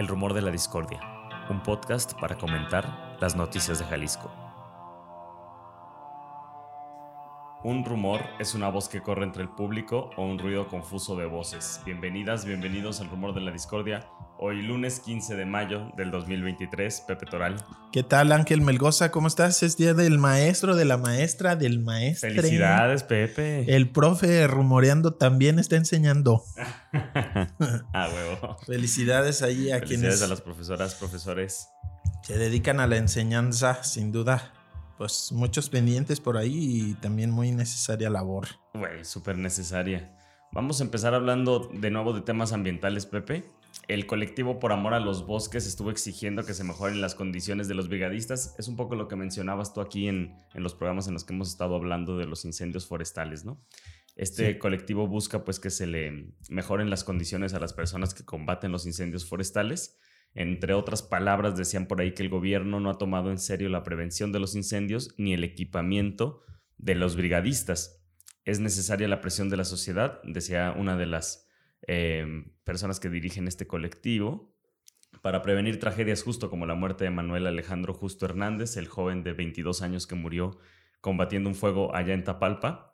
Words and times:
El 0.00 0.08
Rumor 0.08 0.32
de 0.32 0.40
la 0.40 0.50
Discordia, 0.50 0.98
un 1.50 1.62
podcast 1.62 2.18
para 2.18 2.38
comentar 2.38 3.18
las 3.20 3.36
noticias 3.36 3.78
de 3.80 3.84
Jalisco. 3.84 4.32
Un 7.62 7.84
rumor 7.84 8.22
es 8.38 8.54
una 8.54 8.70
voz 8.70 8.88
que 8.88 9.02
corre 9.02 9.24
entre 9.24 9.42
el 9.42 9.50
público 9.50 10.08
o 10.16 10.24
un 10.24 10.38
ruido 10.38 10.68
confuso 10.68 11.16
de 11.16 11.26
voces. 11.26 11.82
Bienvenidas, 11.84 12.46
bienvenidos 12.46 13.02
al 13.02 13.10
Rumor 13.10 13.34
de 13.34 13.42
la 13.42 13.50
Discordia. 13.50 14.06
Hoy 14.38 14.62
lunes 14.62 15.00
15 15.00 15.36
de 15.36 15.44
mayo 15.44 15.92
del 15.98 16.10
2023, 16.10 17.02
Pepe 17.02 17.26
Toral. 17.26 17.62
¿Qué 17.92 18.02
tal 18.02 18.32
Ángel 18.32 18.62
Melgoza? 18.62 19.10
¿Cómo 19.10 19.28
estás? 19.28 19.62
Es 19.62 19.76
día 19.76 19.92
del 19.92 20.16
maestro, 20.16 20.74
de 20.74 20.86
la 20.86 20.96
maestra, 20.96 21.56
del 21.56 21.80
maestro. 21.80 22.30
Felicidades, 22.30 23.02
Pepe. 23.02 23.76
El 23.76 23.90
profe 23.90 24.46
rumoreando 24.46 25.12
también 25.12 25.58
está 25.58 25.76
enseñando. 25.76 26.42
Felicidades 28.70 29.42
ahí 29.42 29.72
a 29.72 29.80
Felicidades 29.80 29.88
quienes 29.88 30.22
a 30.22 30.28
las 30.28 30.40
profesoras, 30.42 30.94
profesores. 30.94 31.70
se 32.22 32.38
dedican 32.38 32.78
a 32.78 32.86
la 32.86 32.98
enseñanza, 32.98 33.82
sin 33.82 34.12
duda. 34.12 34.54
Pues 34.96 35.32
muchos 35.32 35.68
pendientes 35.68 36.20
por 36.20 36.36
ahí 36.36 36.54
y 36.54 36.94
también 36.94 37.32
muy 37.32 37.50
necesaria 37.50 38.08
labor. 38.10 38.46
Güey, 38.74 39.04
súper 39.04 39.38
necesaria. 39.38 40.16
Vamos 40.52 40.80
a 40.80 40.84
empezar 40.84 41.14
hablando 41.14 41.68
de 41.74 41.90
nuevo 41.90 42.12
de 42.12 42.20
temas 42.20 42.52
ambientales, 42.52 43.06
Pepe. 43.06 43.50
El 43.88 44.06
colectivo 44.06 44.60
por 44.60 44.70
amor 44.70 44.94
a 44.94 45.00
los 45.00 45.26
bosques 45.26 45.66
estuvo 45.66 45.90
exigiendo 45.90 46.46
que 46.46 46.54
se 46.54 46.62
mejoren 46.62 47.00
las 47.00 47.16
condiciones 47.16 47.66
de 47.66 47.74
los 47.74 47.88
brigadistas. 47.88 48.54
Es 48.56 48.68
un 48.68 48.76
poco 48.76 48.94
lo 48.94 49.08
que 49.08 49.16
mencionabas 49.16 49.74
tú 49.74 49.80
aquí 49.80 50.06
en, 50.06 50.36
en 50.54 50.62
los 50.62 50.74
programas 50.74 51.08
en 51.08 51.14
los 51.14 51.24
que 51.24 51.32
hemos 51.34 51.48
estado 51.48 51.74
hablando 51.74 52.16
de 52.16 52.26
los 52.26 52.44
incendios 52.44 52.86
forestales, 52.86 53.44
¿no? 53.44 53.60
Este 54.20 54.52
Sí. 54.52 54.58
colectivo 54.58 55.06
busca 55.06 55.44
pues 55.46 55.58
que 55.58 55.70
se 55.70 55.86
le 55.86 56.34
mejoren 56.50 56.90
las 56.90 57.04
condiciones 57.04 57.54
a 57.54 57.58
las 57.58 57.72
personas 57.72 58.12
que 58.12 58.22
combaten 58.24 58.70
los 58.70 58.84
incendios 58.84 59.24
forestales. 59.24 59.98
Entre 60.34 60.74
otras 60.74 61.02
palabras, 61.02 61.56
decían 61.56 61.86
por 61.86 62.00
ahí 62.02 62.12
que 62.12 62.22
el 62.22 62.28
gobierno 62.28 62.80
no 62.80 62.90
ha 62.90 62.98
tomado 62.98 63.30
en 63.30 63.38
serio 63.38 63.70
la 63.70 63.82
prevención 63.82 64.30
de 64.30 64.38
los 64.38 64.54
incendios 64.54 65.14
ni 65.16 65.32
el 65.32 65.42
equipamiento 65.42 66.42
de 66.76 66.96
los 66.96 67.16
brigadistas. 67.16 68.04
Es 68.44 68.60
necesaria 68.60 69.08
la 69.08 69.22
presión 69.22 69.48
de 69.48 69.56
la 69.56 69.64
sociedad, 69.64 70.20
decía 70.22 70.74
una 70.76 70.98
de 70.98 71.06
las 71.06 71.48
eh, 71.88 72.44
personas 72.64 73.00
que 73.00 73.08
dirigen 73.08 73.48
este 73.48 73.66
colectivo, 73.66 74.54
para 75.22 75.40
prevenir 75.40 75.80
tragedias 75.80 76.22
justo 76.22 76.50
como 76.50 76.66
la 76.66 76.74
muerte 76.74 77.04
de 77.04 77.10
Manuel 77.10 77.46
Alejandro 77.46 77.94
Justo 77.94 78.26
Hernández, 78.26 78.76
el 78.76 78.86
joven 78.86 79.22
de 79.24 79.32
22 79.32 79.80
años 79.82 80.06
que 80.06 80.14
murió 80.14 80.58
combatiendo 81.00 81.48
un 81.48 81.54
fuego 81.54 81.94
allá 81.94 82.12
en 82.12 82.22
Tapalpa. 82.24 82.89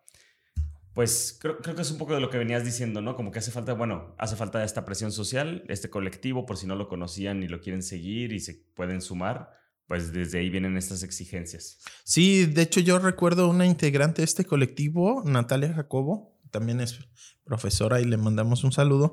Pues 0.97 1.36
creo, 1.39 1.58
creo 1.58 1.77
que 1.77 1.83
es 1.83 1.91
un 1.91 1.98
poco 1.98 2.14
de 2.14 2.20
lo 2.20 2.30
que 2.30 2.39
venías 2.39 2.64
diciendo, 2.64 3.02
¿no? 3.02 3.16
Como 3.16 3.30
que 3.30 3.39
hace 3.39 3.50
falta, 3.50 3.75
bueno, 3.75 4.14
hace 4.16 4.34
falta 4.34 4.64
esta 4.64 4.86
presión 4.86 5.12
social, 5.12 5.62
este 5.69 5.91
colectivo, 5.91 6.47
por 6.47 6.56
si 6.56 6.66
no 6.66 6.75
lo 6.75 6.89
conocían 6.89 7.42
y 7.42 7.48
lo 7.48 7.61
quieren 7.61 7.83
seguir 7.83 8.33
y 8.33 8.41
se 8.41 8.64
pueden 8.75 9.02
sumar, 9.02 9.50
pues 9.86 10.11
desde 10.14 10.39
ahí 10.39 10.48
vienen 10.48 10.78
estas 10.78 11.02
exigencias. 11.02 11.80
Sí, 12.02 12.47
de 12.47 12.62
hecho 12.62 12.80
yo 12.80 12.98
recuerdo 12.98 13.47
una 13.47 13.67
integrante 13.67 14.22
de 14.22 14.24
este 14.24 14.47
colectivo, 14.47 15.22
Natalia 15.27 15.74
Jacobo, 15.74 16.41
también 16.50 16.80
es 16.80 16.98
profesora 17.44 18.00
y 18.00 18.06
le 18.06 18.17
mandamos 18.17 18.64
un 18.64 18.72
saludo. 18.72 19.12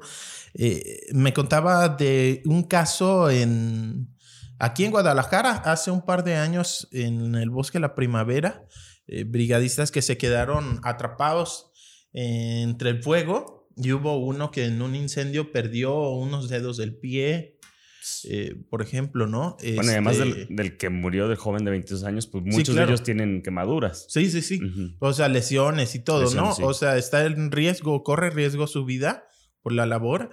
eh, 0.54 1.08
me 1.12 1.34
contaba 1.34 1.90
de 1.90 2.44
un 2.46 2.64
caso 2.64 3.30
en 3.30 4.08
aquí 4.58 4.86
en 4.86 4.92
Guadalajara 4.92 5.52
hace 5.52 5.92
un 5.92 6.06
par 6.06 6.24
de 6.24 6.38
años 6.38 6.88
en 6.94 7.36
el 7.36 7.50
bosque 7.50 7.82
La 7.82 7.94
Primavera, 7.94 8.66
eh, 9.06 9.26
brigadistas 9.26 9.92
que 9.92 10.02
se 10.02 10.18
quedaron 10.18 10.80
atrapados 10.84 11.72
entre 12.14 12.92
el 12.92 13.04
fuego 13.04 13.68
y 13.76 13.92
hubo 13.92 14.18
uno 14.18 14.52
que 14.52 14.66
en 14.66 14.82
un 14.82 14.96
incendio 14.96 15.52
perdió 15.52 16.12
unos 16.12 16.48
dedos 16.48 16.78
del 16.78 16.96
pie, 16.96 17.58
eh, 18.26 18.56
por 18.70 18.82
ejemplo, 18.82 19.28
¿no? 19.28 19.58
Bueno, 19.62 19.84
y 19.86 19.90
además 19.90 20.18
Este, 20.18 20.46
del, 20.46 20.56
del 20.56 20.78
que 20.78 20.90
murió 20.90 21.28
del 21.28 21.38
joven 21.38 21.66
de 21.66 21.72
22 21.72 22.04
años, 22.04 22.28
pues 22.28 22.44
muchos 22.44 22.76
claro. 22.76 22.88
de 22.88 22.94
ellos 22.94 23.04
tienen 23.04 23.42
quemaduras. 23.42 24.06
Sí, 24.10 24.30
sí, 24.30 24.42
sí. 24.42 24.60
Ujú. 24.64 24.96
O 25.00 25.14
sea, 25.14 25.28
lesiones 25.28 25.96
y 25.96 26.00
todo, 26.00 26.22
Lesiones, 26.24 26.50
¿no? 26.50 26.56
sí. 26.56 26.64
O 26.64 26.74
sea, 26.74 26.98
está 26.98 27.26
en 27.26 27.52
riesgo, 27.52 28.04
corre 28.04 28.30
riesgo 28.30 28.68
su 28.68 28.86
vida 28.86 29.26
por 29.62 29.72
la 29.74 29.86
labor, 29.86 30.30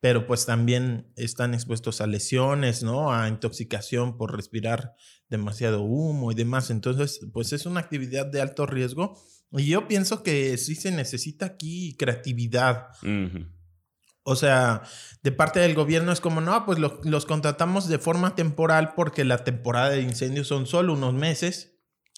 pero 0.00 0.26
pues 0.26 0.44
también 0.44 1.10
están 1.16 1.54
expuestos 1.54 2.00
a 2.00 2.06
lesiones, 2.06 2.82
¿no? 2.82 3.12
A 3.12 3.28
intoxicación 3.28 4.16
por 4.16 4.36
respirar 4.36 4.94
demasiado 5.28 5.82
humo 5.82 6.32
y 6.32 6.34
demás. 6.34 6.70
Entonces, 6.70 7.20
pues 7.32 7.52
es 7.52 7.64
una 7.64 7.80
actividad 7.80 8.26
de 8.26 8.40
alto 8.40 8.66
riesgo. 8.66 9.16
Y 9.52 9.66
yo 9.66 9.88
pienso 9.88 10.22
que 10.22 10.56
sí 10.58 10.74
se 10.74 10.90
necesita 10.90 11.46
aquí 11.46 11.96
creatividad. 11.98 12.88
O 14.22 14.36
sea, 14.36 14.82
de 15.22 15.32
parte 15.32 15.58
del 15.60 15.74
gobierno 15.74 16.12
es 16.12 16.20
como, 16.20 16.40
no, 16.42 16.66
pues 16.66 16.78
lo- 16.78 17.00
los 17.04 17.24
contratamos 17.24 17.88
de 17.88 17.98
forma 17.98 18.34
temporal 18.34 18.92
porque 18.94 19.24
la 19.24 19.42
temporada 19.44 19.90
de 19.90 20.02
incendios 20.02 20.46
son 20.48 20.66
solo 20.66 20.92
unos 20.92 21.14
meses. 21.14 21.76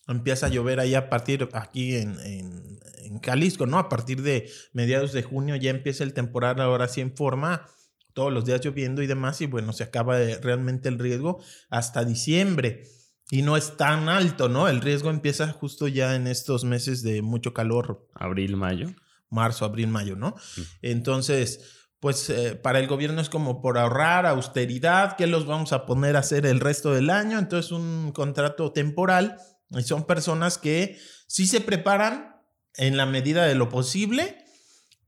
Empieza 0.08 0.46
a 0.46 0.48
llover 0.48 0.80
ahí 0.80 0.96
a 0.96 1.08
partir, 1.08 1.48
aquí 1.52 1.94
en, 1.94 2.18
en, 2.20 2.80
en 3.04 3.20
Jalisco, 3.20 3.66
¿no? 3.66 3.78
A 3.78 3.88
partir 3.88 4.22
de 4.22 4.50
mediados 4.72 5.12
de 5.12 5.22
junio 5.22 5.54
ya 5.54 5.70
empieza 5.70 6.02
el 6.02 6.12
temporal 6.14 6.60
ahora 6.60 6.88
sí 6.88 7.00
en 7.00 7.14
forma, 7.16 7.66
todos 8.12 8.32
los 8.32 8.44
días 8.44 8.60
lloviendo 8.60 9.02
y 9.02 9.06
demás, 9.06 9.40
y 9.40 9.46
bueno, 9.46 9.72
se 9.72 9.84
acaba 9.84 10.18
de- 10.18 10.38
realmente 10.40 10.88
el 10.88 10.98
riesgo 10.98 11.40
hasta 11.68 12.04
diciembre. 12.04 12.82
Y 13.30 13.42
no 13.42 13.56
es 13.56 13.76
tan 13.76 14.08
alto, 14.08 14.48
¿no? 14.48 14.68
El 14.68 14.80
riesgo 14.80 15.10
empieza 15.10 15.52
justo 15.52 15.86
ya 15.86 16.16
en 16.16 16.26
estos 16.26 16.64
meses 16.64 17.02
de 17.02 17.22
mucho 17.22 17.54
calor, 17.54 18.08
Abril, 18.14 18.56
mayo. 18.56 18.88
marzo, 19.28 19.64
abril, 19.64 19.86
mayo, 19.86 20.16
¿no? 20.16 20.34
Entonces, 20.82 21.60
pues 22.00 22.28
eh, 22.30 22.56
para 22.56 22.80
el 22.80 22.88
gobierno 22.88 23.20
es 23.20 23.28
como 23.28 23.60
por 23.60 23.78
ahorrar 23.78 24.26
austeridad, 24.26 25.16
¿qué 25.16 25.26
los 25.26 25.46
vamos 25.46 25.72
a 25.72 25.86
poner 25.86 26.16
a 26.16 26.20
hacer 26.20 26.46
el 26.46 26.58
resto 26.58 26.92
del 26.92 27.10
año? 27.10 27.38
Entonces, 27.38 27.70
un 27.70 28.10
contrato 28.12 28.72
temporal 28.72 29.36
y 29.70 29.82
son 29.82 30.04
personas 30.04 30.58
que 30.58 30.98
sí 31.28 31.46
se 31.46 31.60
preparan 31.60 32.36
en 32.74 32.96
la 32.96 33.06
medida 33.06 33.44
de 33.44 33.54
lo 33.54 33.68
posible, 33.68 34.39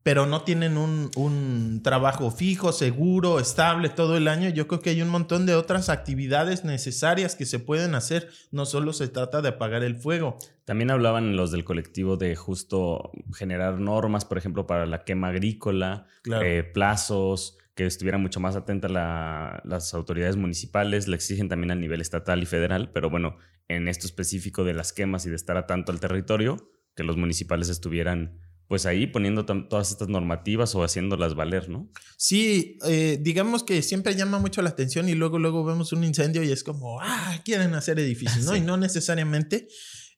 pero 0.03 0.27
no 0.27 0.43
tienen 0.43 0.77
un, 0.77 1.11
un 1.17 1.81
trabajo 1.83 2.31
fijo, 2.31 2.73
seguro, 2.73 3.39
estable 3.39 3.89
todo 3.89 4.17
el 4.17 4.27
año. 4.29 4.49
Yo 4.49 4.67
creo 4.67 4.81
que 4.81 4.91
hay 4.91 5.03
un 5.03 5.09
montón 5.09 5.47
de 5.47 5.55
otras 5.55 5.89
actividades 5.89 6.65
necesarias 6.65 7.37
que 7.37 7.47
se 7.47 7.59
pueden 7.61 7.95
hacer. 7.95 8.29
No 8.51 8.67
solo 8.67 8.93
se 8.93 9.09
trata 9.09 9.43
de 9.43 9.51
apagar 9.51 9.85
el 9.85 9.95
fuego. 9.97 10.39
También 10.65 10.91
hablaban 10.91 11.37
los 11.37 11.53
del 11.53 11.65
colectivo 11.65 12.17
de 12.17 12.35
justo 12.37 13.11
generar 13.35 13.79
normas, 13.79 14.25
por 14.25 14.39
ejemplo, 14.39 14.67
para 14.67 14.87
la 14.87 15.05
quema 15.05 15.29
agrícola, 15.29 16.07
Claro. 16.23 16.45
eh, 16.47 16.65
plazos, 16.65 17.59
que 17.75 17.87
estuvieran 17.87 18.21
mucho 18.21 18.39
más 18.41 18.55
atentas 18.57 18.91
la- 18.91 19.63
las 19.65 19.95
autoridades 19.95 20.37
municipales, 20.37 21.09
le 21.09 21.17
exigen 21.17 21.49
también 21.49 21.71
a 21.71 21.75
nivel 21.75 22.01
estatal 22.01 22.43
y 22.43 22.47
federal, 22.47 22.91
pero 22.93 23.09
bueno, 23.09 23.37
en 23.69 23.89
esto 23.89 24.07
específico 24.07 24.63
de 24.65 24.75
las 24.75 24.93
quemas 24.93 25.25
y 25.27 25.31
de 25.31 25.37
estar 25.37 25.57
a 25.57 25.67
tanto 25.67 25.91
al 25.93 25.99
territorio, 26.01 26.71
que 26.95 27.03
los 27.05 27.17
municipales 27.17 27.71
estuvieran 27.71 28.39
pues 28.73 28.87
ahí 28.87 29.07
poniendo 29.07 29.45
todas 29.45 29.91
estas 29.91 30.09
normativas 30.09 30.75
o 30.75 30.83
haciéndolas 30.83 31.35
valer, 31.35 31.69
¿no? 31.69 31.91
Sí, 32.17 32.79
eh, 32.89 33.19
digamos 33.21 33.65
que 33.65 33.83
siempre 33.83 34.15
llama 34.17 34.39
mucho 34.39 34.63
la 34.63 34.71
atención 34.71 35.11
y 35.11 35.15
luego, 35.15 35.39
luego 35.39 35.63
vemos 35.63 35.93
un 35.93 36.05
incendio 36.05 36.43
y 36.43 36.51
es 36.51 36.65
como, 36.65 36.99
ah, 37.03 37.39
quieren 37.45 37.75
hacer 37.75 37.99
edificios, 38.01 38.47
¿no? 38.47 38.53
Sí. 38.53 38.59
Y 38.59 38.61
no 38.63 38.79
necesariamente. 38.79 39.69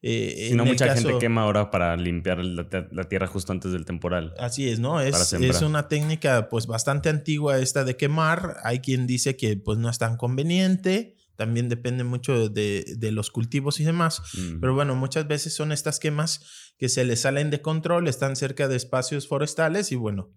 eh, 0.01 0.47
Si 0.51 0.55
no, 0.55 0.63
mucha 0.63 0.95
gente 0.95 1.17
quema 1.19 1.41
ahora 1.41 1.69
para 1.69 1.97
limpiar 1.97 2.37
la, 2.45 2.65
la 2.93 3.03
tierra 3.09 3.27
justo 3.27 3.51
antes 3.51 3.73
del 3.73 3.83
temporal. 3.83 4.33
Así 4.39 4.69
es, 4.69 4.79
¿no? 4.79 5.01
Es, 5.01 5.33
es 5.33 5.61
una 5.61 5.89
técnica 5.89 6.47
pues 6.47 6.65
bastante 6.65 7.09
antigua 7.09 7.59
esta 7.59 7.83
de 7.83 7.97
quemar. 7.97 8.55
Hay 8.63 8.79
quien 8.79 9.05
dice 9.05 9.35
que 9.35 9.57
pues 9.57 9.77
no 9.77 9.89
es 9.89 9.97
tan 9.97 10.15
conveniente. 10.15 11.14
También 11.35 11.69
depende 11.69 12.03
mucho 12.03 12.49
de, 12.49 12.95
de 12.97 13.11
los 13.11 13.31
cultivos 13.31 13.79
y 13.79 13.83
demás. 13.83 14.21
Mm. 14.33 14.59
Pero 14.59 14.73
bueno, 14.73 14.95
muchas 14.95 15.27
veces 15.27 15.53
son 15.53 15.71
estas 15.71 15.99
quemas 15.99 16.41
que 16.77 16.89
se 16.89 17.05
les 17.05 17.21
salen 17.21 17.49
de 17.51 17.61
control, 17.61 18.07
están 18.07 18.35
cerca 18.35 18.67
de 18.67 18.75
espacios 18.75 19.27
forestales 19.27 19.91
y 19.91 19.95
bueno, 19.95 20.33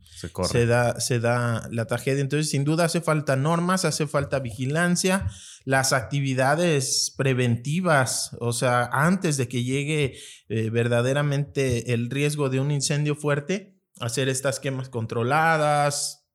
se 0.48 0.66
da, 0.66 1.00
se 1.00 1.18
da 1.18 1.68
la 1.72 1.86
tragedia. 1.86 2.20
Entonces, 2.20 2.50
sin 2.50 2.64
duda 2.64 2.84
hace 2.84 3.00
falta 3.00 3.34
normas, 3.34 3.84
hace 3.84 4.06
falta 4.06 4.38
vigilancia, 4.38 5.28
las 5.64 5.92
actividades 5.92 7.12
preventivas, 7.16 8.36
o 8.40 8.52
sea, 8.52 8.88
antes 8.92 9.36
de 9.36 9.48
que 9.48 9.64
llegue 9.64 10.16
eh, 10.48 10.70
verdaderamente 10.70 11.92
el 11.92 12.08
riesgo 12.08 12.50
de 12.50 12.60
un 12.60 12.70
incendio 12.70 13.16
fuerte, 13.16 13.76
hacer 13.98 14.28
estas 14.28 14.60
quemas 14.60 14.88
controladas, 14.88 16.27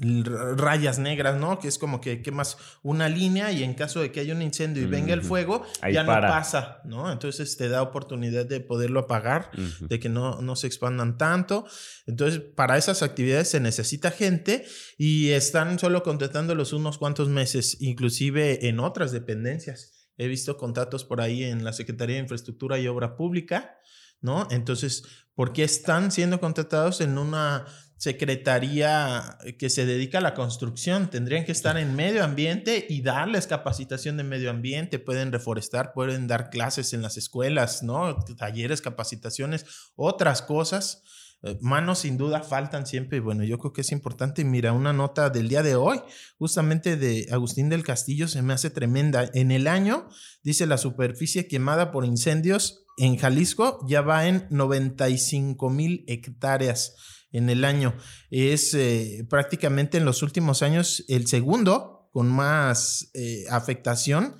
rayas 0.00 0.98
negras, 0.98 1.38
¿no? 1.38 1.58
Que 1.58 1.68
es 1.68 1.78
como 1.78 2.00
que 2.00 2.22
quemas 2.22 2.56
una 2.82 3.08
línea 3.08 3.52
y 3.52 3.62
en 3.62 3.74
caso 3.74 4.00
de 4.00 4.10
que 4.12 4.20
haya 4.20 4.34
un 4.34 4.42
incendio 4.42 4.82
y 4.82 4.86
venga 4.86 5.14
el 5.14 5.22
fuego, 5.22 5.64
Ahí 5.80 5.94
ya 5.94 6.04
para. 6.06 6.28
no 6.28 6.34
pasa, 6.34 6.80
¿no? 6.84 7.10
Entonces 7.12 7.56
te 7.56 7.68
da 7.68 7.82
oportunidad 7.82 8.46
de 8.46 8.60
poderlo 8.60 9.00
apagar 9.00 9.50
Ujú. 9.56 9.86
de 9.88 9.98
que 10.00 10.08
no, 10.08 10.40
no 10.42 10.56
se 10.56 10.66
expandan 10.66 11.18
tanto. 11.18 11.66
Entonces, 12.06 12.40
para 12.40 12.76
esas 12.78 13.02
actividades 13.02 13.48
se 13.48 13.60
necesita 13.60 14.10
gente 14.10 14.64
y 14.98 15.30
están 15.30 15.78
solo 15.78 16.02
contratándolos 16.02 16.72
unos 16.72 16.98
cuantos 16.98 17.28
meses, 17.28 17.76
inclusive 17.80 18.68
en 18.68 18.80
otras 18.80 19.12
dependencias. 19.12 20.08
He 20.16 20.28
visto 20.28 20.56
contratos 20.56 21.04
por 21.04 21.20
ahí 21.20 21.42
en 21.42 21.64
la 21.64 21.72
Secretaría 21.72 22.16
de 22.16 22.22
Infraestructura 22.22 22.78
y 22.78 22.86
Obra 22.86 23.16
Pública, 23.16 23.78
¿no? 24.20 24.46
Entonces, 24.50 25.02
¿por 25.34 25.52
qué 25.52 25.64
están 25.64 26.12
siendo 26.12 26.38
contratados 26.40 27.00
en 27.00 27.18
una 27.18 27.66
secretaría 28.04 29.38
que 29.58 29.70
se 29.70 29.86
dedica 29.86 30.18
a 30.18 30.20
la 30.20 30.34
construcción. 30.34 31.08
Tendrían 31.08 31.46
que 31.46 31.52
estar 31.52 31.78
en 31.78 31.96
medio 31.96 32.22
ambiente 32.22 32.84
y 32.86 33.00
darles 33.00 33.46
capacitación 33.46 34.18
de 34.18 34.24
medio 34.24 34.50
ambiente. 34.50 34.98
Pueden 34.98 35.32
reforestar, 35.32 35.94
pueden 35.94 36.26
dar 36.26 36.50
clases 36.50 36.92
en 36.92 37.00
las 37.00 37.16
escuelas, 37.16 37.82
¿no? 37.82 38.14
Talleres, 38.36 38.82
capacitaciones, 38.82 39.64
otras 39.96 40.42
cosas. 40.42 41.02
Eh, 41.44 41.56
manos 41.62 42.00
sin 42.00 42.18
duda 42.18 42.42
faltan 42.42 42.86
siempre. 42.86 43.20
Bueno, 43.20 43.42
yo 43.42 43.56
creo 43.56 43.72
que 43.72 43.80
es 43.80 43.90
importante. 43.90 44.44
Mira, 44.44 44.74
una 44.74 44.92
nota 44.92 45.30
del 45.30 45.48
día 45.48 45.62
de 45.62 45.74
hoy, 45.74 45.98
justamente 46.36 46.98
de 46.98 47.28
Agustín 47.32 47.70
del 47.70 47.84
Castillo, 47.84 48.28
se 48.28 48.42
me 48.42 48.52
hace 48.52 48.68
tremenda. 48.68 49.30
En 49.32 49.50
el 49.50 49.66
año, 49.66 50.10
dice 50.42 50.66
la 50.66 50.76
superficie 50.76 51.48
quemada 51.48 51.90
por 51.90 52.04
incendios 52.04 52.84
en 52.96 53.16
Jalisco 53.16 53.84
ya 53.88 54.02
va 54.02 54.26
en 54.28 54.46
95 54.50 55.68
mil 55.70 56.04
hectáreas 56.06 56.94
en 57.34 57.50
el 57.50 57.64
año. 57.64 57.94
Es 58.30 58.72
eh, 58.74 59.26
prácticamente 59.28 59.98
en 59.98 60.06
los 60.06 60.22
últimos 60.22 60.62
años 60.62 61.04
el 61.08 61.26
segundo 61.26 62.08
con 62.12 62.28
más 62.28 63.10
eh, 63.12 63.44
afectación. 63.50 64.36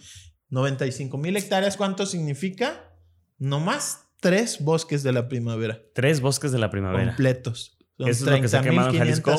95 0.49 1.19
mil 1.19 1.37
hectáreas, 1.37 1.77
¿cuánto 1.77 2.07
significa? 2.07 2.97
No 3.39 3.59
más 3.59 4.05
tres 4.21 4.63
bosques 4.63 5.03
de 5.03 5.13
la 5.13 5.29
primavera. 5.29 5.83
Tres 5.93 6.21
bosques 6.21 6.53
de 6.53 6.59
la 6.59 6.71
primavera. 6.71 7.09
Completos. 7.09 7.77
Eso 7.99 8.11
es 8.11 8.21
lo 8.23 8.41
que 8.41 8.49
se 8.49 8.57
ha 8.57 8.63
quemado 8.63 8.91
en 8.91 8.99
Jalisco 8.99 9.37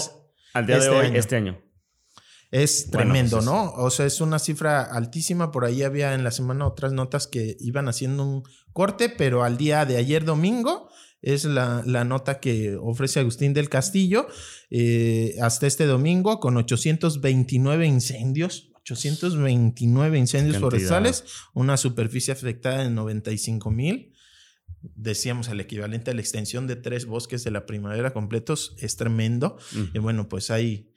al 0.54 0.68
día 0.68 0.76
de 0.76 0.86
este 0.86 0.96
hoy, 0.96 1.18
este 1.18 1.36
año. 1.38 1.62
Es 2.52 2.92
tremendo, 2.92 3.38
pues 3.38 3.46
¿no? 3.46 3.72
O 3.72 3.90
sea, 3.90 4.06
es 4.06 4.22
una 4.22 4.38
cifra 4.38 4.84
altísima. 4.84 5.52
Por 5.52 5.66
ahí 5.66 5.84
había 5.84 6.14
en 6.14 6.24
la 6.24 6.32
semana 6.32 6.68
otras 6.68 6.92
notas 6.92 7.28
que 7.28 7.56
iban 7.60 7.88
haciendo 7.88 8.24
un 8.24 8.44
corte, 8.74 9.10
pero 9.10 9.44
al 9.44 9.58
día 9.58 9.86
de 9.86 9.98
ayer 9.98 10.26
domingo 10.26 10.90
es 11.22 11.46
la, 11.46 11.82
nota 12.04 12.40
que 12.40 12.76
ofrece 12.76 13.20
Agustín 13.20 13.54
del 13.54 13.70
Castillo 13.70 14.28
eh, 14.70 15.36
hasta 15.42 15.68
este 15.68 15.86
domingo 15.86 16.40
con 16.40 16.58
829 16.58 17.86
incendios. 17.88 18.72
829 18.82 20.20
incendios 20.20 20.58
forestales, 20.58 21.24
una 21.56 21.76
superficie 21.76 22.32
afectada 22.32 22.84
de 22.84 22.92
95 22.92 23.72
mil. 23.72 24.14
Decíamos 24.82 25.48
el 25.48 25.60
equivalente 25.60 26.12
a 26.12 26.14
la 26.14 26.22
extensión 26.22 26.68
de 26.68 26.76
tres 26.76 27.08
bosques 27.08 27.44
de 27.44 27.50
la 27.50 27.66
primavera 27.66 28.14
completos, 28.14 28.76
es 28.78 28.96
tremendo. 28.96 29.58
Y 29.96 29.98
bueno, 29.98 30.30
pues 30.30 30.52
hay 30.52 30.92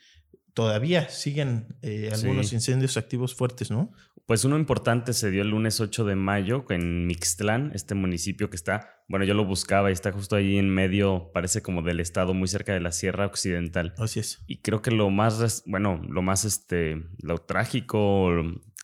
todavía 0.59 1.09
siguen 1.09 1.79
eh, 1.83 2.11
algunos 2.13 2.53
incendios 2.53 2.97
activos 2.97 3.33
fuertes, 3.33 3.71
¿no? 3.71 3.93
Pues 4.29 4.45
uno 4.45 4.59
importante 4.59 5.15
se 5.15 5.31
dio 5.31 5.41
el 5.41 5.49
lunes 5.49 5.81
8 5.81 6.05
de 6.05 6.15
mayo 6.15 6.67
en 6.69 7.07
Mixtlán, 7.07 7.73
este 7.75 7.95
municipio 7.95 8.51
que 8.51 8.57
está, 8.57 9.03
bueno, 9.09 9.25
yo 9.25 9.33
lo 9.33 9.47
buscaba 9.47 9.89
y 9.89 9.95
está 9.95 10.13
justo 10.13 10.37
ahí 10.37 10.59
en 10.59 10.69
medio, 10.69 11.31
parece 11.33 11.63
como 11.63 11.81
del 11.81 11.99
estado, 11.99 12.35
muy 12.35 12.47
cerca 12.47 12.75
de 12.75 12.81
la 12.81 12.93
Sierra 12.93 13.25
Occidental. 13.25 13.95
Así 13.97 14.21
es. 14.21 14.45
Y 14.47 14.61
creo 14.61 14.83
que 14.83 14.91
lo 14.91 15.09
más, 15.09 15.63
bueno, 15.65 16.03
lo 16.07 16.21
más, 16.21 16.45
este, 16.45 17.07
lo 17.23 17.39
trágico, 17.39 18.31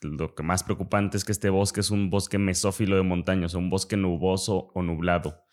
lo 0.00 0.34
que 0.34 0.42
más 0.42 0.64
preocupante 0.64 1.18
es 1.18 1.26
que 1.26 1.32
este 1.32 1.50
bosque 1.50 1.80
es 1.80 1.90
un 1.90 2.08
bosque 2.08 2.38
mesófilo 2.38 2.96
de 2.96 3.02
montaña, 3.02 3.44
o 3.44 3.48
sea, 3.50 3.60
un 3.60 3.68
bosque 3.68 3.98
nuboso 3.98 4.70
o 4.72 4.82
nublado 4.82 5.44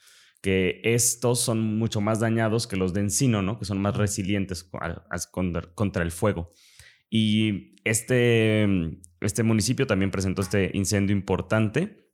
que 0.41 0.79
estos 0.85 1.41
son 1.41 1.77
mucho 1.77 1.99
más 1.99 2.21
dañados 2.21 2.65
que 2.65 2.77
los 2.77 2.94
de 2.94 3.01
encino, 3.01 3.41
¿no? 3.41 3.59
Que 3.59 3.65
son 3.65 3.79
más 3.81 3.97
resilientes 3.97 4.67
contra 5.75 6.01
el 6.01 6.11
fuego. 6.11 6.53
Y 7.09 7.75
este, 7.83 8.65
este 9.21 9.44
municipio 9.44 9.88
también 9.88 10.12
presentó 10.12 10.41
este 10.41 10.71
incendio 10.73 11.15
importante. 11.15 12.12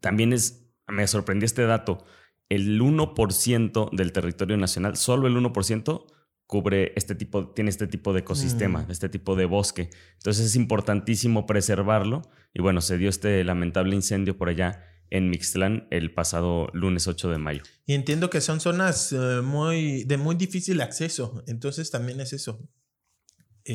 También 0.00 0.32
es, 0.32 0.70
me 0.88 1.06
sorprendió 1.06 1.46
este 1.46 1.62
dato, 1.62 2.04
el 2.48 2.80
1% 2.80 3.90
del 3.90 4.12
territorio 4.12 4.56
nacional, 4.56 4.96
solo 4.96 5.26
el 5.26 5.36
1% 5.36 6.06
cubre 6.46 6.92
este 6.94 7.14
tipo, 7.14 7.52
tiene 7.52 7.70
este 7.70 7.86
tipo 7.86 8.12
de 8.12 8.20
ecosistema, 8.20 8.82
mm. 8.82 8.90
este 8.90 9.08
tipo 9.08 9.36
de 9.36 9.46
bosque. 9.46 9.90
Entonces 10.14 10.46
es 10.46 10.56
importantísimo 10.56 11.46
preservarlo. 11.46 12.22
Y 12.54 12.62
bueno, 12.62 12.80
se 12.80 12.98
dio 12.98 13.08
este 13.08 13.42
lamentable 13.44 13.94
incendio 13.94 14.38
por 14.38 14.48
allá 14.48 14.84
en 15.10 15.30
Mixtlán 15.30 15.86
el 15.90 16.12
pasado 16.12 16.68
lunes 16.72 17.06
8 17.06 17.30
de 17.30 17.38
mayo. 17.38 17.62
Y 17.84 17.94
entiendo 17.94 18.30
que 18.30 18.40
son 18.40 18.60
zonas 18.60 19.12
eh, 19.12 19.40
muy, 19.42 20.04
de 20.04 20.16
muy 20.16 20.36
difícil 20.36 20.80
acceso, 20.80 21.42
entonces 21.46 21.90
también 21.90 22.20
es 22.20 22.32
eso. 22.32 22.68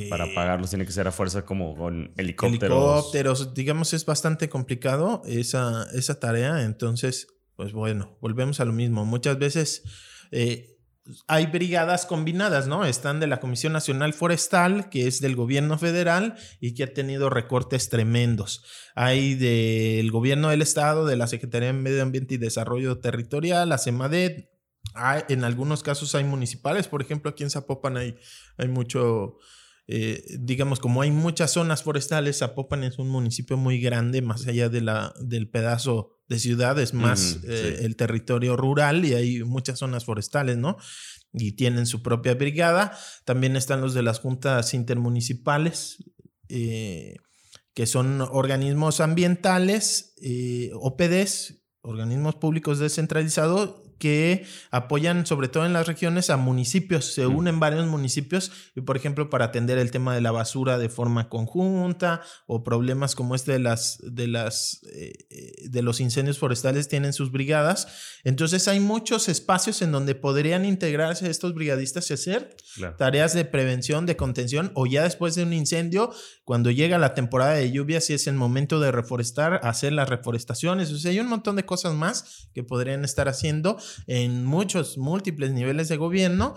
Para 0.09 0.25
eh, 0.25 0.31
apagarlos 0.31 0.69
tiene 0.69 0.85
que 0.85 0.91
ser 0.91 1.07
a 1.07 1.11
fuerza 1.11 1.45
como 1.45 1.75
con 1.75 2.13
helicópteros. 2.17 2.77
Helicópteros, 2.77 3.53
digamos, 3.53 3.93
es 3.93 4.05
bastante 4.05 4.49
complicado 4.49 5.21
esa, 5.25 5.88
esa 5.93 6.19
tarea, 6.19 6.63
entonces, 6.63 7.27
pues 7.55 7.73
bueno, 7.73 8.17
volvemos 8.21 8.59
a 8.59 8.65
lo 8.65 8.73
mismo. 8.73 9.05
Muchas 9.05 9.38
veces... 9.38 9.83
Eh, 10.31 10.71
hay 11.27 11.47
brigadas 11.47 12.05
combinadas, 12.05 12.67
¿no? 12.67 12.85
Están 12.85 13.19
de 13.19 13.27
la 13.27 13.39
Comisión 13.39 13.73
Nacional 13.73 14.13
Forestal, 14.13 14.89
que 14.89 15.07
es 15.07 15.19
del 15.19 15.35
gobierno 15.35 15.77
federal 15.77 16.35
y 16.59 16.73
que 16.73 16.83
ha 16.83 16.93
tenido 16.93 17.29
recortes 17.29 17.89
tremendos. 17.89 18.63
Hay 18.95 19.35
del 19.35 20.11
gobierno 20.11 20.49
del 20.49 20.61
estado, 20.61 21.05
de 21.05 21.17
la 21.17 21.27
Secretaría 21.27 21.67
de 21.67 21.73
Medio 21.73 22.03
Ambiente 22.03 22.35
y 22.35 22.38
Desarrollo 22.38 22.99
Territorial, 22.99 23.69
la 23.69 23.77
CEMADET. 23.77 24.49
en 25.27 25.43
algunos 25.43 25.83
casos 25.83 26.13
hay 26.15 26.23
municipales, 26.23 26.88
por 26.88 27.01
ejemplo, 27.01 27.31
aquí 27.31 27.43
en 27.43 27.49
Zapopan 27.49 27.97
hay, 27.97 28.15
hay 28.57 28.67
mucho, 28.67 29.38
eh, 29.93 30.23
digamos, 30.39 30.79
como 30.79 31.01
hay 31.01 31.11
muchas 31.11 31.51
zonas 31.51 31.83
forestales, 31.83 32.38
Zapopan 32.38 32.85
es 32.85 32.97
un 32.97 33.09
municipio 33.09 33.57
muy 33.57 33.81
grande, 33.81 34.21
más 34.21 34.47
allá 34.47 34.69
de 34.69 34.79
la, 34.79 35.13
del 35.19 35.49
pedazo 35.49 36.17
de 36.29 36.39
ciudades, 36.39 36.93
más 36.93 37.39
eh, 37.43 37.79
el 37.81 37.97
territorio 37.97 38.55
rural 38.55 39.03
y 39.03 39.15
hay 39.15 39.43
muchas 39.43 39.79
zonas 39.79 40.05
forestales, 40.05 40.55
¿no? 40.55 40.77
Y 41.33 41.57
tienen 41.57 41.88
su 41.88 42.01
propia 42.01 42.35
brigada. 42.35 42.97
También 43.25 43.57
están 43.57 43.81
los 43.81 43.93
de 43.93 44.01
las 44.01 44.19
juntas 44.19 44.73
intermunicipales, 44.73 45.97
eh, 46.47 47.17
que 47.73 47.85
son 47.85 48.21
organismos 48.21 49.01
ambientales, 49.01 50.15
OPDs, 50.73 51.65
organismos 51.81 52.35
públicos 52.35 52.79
descentralizados, 52.79 53.81
que 54.01 54.45
apoyan 54.71 55.27
sobre 55.27 55.48
todo 55.48 55.68
en 55.68 55.74
las 55.74 55.86
regiones 55.86 56.31
a 56.31 56.38
municipios, 56.38 57.06
se 57.13 57.27
unen 57.27 57.59
varios 57.59 57.86
municipios 57.86 58.51
y 58.75 58.81
por 58.81 58.98
ejemplo 58.98 59.30
para 59.30 59.45
atender 59.45 59.77
el 59.77 59.92
tema 59.92 60.15
de 60.15 60.21
la 60.21 60.31
basura 60.31 60.80
de 60.80 60.89
forma 60.89 61.30
conjunta 61.30 62.24
o 62.48 62.63
problemas 62.63 63.13
como 63.13 63.36
este 63.36 63.51
de 63.51 63.59
las 63.59 64.00
de 64.01 64.27
las 64.27 64.81
eh, 64.92 65.13
de 65.69 65.81
los 65.83 66.00
incendios 66.00 66.39
forestales 66.39 66.88
tienen 66.88 67.13
sus 67.13 67.31
brigadas, 67.31 67.88
entonces 68.24 68.67
hay 68.67 68.79
muchos 68.79 69.29
espacios 69.29 69.84
en 69.84 69.91
donde 69.91 70.15
podrían 70.15 70.65
integrarse 70.65 71.29
estos 71.29 71.53
brigadistas 71.53 72.10
y 72.10 72.15
hacer 72.15 72.58
tareas 72.98 73.36
de 73.36 73.46
prevención, 73.46 74.08
de 74.08 74.17
contención 74.17 74.72
o 74.74 74.88
ya 74.88 75.03
después 75.03 75.36
de 75.36 75.43
un 75.43 75.53
incendio, 75.53 76.12
cuando 76.43 76.72
llega 76.72 76.98
la 76.98 77.13
temporada 77.13 77.53
de 77.53 77.72
lluvia, 77.72 78.01
si 78.01 78.13
es 78.13 78.25
el 78.25 78.34
momento 78.34 78.79
de 78.79 78.91
reforestar, 78.91 79.60
hacer 79.63 79.93
las 79.93 80.10
reforestaciones, 80.10 80.91
o 80.91 80.98
sea, 80.98 81.12
hay 81.12 81.20
un 81.20 81.27
montón 81.27 81.55
de 81.55 81.65
cosas 81.65 81.93
más 81.93 82.50
que 82.55 82.63
podrían 82.63 83.05
estar 83.05 83.29
haciendo 83.29 83.77
en 84.07 84.45
muchos, 84.45 84.98
múltiples 84.98 85.51
niveles 85.51 85.89
de 85.89 85.98
gobierno, 85.98 86.55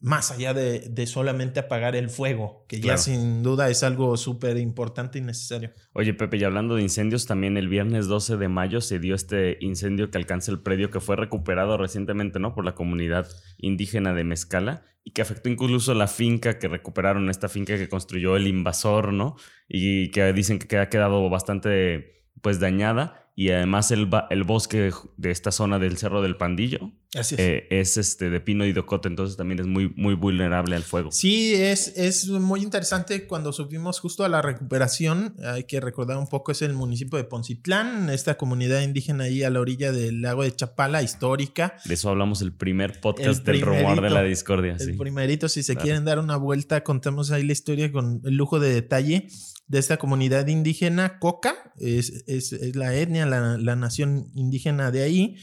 más 0.00 0.30
allá 0.30 0.54
de, 0.54 1.06
solamente 1.06 1.60
apagar 1.60 1.94
el 1.94 2.08
fuego, 2.08 2.64
que 2.68 2.80
ya 2.80 2.96
sin 2.96 3.42
duda 3.42 3.68
es 3.68 3.82
algo 3.82 4.16
súper 4.16 4.56
importante 4.56 5.18
y 5.18 5.22
necesario. 5.22 5.72
Oye, 5.92 6.14
Pepe, 6.14 6.38
y 6.38 6.44
hablando 6.44 6.76
de 6.76 6.82
incendios, 6.82 7.26
también 7.26 7.58
el 7.58 7.68
viernes 7.68 8.06
12 8.06 8.38
de 8.38 8.48
mayo 8.48 8.80
se 8.80 8.98
dio 8.98 9.14
este 9.14 9.58
incendio 9.60 10.10
que 10.10 10.16
alcanza 10.16 10.50
el 10.52 10.60
predio 10.60 10.90
que 10.90 11.00
fue 11.00 11.16
recuperado 11.16 11.76
recientemente, 11.76 12.38
¿no? 12.38 12.54
Por 12.54 12.64
la 12.64 12.74
comunidad 12.74 13.28
indígena 13.58 14.14
de 14.14 14.24
Mezcala 14.24 14.86
y 15.04 15.12
que 15.12 15.20
afectó 15.20 15.50
incluso 15.50 15.92
la 15.92 16.06
finca 16.06 16.58
que 16.58 16.68
recuperaron, 16.68 17.28
esta 17.28 17.50
finca 17.50 17.76
que 17.76 17.88
construyó 17.90 18.36
el 18.36 18.46
invasor, 18.46 19.12
¿no? 19.12 19.36
Y 19.68 20.10
que 20.12 20.32
dicen 20.32 20.58
que 20.58 20.78
ha 20.78 20.88
quedado 20.88 21.28
bastante, 21.28 22.24
pues, 22.40 22.58
dañada 22.58 23.29
y 23.40 23.48
además 23.52 23.90
el, 23.90 24.10
el, 24.28 24.44
bosque 24.44 24.92
de 25.16 25.30
esta 25.30 25.50
zona 25.50 25.78
del 25.78 25.96
Cerro 25.96 26.20
del 26.20 26.36
Pandillo 26.36 26.92
es. 27.14 27.32
Eh, 27.32 27.68
es. 27.70 27.96
este 27.96 28.28
de 28.28 28.38
pino 28.38 28.66
y 28.66 28.74
docote, 28.74 29.08
entonces 29.08 29.38
también 29.38 29.60
es 29.60 29.66
muy, 29.66 29.88
muy 29.96 30.12
vulnerable 30.12 30.76
al 30.76 30.82
fuego. 30.82 31.10
Sí, 31.10 31.54
es, 31.54 31.96
es 31.96 32.28
muy 32.28 32.60
interesante 32.60 33.26
cuando 33.26 33.54
subimos 33.54 33.98
justo 33.98 34.24
a 34.24 34.28
la 34.28 34.42
recuperación, 34.42 35.36
hay 35.42 35.64
que 35.64 35.80
recordar 35.80 36.18
un 36.18 36.26
poco, 36.26 36.52
es 36.52 36.60
el 36.60 36.74
municipio 36.74 37.16
de 37.16 37.24
Poncitlán, 37.24 38.10
esta 38.10 38.36
comunidad 38.36 38.82
indígena 38.82 39.24
ahí 39.24 39.42
a 39.42 39.48
la 39.48 39.60
orilla 39.60 39.90
del 39.90 40.20
lago 40.20 40.42
de 40.42 40.54
Chapala, 40.54 41.02
histórica. 41.02 41.76
De 41.86 41.94
eso 41.94 42.10
hablamos 42.10 42.42
el 42.42 42.52
primer 42.52 43.00
podcast 43.00 43.42
del 43.46 43.62
rumor 43.62 44.02
de 44.02 44.10
la 44.10 44.22
discordia. 44.22 44.76
El 44.78 44.98
primerito, 44.98 45.48
si 45.48 45.62
se 45.62 45.76
quieren 45.76 46.04
dar 46.04 46.18
una 46.18 46.36
vuelta, 46.36 46.84
contamos 46.84 47.30
ahí 47.30 47.42
la 47.42 47.52
historia 47.52 47.90
con 47.90 48.20
el 48.22 48.36
lujo 48.36 48.60
de 48.60 48.74
detalle 48.74 49.28
de 49.70 49.78
esta 49.78 49.98
comunidad 49.98 50.48
indígena, 50.48 51.20
Coca, 51.20 51.72
es, 51.78 52.24
es, 52.26 52.74
la 52.74 52.92
etnia, 52.92 53.24
la, 53.30 53.76
nación 53.76 54.30
indígena 54.34 54.90
de 54.90 55.02
ahí. 55.02 55.36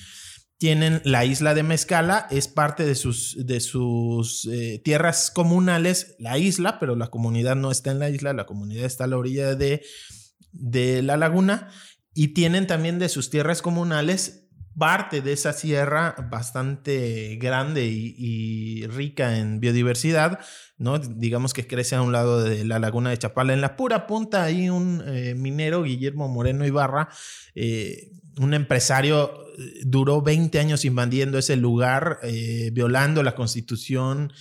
Tienen 0.60 1.02
la 1.04 1.24
isla 1.24 1.54
de 1.54 1.64
Mezcala, 1.64 2.28
es 2.32 2.48
parte 2.48 2.86
de 2.86 2.96
sus, 2.96 3.38
de 3.46 3.60
sus 3.60 4.46
eh, 4.52 4.82
tierras 4.84 5.30
comunales, 5.30 6.16
la 6.20 6.38
isla, 6.38 6.80
pero 6.80 6.96
la 6.96 7.08
comunidad 7.08 7.56
no 7.56 7.70
está 7.72 7.92
en 7.92 8.00
la 8.00 8.10
isla, 8.10 8.34
la 8.34 8.48
comunidad 8.48 8.86
está 8.86 9.04
a 9.04 9.08
la 9.08 9.18
orilla 9.18 9.56
de, 9.56 9.84
de 10.52 11.02
la 11.04 11.18
laguna. 11.18 11.70
Y 12.14 12.30
tienen 12.30 12.66
también 12.66 12.98
de 12.98 13.10
sus 13.10 13.30
tierras 13.30 13.62
comunales 13.62 14.47
parte 14.78 15.22
de 15.22 15.34
esa 15.34 15.54
sierra 15.54 16.16
bastante 16.30 17.38
grande 17.38 17.86
y, 17.86 18.86
rica 18.88 19.38
en 19.38 19.60
biodiversidad, 19.60 20.40
¿no? 20.78 21.00
Digamos 21.00 21.54
que 21.54 21.66
crece 21.66 21.96
a 21.96 22.02
un 22.02 22.12
lado 22.12 22.44
de 22.44 22.64
la 22.64 22.80
laguna 22.80 23.10
de 23.10 23.18
Chapala. 23.18 23.54
En 23.54 23.62
la 23.62 23.76
pura 23.76 24.06
punta 24.06 24.44
hay 24.44 24.70
un 24.70 25.04
eh, 25.08 25.34
minero, 25.36 25.84
Guillermo 25.84 26.28
Moreno 26.28 26.66
Ibarra, 26.66 27.10
eh, 27.56 28.12
un 28.38 28.54
empresario, 28.54 29.32
eh, 29.58 29.82
duró 29.84 30.22
20 30.22 30.60
años 30.60 30.86
invadiendo 30.86 31.40
ese 31.40 31.56
lugar, 31.56 32.20
violando 32.72 33.24
la 33.24 33.36
constitución. 33.36 34.32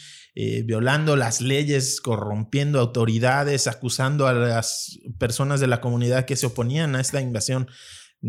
violando 0.65 1.17
las 1.17 1.41
leyes, 1.41 2.03
corrompiendo 2.03 2.79
autoridades, 2.79 3.67
acusando 3.67 4.27
a 4.27 4.35
las 4.35 4.99
personas 5.19 5.61
de 5.61 5.67
la 5.67 5.81
comunidad 5.81 6.27
que 6.27 6.37
se 6.37 6.45
oponían 6.45 6.95
a 6.95 7.01
esta 7.01 7.23
invasión 7.23 7.69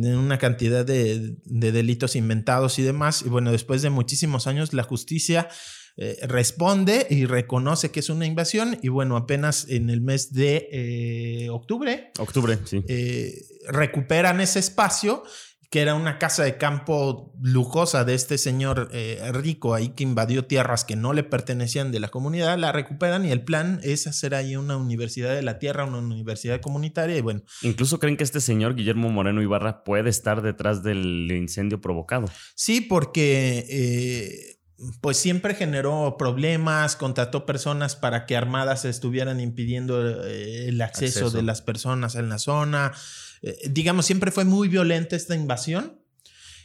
una 0.06 0.38
cantidad 0.38 0.86
de, 0.86 1.36
delitos 1.46 2.16
inventados 2.16 2.80
y 2.80 2.84
demás. 2.84 3.24
Y 3.25 3.30
bueno, 3.30 3.51
después 3.51 3.82
de 3.82 3.89
muchísimos 3.89 4.48
años, 4.48 4.74
la 4.74 4.84
justicia 4.84 5.50
eh, 5.98 6.18
responde 6.27 7.08
y 7.10 7.25
reconoce 7.25 7.92
que 7.92 8.01
es 8.01 8.10
una 8.10 8.25
invasión. 8.25 8.77
Y 8.82 8.89
bueno, 8.89 9.18
apenas 9.18 9.68
en 9.70 9.89
el 9.89 10.01
mes 10.01 10.34
de 10.34 10.70
eh, 10.72 11.50
octubre. 11.50 12.12
Octubre, 12.20 12.58
sí. 12.66 12.84
Eh, 12.88 13.44
recuperan 13.68 14.39
ese 14.39 14.60
espacio 14.60 15.24
que 15.70 15.82
era 15.82 15.96
una 15.96 16.18
casa 16.18 16.44
de 16.44 16.58
campo 16.58 17.34
lujosa 17.42 18.06
de 18.06 18.14
este 18.14 18.38
señor 18.38 18.90
eh, 18.94 19.20
rico 19.34 19.74
ahí 19.74 19.90
que 19.90 20.04
invadió 20.04 20.46
tierras 20.46 20.86
que 20.86 20.96
no 20.96 21.12
le 21.12 21.24
pertenecían 21.24 21.92
de 21.92 22.00
la 22.00 22.08
comunidad, 22.08 22.58
la 22.58 22.72
recuperan 22.72 23.26
y 23.26 23.32
el 23.32 23.44
plan 23.44 23.80
es 23.84 24.08
hacer 24.08 24.34
ahí 24.34 24.56
una 24.56 24.78
universidad 24.78 25.36
de 25.36 25.42
la 25.42 25.60
tierra, 25.60 25.84
una 25.84 25.98
universidad 25.98 26.62
comunitaria 26.62 27.18
y 27.18 27.22
bueno. 27.22 27.42
Incluso 27.62 28.00
creen 28.00 28.16
que 28.16 28.24
este 28.24 28.40
señor 28.40 28.76
Guillermo 28.76 29.10
Moreno 29.10 29.42
Ibarra 29.42 29.84
puede 29.84 30.10
estar 30.10 30.42
detrás 30.42 30.84
del 30.84 31.30
incendio 31.32 31.82
provocado. 31.82 32.30
Sí, 32.56 32.82
porque... 32.82 33.66
Eh, 33.70 34.54
pues 35.02 35.18
siempre 35.18 35.56
generó 35.56 36.18
problemas, 36.20 36.96
contrató 36.96 37.48
personas 37.48 37.96
para 37.96 38.28
que 38.28 38.38
armadas 38.38 38.86
estuvieran 38.86 39.40
impidiendo 39.40 40.24
eh, 40.24 40.70
el 40.70 40.80
acceso, 40.82 41.32
de 41.32 41.42
las 41.42 41.62
personas 41.64 42.14
en 42.14 42.30
la 42.30 42.38
zona. 42.38 42.94
Eh, 43.41 43.70
digamos, 43.70 44.06
siempre 44.06 44.32
fue 44.32 44.46
muy 44.46 44.67
violenta 44.67 45.15
esta 45.15 45.36
invasión. 45.36 46.01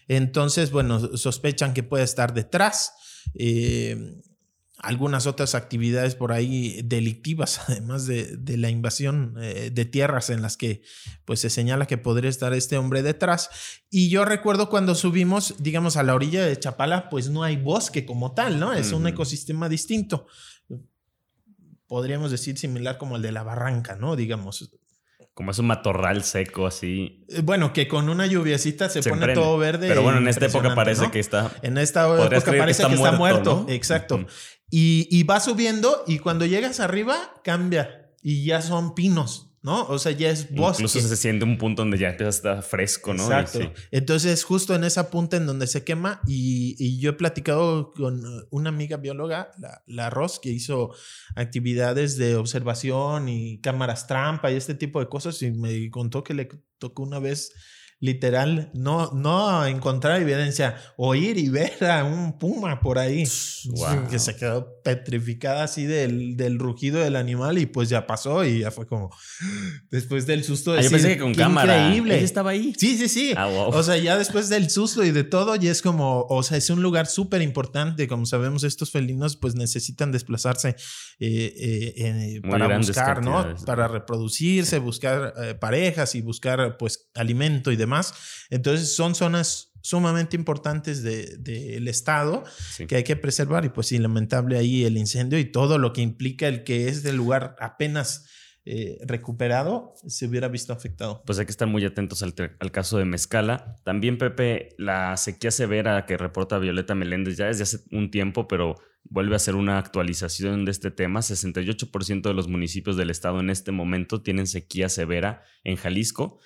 Entonces, 0.09 0.71
bueno, 0.71 1.17
sospechan 1.17 1.75
que 1.75 1.83
puede 1.83 2.05
estar 2.05 2.35
detrás. 2.35 2.93
Eh, 3.35 4.21
algunas 4.83 5.29
otras 5.29 5.55
actividades 5.55 6.17
por 6.17 6.33
ahí 6.33 6.83
delictivas, 6.83 7.61
además 7.69 8.07
de, 8.07 8.39
la 8.57 8.69
invasión 8.69 9.37
eh, 9.41 9.71
de 9.73 9.85
tierras 9.85 10.29
en 10.29 10.43
las 10.43 10.57
que 10.57 10.83
pues 11.25 11.41
se 11.41 11.51
señala 11.51 11.87
que 11.87 11.99
podría 11.99 12.29
estar 12.29 12.53
este 12.53 12.77
hombre 12.77 13.03
detrás. 13.03 13.49
Y 13.91 14.11
yo 14.11 14.25
recuerdo 14.25 14.69
cuando 14.69 14.95
subimos, 14.95 15.55
digamos, 15.61 15.97
a 15.97 16.03
la 16.03 16.15
orilla 16.15 16.45
de 16.45 16.59
Chapala, 16.59 17.09
pues 17.09 17.31
no 17.31 17.45
hay 17.45 17.57
bosque 17.57 18.05
como 18.05 18.35
tal, 18.35 18.59
¿no? 18.59 18.73
Es 18.73 18.93
un 18.93 19.07
ecosistema 19.07 19.69
distinto. 19.69 20.27
Podríamos 21.87 22.31
decir 22.31 22.59
similar 22.59 22.99
como 22.99 23.17
el 23.17 23.23
de 23.23 23.33
la 23.33 23.43
barranca, 23.45 23.97
¿no? 23.97 24.17
Digamos, 24.17 24.71
como 25.35 25.51
es 25.51 25.59
un 25.59 25.67
matorral 25.67 26.25
seco 26.25 26.67
así. 26.67 27.25
Eh, 27.29 27.41
bueno, 27.43 27.73
que 27.73 27.89
con 27.89 28.09
una 28.09 28.27
lluviacita 28.27 28.89
se, 28.89 29.03
pone 29.03 29.33
todo 29.35 29.57
verde. 29.59 29.89
Pero 29.89 30.03
bueno, 30.03 30.19
en 30.19 30.29
esta 30.29 30.47
época 30.47 30.75
parece 30.75 31.11
que 31.11 31.21
está. 31.21 31.51
En 31.63 31.79
esta 31.79 32.05
época 32.05 32.53
parece 32.57 32.85
que 32.87 32.95
está, 32.95 33.13
muerto. 33.13 33.67
Exacto. 33.69 34.27
y, 34.71 35.09
y 35.11 35.23
va 35.25 35.41
subiendo 35.41 36.05
y 36.07 36.19
cuando 36.19 36.47
llegas 36.47 36.81
arriba 36.81 37.17
cambia 37.45 38.11
y 38.23 38.45
ya 38.45 38.63
son 38.63 38.95
pinos. 38.95 39.52
¿No? 39.63 39.85
O 39.87 39.99
sea, 39.99 40.13
ya 40.13 40.31
es 40.31 40.51
bosque. 40.51 40.83
Incluso 40.83 41.09
se 41.09 41.17
siente 41.17 41.45
un 41.45 41.57
punto 41.57 41.83
donde 41.83 41.97
ya 41.97 42.11
empieza 42.11 42.27
a 42.27 42.31
estar 42.31 42.63
fresco, 42.63 43.15
¿no? 43.15 43.23
Exacto. 43.23 43.73
Entonces, 43.91 44.43
justo 44.43 44.75
en 44.75 44.85
esa 44.85 45.11
punta 45.11 45.37
en 45.37 45.47
donde 45.47 45.67
se 45.67 45.85
quema, 45.85 46.21
y, 46.27 46.99
yo 46.99 47.11
he 47.11 47.15
platicado 47.15 47.93
con 47.93 48.23
una 48.51 48.69
amiga 48.69 48.97
bióloga, 48.97 49.53
la, 49.59 49.83
la 49.87 50.11
Ross, 50.11 50.41
que 50.41 50.51
hizo 50.51 50.95
actividades 51.37 52.17
de 52.17 52.37
observación 52.37 53.29
y 53.29 53.61
cámaras 53.61 54.07
trampa 54.07 54.51
y 54.51 54.57
este 54.57 54.75
tipo 54.75 55.01
de 55.01 55.09
cosas, 55.09 55.41
y 55.43 55.53
me 55.53 55.91
contó 55.91 56.25
que 56.25 56.35
le 56.35 56.49
tocó 56.79 57.05
una 57.05 57.21
vez 57.21 57.53
literal, 58.03 58.69
no, 58.75 59.13
no 59.13 59.65
encontrar 59.65 60.21
evidencia, 60.21 60.77
oír 60.97 61.39
y 61.39 61.49
ver 61.49 61.85
a 61.85 62.03
un 62.03 62.37
puma 62.37 62.81
por 62.81 62.99
ahí, 62.99 63.23
que 64.11 64.19
se 64.19 64.35
quedó 64.35 64.83
petrificada 64.83 65.63
así 65.63 65.87
del, 65.87 66.37
del, 66.37 66.59
rugido 66.59 66.99
del 66.99 67.15
animal 67.15 67.59
y 67.59 67.67
pues 67.67 67.89
ya 67.89 68.05
pasó 68.05 68.45
y 68.45 68.59
ya 68.59 68.73
fue 68.73 68.89
como, 68.89 69.15
después 69.93 70.27
del 70.27 70.43
susto 70.43 70.73
de... 70.73 70.81
Ah, 70.81 70.83
yo 70.83 70.91
pensé 70.91 71.13
que 71.13 71.19
con 71.21 71.33
cámara. 71.33 71.91
Increíble. 71.91 72.25
estaba 72.25 72.51
ahí. 72.51 72.75
Sí, 72.77 72.99
sí, 72.99 73.09
sí. 73.09 73.35
Ah, 73.37 73.47
o 73.47 73.83
sea, 73.85 73.97
ya 73.97 74.19
después 74.19 74.49
del 74.49 74.69
susto 74.69 75.05
y 75.05 75.13
de 75.13 75.23
todo, 75.23 75.55
ya 75.55 75.71
es 75.71 75.81
como, 75.81 76.27
o 76.29 76.43
sea, 76.43 76.59
es 76.59 76.71
un 76.71 76.83
lugar 76.83 77.07
súper 77.07 77.41
importante, 77.41 78.09
como 78.09 78.27
sabemos, 78.27 78.65
estos 78.65 78.91
felinos 78.91 79.37
pues 79.37 79.55
necesitan 79.55 80.11
desplazarse 80.11 80.75
eh, 81.21 81.95
eh, 81.97 82.41
para 82.51 82.79
buscar, 82.79 83.25
¿no? 83.25 83.55
Para 83.65 83.87
reproducirse, 83.87 84.81
buscar 84.81 85.35
eh, 85.41 85.55
parejas 85.55 86.17
y 86.17 86.21
buscar 86.21 86.77
pues 86.79 87.09
alimento 87.15 87.71
y 87.71 87.77
demás 87.77 87.92
entonces 88.51 88.95
son 88.95 89.15
zonas 89.15 89.73
sumamente 89.83 90.37
importantes 90.37 91.03
del 91.03 91.43
de, 91.43 91.91
Estado 91.91 92.45
que 92.89 92.97
hay 92.97 93.05
que 93.05 93.17
preservar 93.17 93.65
y 93.65 93.69
pues 93.69 93.89
sí, 93.89 93.99
lamentable 93.99 94.57
ahí 94.57 94.85
el 94.85 94.97
incendio 94.97 95.39
y 95.39 95.45
todo 95.45 95.79
lo 95.79 95.93
que 95.93 96.01
implica 96.01 96.47
el 96.49 96.65
que 96.65 96.89
es 96.89 97.03
del 97.03 97.17
lugar 97.17 97.57
apenas 97.59 98.27
eh, 98.65 98.99
recuperado 99.05 99.95
se 100.07 100.27
hubiera 100.27 100.47
visto 100.47 100.73
afectado. 100.73 101.23
Pues 101.27 101.39
hay 101.39 101.47
que 101.47 101.51
estar 101.51 101.67
muy 101.67 101.85
atentos 101.85 102.23
al, 102.23 102.33
caso 102.71 102.99
de 102.99 103.05
Mezcala. 103.05 103.77
También, 103.83 104.19
Pepe, 104.19 104.71
la 104.79 105.17
sequía 105.17 105.51
severa 105.51 106.07
que 106.07 106.17
reporta 106.17 106.59
Violeta 106.59 106.95
Meléndez 106.95 107.37
ya 107.37 107.47
desde 107.47 107.65
hace 107.65 107.79
un 107.91 108.13
tiempo, 108.13 108.47
pero 108.47 108.77
vuelve 109.03 109.35
a 109.35 109.41
ser 109.41 109.57
una 109.57 109.79
actualización 109.79 110.65
de 110.65 110.71
este 110.71 110.93
tema. 110.93 111.21
68% 111.21 112.23
de 112.23 112.35
los 112.35 112.47
municipios 112.47 112.97
del 112.97 113.11
estado 113.11 113.41
en 113.41 113.51
este 113.51 113.73
momento 113.73 114.23
tienen 114.23 114.47
sequía 114.47 114.89
severa. 114.89 115.43
En 115.65 115.75
Jalisco, 115.75 116.39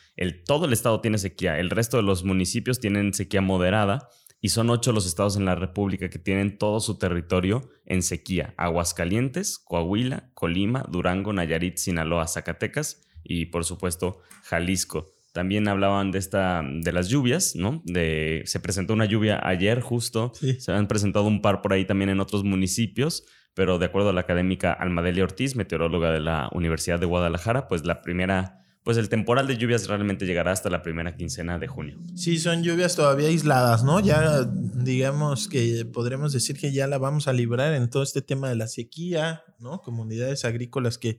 todo 0.46 0.64
el 0.64 0.72
estado 0.72 1.02
tiene 1.02 1.18
sequía. 1.18 1.58
El 1.58 1.68
resto 1.68 1.98
de 1.98 2.02
los 2.02 2.24
municipios 2.24 2.80
tienen 2.80 3.12
sequía 3.12 3.42
moderada 3.42 4.08
y 4.40 4.50
son 4.50 4.70
ocho 4.70 4.92
los 4.92 5.06
estados 5.06 5.36
en 5.36 5.44
la 5.44 5.54
República 5.54 6.10
que 6.10 6.18
tienen 6.18 6.58
todo 6.58 6.80
su 6.80 6.98
territorio 6.98 7.68
en 7.84 8.02
sequía. 8.02 8.54
Aguascalientes, 8.56 9.58
Coahuila, 9.58 10.30
Colima, 10.34 10.84
Durango, 10.88 11.32
Nayarit, 11.32 11.78
Sinaloa, 11.78 12.26
Zacatecas 12.26 13.06
y 13.24 13.46
por 13.46 13.64
supuesto 13.64 14.20
Jalisco. 14.44 15.12
También 15.32 15.68
hablaban 15.68 16.12
de 16.12 16.18
esta 16.18 16.62
de 16.64 16.92
las 16.92 17.08
lluvias, 17.08 17.56
¿no? 17.56 17.82
De 17.84 18.42
se 18.46 18.60
presentó 18.60 18.94
una 18.94 19.04
lluvia 19.04 19.38
ayer 19.46 19.80
justo, 19.80 20.32
se 20.34 20.72
han 20.72 20.88
presentado 20.88 21.26
un 21.26 21.42
par 21.42 21.60
por 21.60 21.72
ahí 21.72 21.84
también 21.84 22.08
en 22.08 22.20
otros 22.20 22.42
municipios, 22.42 23.26
pero 23.52 23.78
de 23.78 23.86
acuerdo 23.86 24.10
a 24.10 24.12
la 24.12 24.22
académica 24.22 24.72
Almadelia 24.72 25.24
Ortiz, 25.24 25.56
meteoróloga 25.56 26.10
de 26.10 26.20
la 26.20 26.48
Universidad 26.52 26.98
de 26.98 27.06
Guadalajara, 27.06 27.68
pues 27.68 27.84
la 27.84 28.00
primera 28.00 28.65
pues 28.86 28.98
el 28.98 29.08
temporal 29.08 29.48
de 29.48 29.56
lluvias 29.56 29.88
realmente 29.88 30.26
llegará 30.26 30.52
hasta 30.52 30.70
la 30.70 30.80
primera 30.80 31.16
quincena 31.16 31.58
de 31.58 31.66
junio. 31.66 31.98
Sí, 32.14 32.38
son 32.38 32.62
lluvias 32.62 32.94
todavía 32.94 33.26
aisladas, 33.26 33.82
¿no? 33.82 33.98
Ya 33.98 34.44
digamos 34.44 35.48
que 35.48 35.84
podremos 35.92 36.32
decir 36.32 36.56
que 36.56 36.70
ya 36.70 36.86
la 36.86 36.96
vamos 36.96 37.26
a 37.26 37.32
librar 37.32 37.74
en 37.74 37.90
todo 37.90 38.04
este 38.04 38.22
tema 38.22 38.48
de 38.48 38.54
la 38.54 38.68
sequía, 38.68 39.42
¿no? 39.58 39.82
Comunidades 39.82 40.44
agrícolas 40.44 40.98
que 40.98 41.18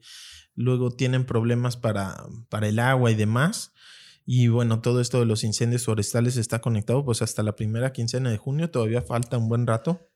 luego 0.55 0.91
tienen 0.91 1.25
problemas 1.25 1.75
para, 1.75 2.15
para 2.47 2.69
el 2.69 2.79
agua 2.79 3.11
y 3.11 3.15
demás. 3.15 3.73
Y 4.25 4.47
bueno, 4.47 4.79
todo 4.79 5.01
esto 5.01 5.19
de 5.19 5.25
los 5.25 5.43
incendios 5.43 5.83
forestales 5.83 6.37
está 6.37 6.61
conectado 6.61 7.03
pues 7.03 7.21
hasta 7.21 7.43
la 7.43 7.57
primera 7.57 7.91
quincena 7.91 8.31
de 8.31 8.37
junio, 8.37 8.71
todavía 8.71 9.01
falta 9.01 9.37
un 9.37 9.49
buen 9.49 9.67
rato. 9.67 10.09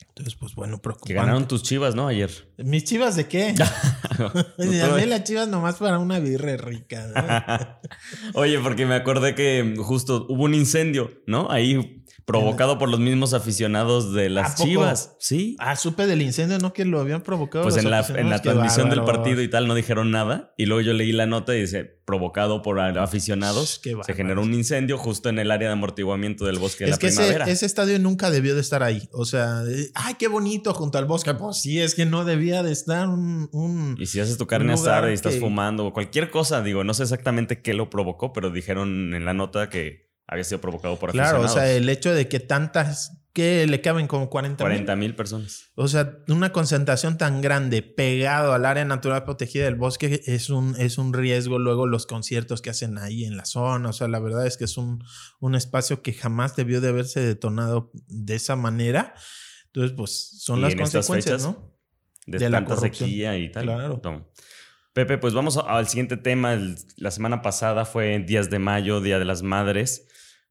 Entonces, 0.00 0.34
pues 0.34 0.54
bueno, 0.54 0.78
preocupante. 0.82 1.14
Que 1.14 1.20
ganaron 1.20 1.46
tus 1.46 1.62
chivas, 1.62 1.94
¿no? 1.94 2.08
Ayer. 2.08 2.30
¿Mis 2.56 2.84
chivas 2.84 3.14
de 3.16 3.28
qué? 3.28 3.54
mí 4.58 5.06
las 5.06 5.24
chivas 5.24 5.48
nomás 5.48 5.76
para 5.76 5.98
una 5.98 6.18
birre 6.18 6.56
rica. 6.56 7.80
Oye, 8.34 8.58
porque 8.58 8.86
me 8.86 8.94
acordé 8.94 9.34
que 9.34 9.74
justo 9.78 10.26
hubo 10.28 10.44
un 10.44 10.54
incendio, 10.54 11.22
¿no? 11.26 11.50
Ahí 11.50 11.97
provocado 12.28 12.76
por 12.76 12.90
los 12.90 13.00
mismos 13.00 13.32
aficionados 13.32 14.12
de 14.12 14.28
las 14.28 14.62
chivas. 14.62 15.16
Sí. 15.18 15.56
Ah, 15.58 15.76
supe 15.76 16.06
del 16.06 16.20
incendio, 16.20 16.58
¿no? 16.58 16.74
Que 16.74 16.84
lo 16.84 17.00
habían 17.00 17.22
provocado. 17.22 17.64
Pues 17.64 17.78
en 17.78 17.90
la, 17.90 18.06
en 18.06 18.28
la 18.28 18.42
transmisión 18.42 18.90
del 18.90 19.02
partido 19.02 19.40
y 19.40 19.48
tal 19.48 19.66
no 19.66 19.74
dijeron 19.74 20.10
nada. 20.10 20.52
Y 20.58 20.66
luego 20.66 20.82
yo 20.82 20.92
leí 20.92 21.10
la 21.12 21.24
nota 21.24 21.56
y 21.56 21.62
dice, 21.62 21.86
provocado 22.04 22.60
por 22.60 22.80
aficionados, 22.80 23.80
se 24.04 24.12
generó 24.12 24.42
un 24.42 24.52
incendio 24.52 24.98
justo 24.98 25.30
en 25.30 25.38
el 25.38 25.50
área 25.50 25.68
de 25.68 25.72
amortiguamiento 25.72 26.44
del 26.44 26.58
bosque 26.58 26.84
de 26.84 26.90
la 26.90 26.98
que 26.98 27.06
primavera. 27.06 27.44
Ese, 27.44 27.52
ese 27.52 27.66
estadio 27.66 27.98
nunca 27.98 28.30
debió 28.30 28.54
de 28.54 28.60
estar 28.60 28.82
ahí. 28.82 29.08
O 29.12 29.24
sea, 29.24 29.62
ay, 29.94 30.16
qué 30.18 30.28
bonito 30.28 30.74
junto 30.74 30.98
al 30.98 31.06
bosque. 31.06 31.32
Pues 31.32 31.56
sí, 31.56 31.80
es 31.80 31.94
que 31.94 32.04
no 32.04 32.26
debía 32.26 32.62
de 32.62 32.72
estar 32.72 33.08
un... 33.08 33.96
y 33.98 34.04
si 34.04 34.20
haces 34.20 34.36
tu 34.36 34.46
carne 34.46 34.74
asada 34.74 35.10
y 35.10 35.14
estás 35.14 35.38
fumando 35.38 35.86
o 35.86 35.92
cualquier 35.94 36.28
cosa, 36.28 36.60
digo, 36.62 36.84
no 36.84 36.92
sé 36.92 37.04
exactamente 37.04 37.62
qué 37.62 37.72
lo 37.72 37.88
provocó, 37.88 38.34
pero 38.34 38.50
dijeron 38.50 39.14
en 39.14 39.24
la 39.24 39.32
nota 39.32 39.70
que 39.70 40.07
había 40.28 40.44
sido 40.44 40.60
provocado 40.60 40.98
por. 40.98 41.10
Claro, 41.10 41.40
o 41.40 41.48
sea, 41.48 41.72
el 41.72 41.88
hecho 41.88 42.14
de 42.14 42.28
que 42.28 42.38
tantas 42.38 43.18
que 43.32 43.66
le 43.66 43.80
caben 43.80 44.08
como 44.08 44.28
40 44.28 44.62
40 44.62 44.96
mil 44.96 45.14
personas. 45.14 45.70
O 45.74 45.88
sea, 45.88 46.18
una 46.28 46.52
concentración 46.52 47.18
tan 47.18 47.40
grande 47.40 47.82
pegado 47.82 48.52
al 48.52 48.64
área 48.64 48.84
natural 48.84 49.24
protegida 49.24 49.64
del 49.64 49.76
bosque 49.76 50.22
es 50.26 50.50
un, 50.50 50.74
es 50.78 50.98
un 50.98 51.12
riesgo. 51.12 51.58
Luego 51.58 51.86
los 51.86 52.06
conciertos 52.06 52.62
que 52.62 52.70
hacen 52.70 52.98
ahí 52.98 53.24
en 53.24 53.36
la 53.36 53.44
zona. 53.44 53.88
O 53.88 53.92
sea, 53.92 54.08
la 54.08 54.18
verdad 54.18 54.46
es 54.46 54.56
que 54.56 54.64
es 54.64 54.76
un, 54.76 55.04
un 55.40 55.54
espacio 55.54 56.02
que 56.02 56.12
jamás 56.12 56.56
debió 56.56 56.80
de 56.80 56.88
haberse 56.88 57.20
detonado 57.20 57.90
de 58.08 58.34
esa 58.34 58.56
manera. 58.56 59.14
Entonces, 59.66 59.96
pues 59.96 60.40
son 60.40 60.60
las 60.60 60.74
consecuencias, 60.74 61.42
¿no? 61.42 61.74
De, 62.26 62.50
tanta 62.50 62.76
sequía 62.76 63.38
y 63.38 63.50
tal. 63.52 63.64
Claro. 63.64 64.02
Pepe, 64.92 65.16
pues 65.16 65.32
vamos 65.32 65.56
al 65.58 65.86
siguiente 65.86 66.16
tema. 66.16 66.58
la 66.96 67.12
semana 67.12 67.40
pasada 67.40 67.84
fue 67.84 68.18
Días 68.18 68.50
de 68.50 68.58
Mayo, 68.58 69.00
Día 69.00 69.20
de 69.20 69.24
las 69.24 69.42
Madres. 69.42 70.07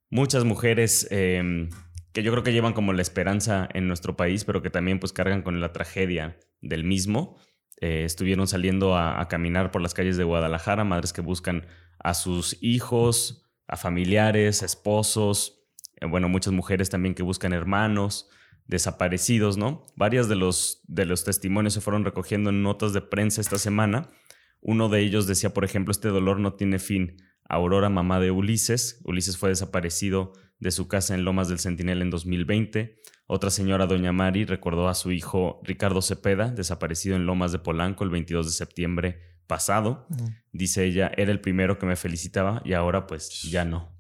Muchas 0.10 0.46
mujeres 0.46 1.08
em, 1.12 1.70
que 2.14 2.24
yo 2.24 2.32
creo 2.32 2.44
que 2.44 2.54
llevan 2.54 2.74
como 2.74 2.94
la 2.94 3.02
esperanza 3.02 3.68
en 3.74 3.88
nuestro 3.88 4.16
país, 4.16 4.46
pero 4.46 4.62
que 4.62 4.70
también 4.70 5.00
pues 5.00 5.14
cargan 5.14 5.42
con 5.42 5.60
la 5.60 5.74
tragedia 5.74 6.40
del 6.62 6.84
mismo. 6.84 7.38
Eh, 7.80 8.04
estuvieron 8.06 8.48
saliendo 8.48 8.98
a, 8.98 9.28
caminar 9.28 9.72
por 9.72 9.82
las 9.82 9.94
calles 9.94 10.18
de 10.18 10.24
Guadalajara, 10.24 10.84
madres 10.84 11.14
que 11.14 11.22
buscan 11.22 11.68
a 12.00 12.14
sus 12.14 12.58
hijos, 12.62 13.46
a 13.68 13.78
familiares, 13.78 14.64
esposos, 14.64 15.68
eh, 15.98 16.06
bueno, 16.06 16.30
muchas 16.30 16.54
mujeres 16.54 16.90
también 16.90 17.14
que 17.14 17.22
buscan 17.22 17.54
hermanos, 17.54 18.30
desaparecidos, 18.66 19.58
¿no? 19.58 19.86
Varias 19.96 20.28
de 20.28 20.36
los, 20.36 20.82
de 20.88 21.06
los 21.06 21.24
testimonios 21.24 21.74
se 21.74 21.82
fueron 21.82 22.04
recogiendo 22.04 22.50
en 22.50 22.64
notas 22.64 22.94
de 22.94 23.02
prensa 23.02 23.42
esta 23.42 23.58
semana. 23.58 24.10
Uno 24.60 24.90
de 24.90 25.02
ellos 25.02 25.28
decía, 25.28 25.54
por 25.54 25.66
ejemplo, 25.66 25.92
este 25.92 26.08
dolor 26.08 26.40
no 26.40 26.54
tiene 26.54 26.80
fin. 26.80 27.18
Aurora, 27.50 27.90
mamá 27.90 28.20
de 28.20 28.32
Ulises. 28.32 29.02
Ulises 29.04 29.38
fue 29.38 29.50
desaparecido 29.50 30.34
de 30.60 30.72
su 30.72 30.88
casa 30.88 31.16
en 31.16 31.24
Lomas 31.24 31.50
del 31.50 31.60
Centinela 31.60 32.04
en 32.04 32.10
2020. 32.10 33.02
Otra 33.28 33.50
señora, 33.50 33.88
doña 33.88 34.12
Mari, 34.12 34.46
recordó 34.46 34.88
a 34.88 34.96
su 34.96 35.12
hijo 35.12 35.60
Ricardo 35.64 36.02
Cepeda, 36.02 36.50
desaparecido 36.50 37.16
en 37.16 37.26
Lomas 37.26 37.52
de 37.52 37.60
Polanco 37.60 38.04
el 38.04 38.10
22 38.10 38.46
de 38.46 38.52
septiembre 38.52 39.22
pasado. 39.48 40.08
Dice 40.52 40.86
ella, 40.86 41.12
era 41.16 41.32
el 41.32 41.42
primero 41.42 41.78
que 41.78 41.86
me 41.86 41.96
felicitaba 41.96 42.62
y 42.66 42.74
ahora 42.74 43.08
pues 43.08 43.44
ya 43.44 43.66
no. 43.66 43.96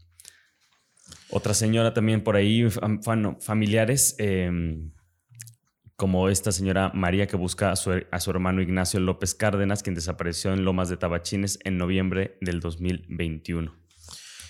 Otra 1.29 1.53
señora 1.53 1.93
también 1.93 2.23
por 2.23 2.35
ahí, 2.35 2.67
familiares, 3.41 4.15
em, 4.17 4.91
como 5.97 6.29
esta 6.29 6.51
señora 6.51 6.91
María 6.93 7.27
que 7.27 7.35
busca 7.35 7.71
a 7.71 7.75
su, 7.75 7.91
a 8.11 8.19
su, 8.19 8.29
hermano 8.29 8.61
Ignacio 8.61 8.99
López 8.99 9.33
Cárdenas, 9.33 9.81
quien 9.81 9.95
desapareció 9.95 10.53
en 10.53 10.63
Lomas 10.63 10.89
de 10.89 10.97
Tabachines 10.97 11.59
en 11.63 11.77
noviembre 11.77 12.37
del 12.39 12.59
2021. 12.59 13.75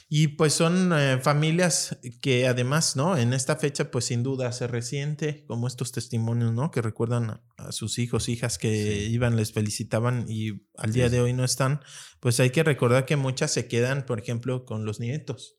Y 0.10 0.28
pues 0.30 0.54
son 0.54 0.94
eh, 0.94 1.20
familias 1.22 1.98
que 2.22 2.48
además, 2.48 2.96
¿no? 2.96 3.18
En 3.18 3.34
esta 3.34 3.58
fecha, 3.58 3.92
pues 3.92 4.06
sin 4.06 4.24
duda 4.24 4.52
se 4.52 4.68
resiente, 4.68 5.46
como 5.48 5.68
estos 5.68 5.92
testimonios, 5.92 6.54
¿no? 6.54 6.72
Que 6.72 6.82
recuerdan 6.82 7.42
a, 7.58 7.72
sus 7.72 7.98
hijos, 8.00 8.30
hijas 8.30 8.58
que 8.58 9.04
iban, 9.06 9.36
les 9.36 9.52
felicitaban 9.52 10.26
y 10.30 10.66
al 10.78 10.94
día 10.94 11.10
de 11.10 11.20
hoy 11.20 11.34
no 11.34 11.44
están. 11.44 11.82
Pues 12.22 12.40
hay 12.40 12.52
que 12.52 12.64
recordar 12.64 13.06
que 13.06 13.18
muchas 13.18 13.52
se 13.52 13.68
quedan, 13.68 14.06
por 14.06 14.20
ejemplo, 14.20 14.64
con 14.66 14.86
los 14.86 15.02
nietos. 15.02 15.58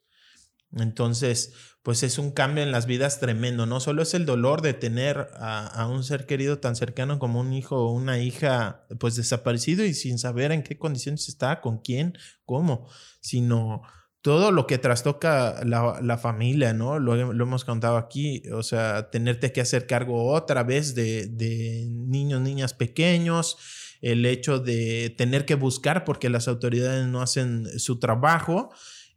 Entonces, 0.76 1.52
pues 1.82 2.02
es 2.02 2.18
un 2.18 2.32
cambio 2.32 2.62
en 2.62 2.72
las 2.72 2.86
vidas 2.86 3.20
tremendo. 3.20 3.64
No 3.64 3.80
solo 3.80 4.02
es 4.02 4.12
el 4.14 4.26
dolor 4.26 4.60
de 4.60 4.74
tener 4.74 5.28
a, 5.38 5.86
un 5.90 6.04
ser 6.04 6.26
querido 6.26 6.58
tan 6.58 6.76
cercano 6.76 7.18
como 7.18 7.40
un 7.40 7.52
hijo 7.52 7.76
o 7.76 7.92
una 7.92 8.18
hija, 8.18 8.84
pues 9.00 9.16
desaparecido 9.16 9.84
y 9.84 9.94
sin 9.94 10.18
saber 10.18 10.52
en 10.52 10.62
qué 10.62 10.76
condiciones 10.76 11.28
está, 11.28 11.60
con 11.60 11.78
quién, 11.78 12.18
cómo, 12.44 12.88
sino 13.20 13.82
todo 14.20 14.52
lo 14.52 14.66
que 14.66 14.76
trastoca 14.76 15.64
la, 15.64 16.18
familia, 16.18 16.74
¿no? 16.74 16.98
Lo, 16.98 17.14
hemos 17.14 17.64
contado 17.64 17.96
aquí, 17.96 18.42
o 18.52 18.62
sea, 18.62 19.10
tenerte 19.10 19.52
que 19.52 19.62
hacer 19.62 19.86
cargo 19.86 20.30
otra 20.32 20.64
vez 20.64 20.94
de, 20.94 21.28
de 21.28 21.86
niños, 21.88 22.42
niñas 22.42 22.74
pequeños, 22.74 23.56
el 24.02 24.26
hecho 24.26 24.58
de 24.58 25.14
tener 25.16 25.46
que 25.46 25.54
buscar 25.54 26.04
porque 26.04 26.28
las 26.28 26.48
autoridades 26.48 27.06
no 27.06 27.22
hacen 27.22 27.66
su 27.78 27.98
trabajo 27.98 28.70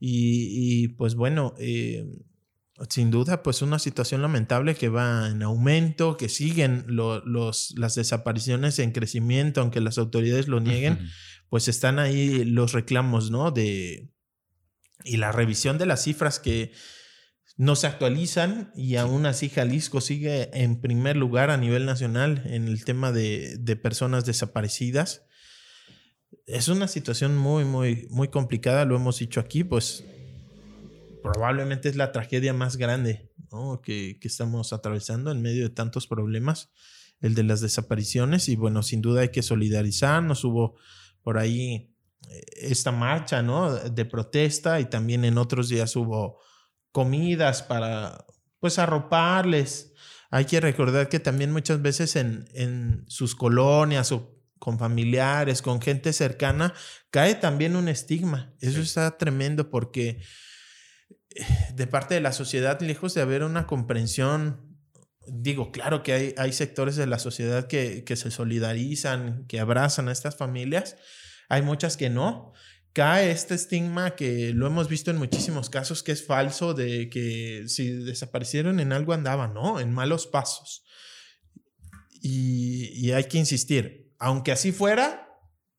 y, 0.03 0.87
pues 0.89 1.13
bueno, 1.13 1.53
eh, 1.59 2.03
sin 2.89 3.11
duda, 3.11 3.43
pues 3.43 3.61
una 3.61 3.77
situación 3.77 4.23
lamentable 4.23 4.73
que 4.73 4.89
va 4.89 5.29
en 5.29 5.43
aumento, 5.43 6.17
que 6.17 6.27
siguen 6.27 6.85
los, 6.87 7.75
las 7.77 7.95
desapariciones 7.95 8.79
en 8.79 8.93
crecimiento, 8.93 9.61
aunque 9.61 9.79
las 9.79 9.99
autoridades 9.99 10.47
lo 10.47 10.59
nieguen, 10.59 11.07
pues 11.49 11.67
están 11.67 11.99
ahí 11.99 12.43
los 12.43 12.71
reclamos, 12.71 13.29
¿no? 13.29 13.51
De, 13.51 14.09
y 15.03 15.17
la 15.17 15.31
revisión 15.31 15.77
de 15.77 15.85
las 15.85 16.03
cifras 16.03 16.39
que 16.39 16.71
no 17.57 17.75
se 17.75 17.85
actualizan 17.85 18.71
y 18.75 18.95
aún 18.95 19.27
así 19.27 19.49
Jalisco 19.49 20.01
sigue 20.01 20.49
en 20.53 20.81
primer 20.81 21.15
lugar 21.15 21.51
a 21.51 21.57
nivel 21.57 21.85
nacional 21.85 22.41
en 22.47 22.67
el 22.67 22.83
tema 22.85 23.11
de, 23.11 23.57
de 23.59 23.75
personas 23.75 24.25
desaparecidas 24.25 25.27
es 26.47 26.67
una 26.67 26.87
situación 26.87 27.37
muy, 27.37 27.65
muy, 27.65 28.07
muy 28.09 28.27
complicada, 28.27 28.85
lo 28.85 28.95
hemos 28.95 29.19
dicho 29.19 29.39
aquí, 29.39 29.63
pues 29.63 30.03
probablemente 31.21 31.89
es 31.89 31.95
la 31.95 32.11
tragedia 32.11 32.53
más 32.53 32.77
grande 32.77 33.31
que, 33.83 34.17
estamos 34.21 34.73
atravesando 34.73 35.31
en 35.31 35.41
medio 35.41 35.63
de 35.63 35.73
tantos 35.73 36.07
problemas, 36.07 36.71
el 37.19 37.35
de 37.35 37.43
las 37.43 37.61
desapariciones, 37.61 38.49
y 38.49 38.55
bueno, 38.55 38.81
sin 38.81 39.01
duda 39.01 39.21
hay 39.21 39.29
que 39.29 39.43
solidarizarnos, 39.43 40.43
hubo 40.43 40.75
por 41.21 41.37
ahí 41.37 41.93
eh, 42.29 42.41
esta 42.61 42.91
marcha, 42.91 43.41
¿no? 43.41 43.73
De 43.75 44.05
protesta 44.05 44.79
y 44.79 44.85
también 44.85 45.25
en 45.25 45.37
otros 45.37 45.69
días 45.69 45.95
hubo 45.95 46.39
comidas 46.91 47.61
para, 47.61 48.25
pues, 48.59 48.79
arroparles. 48.79 49.93
Hay 50.31 50.45
que 50.45 50.61
recordar 50.61 51.09
que 51.09 51.19
también 51.19 51.51
muchas 51.51 51.81
veces 51.81 52.15
en, 52.15 52.47
en 52.53 53.03
sus 53.07 53.35
colonias 53.35 54.11
o 54.11 54.30
con 54.61 54.77
familiares, 54.77 55.63
con 55.63 55.81
gente 55.81 56.13
cercana, 56.13 56.75
cae 57.09 57.33
también 57.33 57.75
un 57.75 57.89
estigma. 57.89 58.53
Eso 58.61 58.79
está 58.79 59.17
tremendo 59.17 59.71
porque 59.71 60.21
eh, 61.35 61.45
de 61.73 61.87
parte 61.87 62.13
de 62.13 62.21
la 62.21 62.31
sociedad, 62.31 62.79
lejos 62.79 63.15
de 63.15 63.21
haber 63.21 63.43
una 63.43 63.65
comprensión, 63.65 64.77
digo, 65.25 65.71
claro 65.71 66.03
que 66.03 66.13
hay, 66.13 66.35
hay 66.37 66.53
sectores 66.53 66.95
de 66.95 67.07
la 67.07 67.17
sociedad 67.17 67.65
que, 67.65 68.03
que 68.03 68.15
se 68.15 68.29
solidarizan, 68.29 69.47
que 69.47 69.59
abrazan 69.59 70.09
a 70.09 70.11
estas 70.11 70.37
familias, 70.37 70.95
hay 71.49 71.63
muchas 71.63 71.97
que 71.97 72.11
no. 72.11 72.53
Cae 72.93 73.31
este 73.31 73.55
estigma 73.55 74.15
que 74.15 74.53
lo 74.53 74.67
hemos 74.67 74.87
visto 74.89 75.09
en 75.09 75.17
muchísimos 75.17 75.71
casos, 75.71 76.03
que 76.03 76.11
es 76.11 76.23
falso, 76.23 76.75
de 76.75 77.09
que 77.09 77.63
si 77.65 77.89
desaparecieron 77.89 78.79
en 78.79 78.93
algo 78.93 79.13
andaban, 79.13 79.55
¿no? 79.55 79.79
En 79.79 79.91
malos 79.91 80.27
pasos. 80.27 80.83
Y, 82.21 82.91
y 82.93 83.13
hay 83.13 83.23
que 83.23 83.39
insistir, 83.39 84.00
aunque 84.21 84.51
así 84.51 84.71
fuera, 84.71 85.27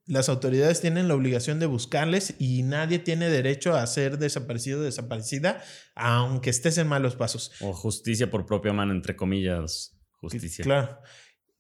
las 0.05 0.29
autoridades 0.29 0.81
tienen 0.81 1.07
la 1.07 1.15
obligación 1.15 1.61
de 1.61 1.67
buscarles 1.67 2.35
y 2.41 2.65
nadie 2.65 2.99
tiene 2.99 3.31
derecho 3.31 3.77
a 3.77 3.87
ser 3.87 4.19
desaparecido 4.19 4.81
o 4.81 4.83
desaparecida, 4.83 5.63
aunque 5.95 6.51
estés 6.51 6.77
en 6.79 6.89
malos 6.89 7.15
pasos. 7.15 7.53
O 7.61 7.73
justicia 7.73 8.33
por 8.33 8.45
propia 8.45 8.73
mano, 8.73 8.93
entre 8.93 9.15
comillas, 9.15 9.97
justicia. 10.21 10.65
Claro. 10.65 10.99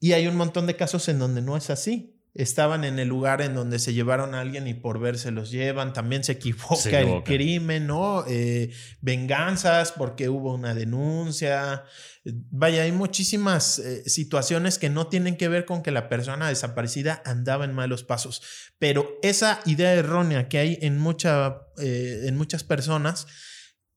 Y 0.00 0.12
hay 0.12 0.26
un 0.26 0.34
montón 0.34 0.66
de 0.66 0.74
casos 0.74 1.08
en 1.08 1.20
donde 1.20 1.40
no 1.40 1.56
es 1.56 1.70
así. 1.70 2.20
Estaban 2.34 2.84
en 2.84 2.98
el 2.98 3.08
lugar 3.08 3.42
en 3.42 3.54
donde 3.54 3.78
se 3.78 3.92
llevaron 3.92 4.34
a 4.34 4.40
alguien 4.40 4.66
y 4.66 4.72
por 4.72 4.98
ver 4.98 5.18
se 5.18 5.30
los 5.30 5.50
llevan. 5.50 5.92
También 5.92 6.24
se 6.24 6.32
equivoca, 6.32 7.00
el 7.00 7.22
crimen, 7.24 7.86
¿no? 7.86 8.24
Eh, 8.26 8.72
venganzas 9.02 9.92
porque 9.92 10.30
hubo 10.30 10.54
una 10.54 10.74
denuncia. 10.74 11.84
Vaya, 12.24 12.84
hay 12.84 12.92
muchísimas 12.92 13.78
eh, 13.78 14.08
situaciones 14.08 14.78
que 14.78 14.88
no 14.88 15.08
tienen 15.08 15.36
que 15.36 15.48
ver 15.48 15.66
con 15.66 15.82
que 15.82 15.90
la 15.90 16.08
persona 16.08 16.48
desaparecida 16.48 17.22
andaba 17.26 17.66
en 17.66 17.74
malos 17.74 18.02
pasos, 18.02 18.42
pero 18.78 19.18
esa 19.22 19.60
idea 19.66 19.92
errónea 19.92 20.48
que 20.48 20.58
hay 20.58 20.78
en, 20.80 20.98
mucha, 20.98 21.66
eh, 21.78 22.22
en 22.26 22.36
muchas 22.36 22.64
personas 22.64 23.26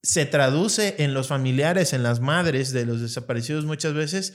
se 0.06 0.26
traduce 0.26 0.96
en 1.00 1.14
los 1.16 1.28
familiares, 1.28 1.94
en 1.94 2.04
las 2.04 2.20
madres 2.20 2.72
de 2.72 2.86
los 2.86 3.02
desaparecidos 3.02 3.66
muchas 3.66 3.94
veces 3.94 4.34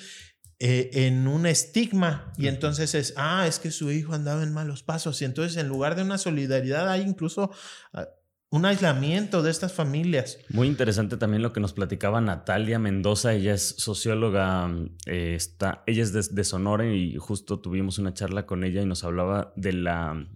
eh, 0.63 0.91
en 1.07 1.27
un 1.27 1.47
estigma. 1.47 2.33
Y 2.37 2.47
entonces 2.47 2.95
es, 2.95 3.15
ah, 3.17 3.47
es 3.47 3.59
que 3.59 3.71
su 3.71 3.91
hijo 3.91 4.13
andaba 4.13 4.43
en 4.43 4.53
malos 4.53 4.83
pasos 4.83 5.23
y 5.23 5.25
entonces 5.25 5.57
en 5.57 5.69
lugar 5.69 5.97
de 5.97 6.03
una 6.03 6.19
solidaridad 6.19 6.87
hay 6.91 7.01
incluso 7.01 7.51
ah, 7.95 8.09
un 8.51 8.67
aislamiento 8.67 9.43
de 9.43 9.51
estas 9.51 9.73
familias. 9.73 10.39
Muy 10.51 10.69
interesante 10.69 11.17
también 11.17 11.43
lo 11.43 11.55
que 11.55 11.61
nos 11.61 11.73
platicaba 11.73 12.21
Natalia 12.21 12.79
Mendoza, 12.79 13.33
ella 13.33 13.55
es 13.55 13.75
socióloga, 13.79 14.71
eh, 15.07 15.35
está, 15.35 15.83
ella 15.87 16.03
es 16.03 16.13
de, 16.13 16.23
de, 16.31 16.45
Sonora 16.45 16.85
y 16.85 17.17
justo 17.17 17.61
tuvimos 17.61 17.99
una 17.99 18.13
charla 18.13 18.45
con 18.45 18.63
ella 18.63 18.83
y 18.83 18.87
nos 18.87 19.03
hablaba 19.03 19.55
de 19.57 19.73
la, 19.73 20.27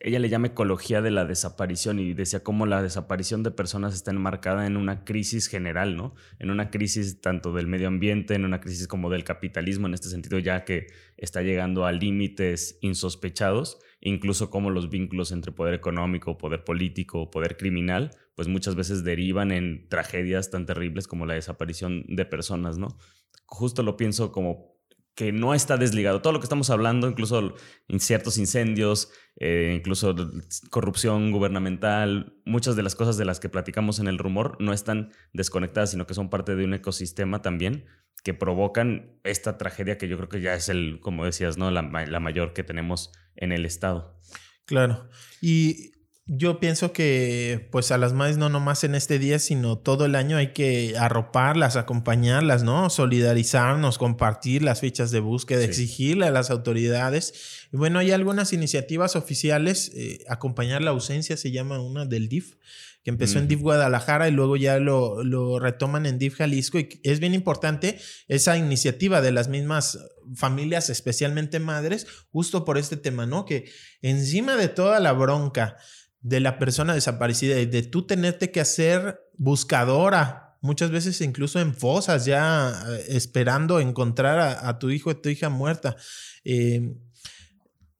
ella 0.00 0.18
le 0.18 0.28
llama 0.28 0.48
ecología 0.48 1.02
de 1.02 1.10
la 1.10 1.24
desaparición 1.24 1.98
y 1.98 2.14
decía 2.14 2.42
cómo 2.44 2.66
la 2.66 2.82
desaparición 2.82 3.42
de 3.42 3.50
personas 3.50 3.94
está 3.94 4.10
enmarcada 4.10 4.66
en 4.66 4.76
una 4.76 5.04
crisis 5.04 5.48
general, 5.48 5.96
¿no? 5.96 6.14
En 6.38 6.50
una 6.50 6.70
crisis 6.70 7.20
tanto 7.20 7.52
del 7.52 7.66
medio 7.66 7.88
ambiente, 7.88 8.34
en 8.34 8.44
una 8.44 8.60
crisis 8.60 8.86
como 8.86 9.10
del 9.10 9.24
capitalismo, 9.24 9.86
en 9.86 9.94
este 9.94 10.08
sentido 10.08 10.38
ya 10.38 10.64
que 10.64 10.86
está 11.16 11.42
llegando 11.42 11.84
a 11.84 11.92
límites 11.92 12.78
insospechados, 12.80 13.78
incluso 14.00 14.50
como 14.50 14.70
los 14.70 14.88
vínculos 14.88 15.32
entre 15.32 15.50
poder 15.50 15.74
económico, 15.74 16.38
poder 16.38 16.62
político, 16.62 17.30
poder 17.30 17.56
criminal, 17.56 18.10
pues 18.36 18.46
muchas 18.46 18.76
veces 18.76 19.02
derivan 19.02 19.50
en 19.50 19.88
tragedias 19.88 20.50
tan 20.50 20.64
terribles 20.64 21.08
como 21.08 21.26
la 21.26 21.34
desaparición 21.34 22.04
de 22.06 22.24
personas, 22.24 22.78
¿no? 22.78 22.96
Justo 23.46 23.82
lo 23.82 23.96
pienso 23.96 24.30
como 24.30 24.77
que 25.18 25.32
no 25.32 25.52
está 25.52 25.76
desligado. 25.76 26.22
Todo 26.22 26.32
lo 26.32 26.38
que 26.38 26.44
estamos 26.44 26.70
hablando, 26.70 27.08
incluso 27.08 27.56
ciertos 27.98 28.38
incendios, 28.38 29.10
eh, 29.34 29.74
incluso 29.76 30.14
corrupción 30.70 31.32
gubernamental, 31.32 32.36
muchas 32.44 32.76
de 32.76 32.84
las 32.84 32.94
cosas 32.94 33.16
de 33.16 33.24
las 33.24 33.40
que 33.40 33.48
platicamos 33.48 33.98
en 33.98 34.06
el 34.06 34.16
rumor 34.16 34.56
no 34.60 34.72
están 34.72 35.10
desconectadas, 35.32 35.90
sino 35.90 36.06
que 36.06 36.14
son 36.14 36.30
parte 36.30 36.54
de 36.54 36.64
un 36.64 36.72
ecosistema 36.72 37.42
también 37.42 37.86
que 38.22 38.32
provocan 38.32 39.18
esta 39.24 39.58
tragedia 39.58 39.98
que 39.98 40.06
yo 40.06 40.16
creo 40.18 40.28
que 40.28 40.40
ya 40.40 40.54
es 40.54 40.68
el, 40.68 41.00
como 41.00 41.24
decías, 41.24 41.58
¿no? 41.58 41.72
La, 41.72 41.82
la 41.82 42.20
mayor 42.20 42.52
que 42.52 42.62
tenemos 42.62 43.10
en 43.34 43.50
el 43.50 43.66
Estado. 43.66 44.16
Claro. 44.66 45.08
Y 45.40 45.94
yo 46.30 46.60
pienso 46.60 46.92
que 46.92 47.68
pues 47.72 47.90
a 47.90 47.96
las 47.96 48.12
madres 48.12 48.36
no 48.36 48.50
nomás 48.50 48.84
en 48.84 48.94
este 48.94 49.18
día, 49.18 49.38
sino 49.38 49.78
todo 49.78 50.04
el 50.04 50.14
año 50.14 50.36
hay 50.36 50.52
que 50.52 50.94
arroparlas, 50.98 51.76
acompañarlas, 51.76 52.62
¿no? 52.62 52.90
Solidarizarnos, 52.90 53.96
compartir 53.96 54.62
las 54.62 54.80
fichas 54.80 55.10
de 55.10 55.20
búsqueda, 55.20 55.64
exigirle 55.64 56.26
a 56.26 56.30
las 56.30 56.50
autoridades. 56.50 57.66
Y 57.72 57.78
bueno, 57.78 57.98
hay 57.98 58.10
algunas 58.10 58.52
iniciativas 58.52 59.16
oficiales, 59.16 59.90
eh, 59.94 60.18
acompañar 60.28 60.82
la 60.82 60.90
ausencia 60.90 61.38
se 61.38 61.50
llama 61.50 61.80
una 61.80 62.04
del 62.04 62.28
DIF, 62.28 62.56
que 63.02 63.10
empezó 63.10 63.38
en 63.38 63.48
DIF 63.48 63.60
Guadalajara 63.60 64.28
y 64.28 64.32
luego 64.32 64.58
ya 64.58 64.78
lo, 64.78 65.24
lo 65.24 65.58
retoman 65.58 66.04
en 66.04 66.18
DIF 66.18 66.34
Jalisco. 66.34 66.78
Y 66.78 67.00
es 67.04 67.20
bien 67.20 67.32
importante 67.32 67.98
esa 68.26 68.58
iniciativa 68.58 69.22
de 69.22 69.32
las 69.32 69.48
mismas 69.48 69.98
familias, 70.34 70.90
especialmente 70.90 71.58
madres, 71.58 72.06
justo 72.30 72.66
por 72.66 72.76
este 72.76 72.98
tema, 72.98 73.24
¿no? 73.24 73.46
Que 73.46 73.70
encima 74.02 74.56
de 74.56 74.68
toda 74.68 75.00
la 75.00 75.12
bronca, 75.12 75.78
de 76.20 76.40
la 76.40 76.58
persona 76.58 76.94
desaparecida 76.94 77.58
y 77.60 77.66
de 77.66 77.82
tú 77.82 78.06
tenerte 78.06 78.50
que 78.50 78.60
hacer 78.60 79.20
buscadora, 79.36 80.56
muchas 80.60 80.90
veces 80.90 81.20
incluso 81.20 81.60
en 81.60 81.74
fosas, 81.74 82.24
ya 82.24 82.72
eh, 82.88 83.04
esperando 83.10 83.80
encontrar 83.80 84.38
a, 84.38 84.78
tu 84.78 84.90
hijo 84.90 85.10
o 85.10 85.16
tu 85.16 85.28
hija 85.28 85.48
muerta. 85.48 85.96
Em, 86.44 86.98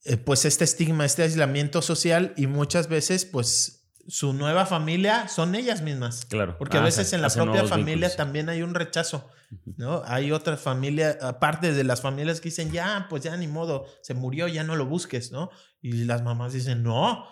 eh, 0.05 0.17
pues 0.17 0.45
este 0.45 0.65
estigma, 0.65 1.05
este 1.05 1.23
aislamiento 1.23 1.83
social 1.83 2.33
y 2.37 2.47
muchas 2.47 2.89
veces 2.89 3.25
pues 3.25 3.79
su 4.09 4.33
nueva 4.33 4.65
familia 4.65 5.29
son 5.29 5.55
ellas 5.55 5.83
mismas. 5.83 6.25
Claro. 6.25 6.57
Porque 6.57 6.79
a 6.79 6.81
ah, 6.81 6.85
veces 6.85 7.13
en 7.13 7.21
la 7.21 7.29
propia 7.29 7.65
familia 7.67 8.15
también 8.17 8.49
hay 8.49 8.63
un 8.63 8.75
rechazo, 8.75 9.29
¿no? 9.77 10.03
Hay 10.07 10.33
otra 10.33 10.57
familia, 10.57 11.19
aparte 11.21 11.75
de 11.75 11.85
las 11.85 12.01
familias 12.01 12.41
que 12.41 12.49
dicen, 12.49 12.73
ya, 12.73 13.07
pues 13.11 13.23
ya 13.23 13.37
ni 13.37 13.49
modo, 13.49 13.85
se 14.01 14.15
murió, 14.15 14.49
ya 14.49 14.65
no 14.65 14.77
lo 14.77 14.87
busques, 14.87 15.31
¿no? 15.31 15.51
Y 15.83 16.05
las 16.05 16.23
mamás 16.23 16.55
dicen, 16.55 16.83
no, 16.83 17.27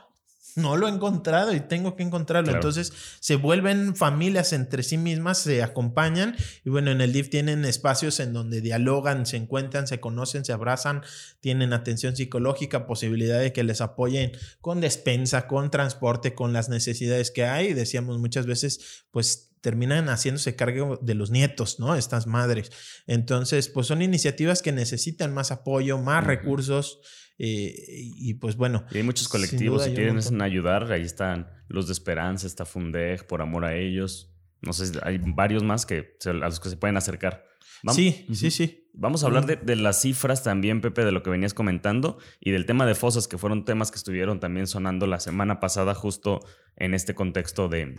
no 0.56 0.76
lo 0.76 0.88
he 0.88 0.90
encontrado 0.90 1.54
y 1.54 1.60
tengo 1.60 1.96
que 1.96 2.02
encontrarlo. 2.02 2.52
Entonces 2.52 2.92
se 3.20 3.36
vuelven 3.36 3.94
familias 3.94 4.52
entre 4.52 4.82
sí 4.82 4.98
mismas, 4.98 5.38
se 5.38 5.62
acompañan 5.62 6.34
y 6.64 6.70
bueno, 6.70 6.90
en 6.90 7.00
el 7.00 7.12
DIF 7.12 7.30
tienen 7.30 7.64
espacios 7.64 8.20
en 8.20 8.32
donde 8.32 8.60
dialogan, 8.60 9.26
se 9.26 9.36
encuentran, 9.36 9.86
se 9.86 10.00
conocen, 10.00 10.44
se 10.44 10.52
abrazan, 10.52 11.02
tienen 11.40 11.72
atención 11.72 12.16
psicológica, 12.16 12.86
posibilidad 12.86 13.38
de 13.38 13.52
que 13.52 13.64
les 13.64 13.80
apoyen 13.80 14.32
con 14.60 14.80
despensa, 14.80 15.46
con 15.46 15.70
transporte, 15.70 16.34
con 16.34 16.52
las 16.52 16.68
necesidades 16.68 17.30
que 17.30 17.44
hay. 17.44 17.74
Decíamos 17.74 18.18
muchas 18.18 18.46
veces, 18.46 19.04
pues 19.10 19.52
terminan 19.60 20.08
haciéndose 20.08 20.54
cargo 20.54 20.98
de 21.02 21.14
los 21.14 21.30
nietos, 21.30 21.80
¿no? 21.80 21.96
Estas 21.96 22.26
madres. 22.26 22.70
Entonces, 23.08 23.68
pues 23.68 23.88
son 23.88 24.00
iniciativas 24.00 24.62
que 24.62 24.72
necesitan 24.72 25.34
más 25.34 25.50
apoyo, 25.50 25.98
más 25.98 26.24
recursos. 26.24 27.00
Eh, 27.38 27.74
y 27.86 28.34
pues 28.34 28.56
bueno. 28.56 28.84
Y 28.90 28.98
hay 28.98 29.02
muchos 29.02 29.28
colectivos, 29.28 29.84
si 29.84 29.92
quieren 29.92 30.42
ayudar, 30.42 30.90
ahí 30.90 31.02
están 31.02 31.50
los 31.68 31.86
de 31.86 31.92
Esperanza, 31.92 32.46
está 32.46 32.64
Fundeg, 32.64 33.26
por 33.26 33.42
amor 33.42 33.64
a 33.64 33.76
ellos. 33.76 34.32
No 34.62 34.72
sé, 34.72 34.98
hay 35.02 35.18
varios 35.18 35.62
más 35.62 35.86
que 35.86 36.16
a 36.24 36.32
los 36.32 36.60
que 36.60 36.70
se 36.70 36.76
pueden 36.76 36.96
acercar. 36.96 37.44
Sí, 37.92 38.26
sí, 38.32 38.50
sí. 38.50 38.90
Vamos 38.94 39.22
a 39.22 39.26
hablar 39.26 39.44
de, 39.44 39.56
de, 39.56 39.76
las 39.76 40.00
cifras 40.00 40.42
también, 40.42 40.80
Pepe, 40.80 41.04
de 41.04 41.12
lo 41.12 41.22
que 41.22 41.28
venías 41.28 41.52
comentando 41.52 42.18
y 42.40 42.50
del 42.50 42.64
tema 42.64 42.86
de 42.86 42.94
fosas, 42.94 43.28
que 43.28 43.36
fueron 43.36 43.66
temas 43.66 43.90
que 43.90 43.98
estuvieron 43.98 44.40
también 44.40 44.66
sonando 44.66 45.06
la 45.06 45.20
semana 45.20 45.60
pasada, 45.60 45.94
justo 45.94 46.40
en 46.76 46.94
este 46.94 47.14
contexto 47.14 47.68
de, 47.68 47.96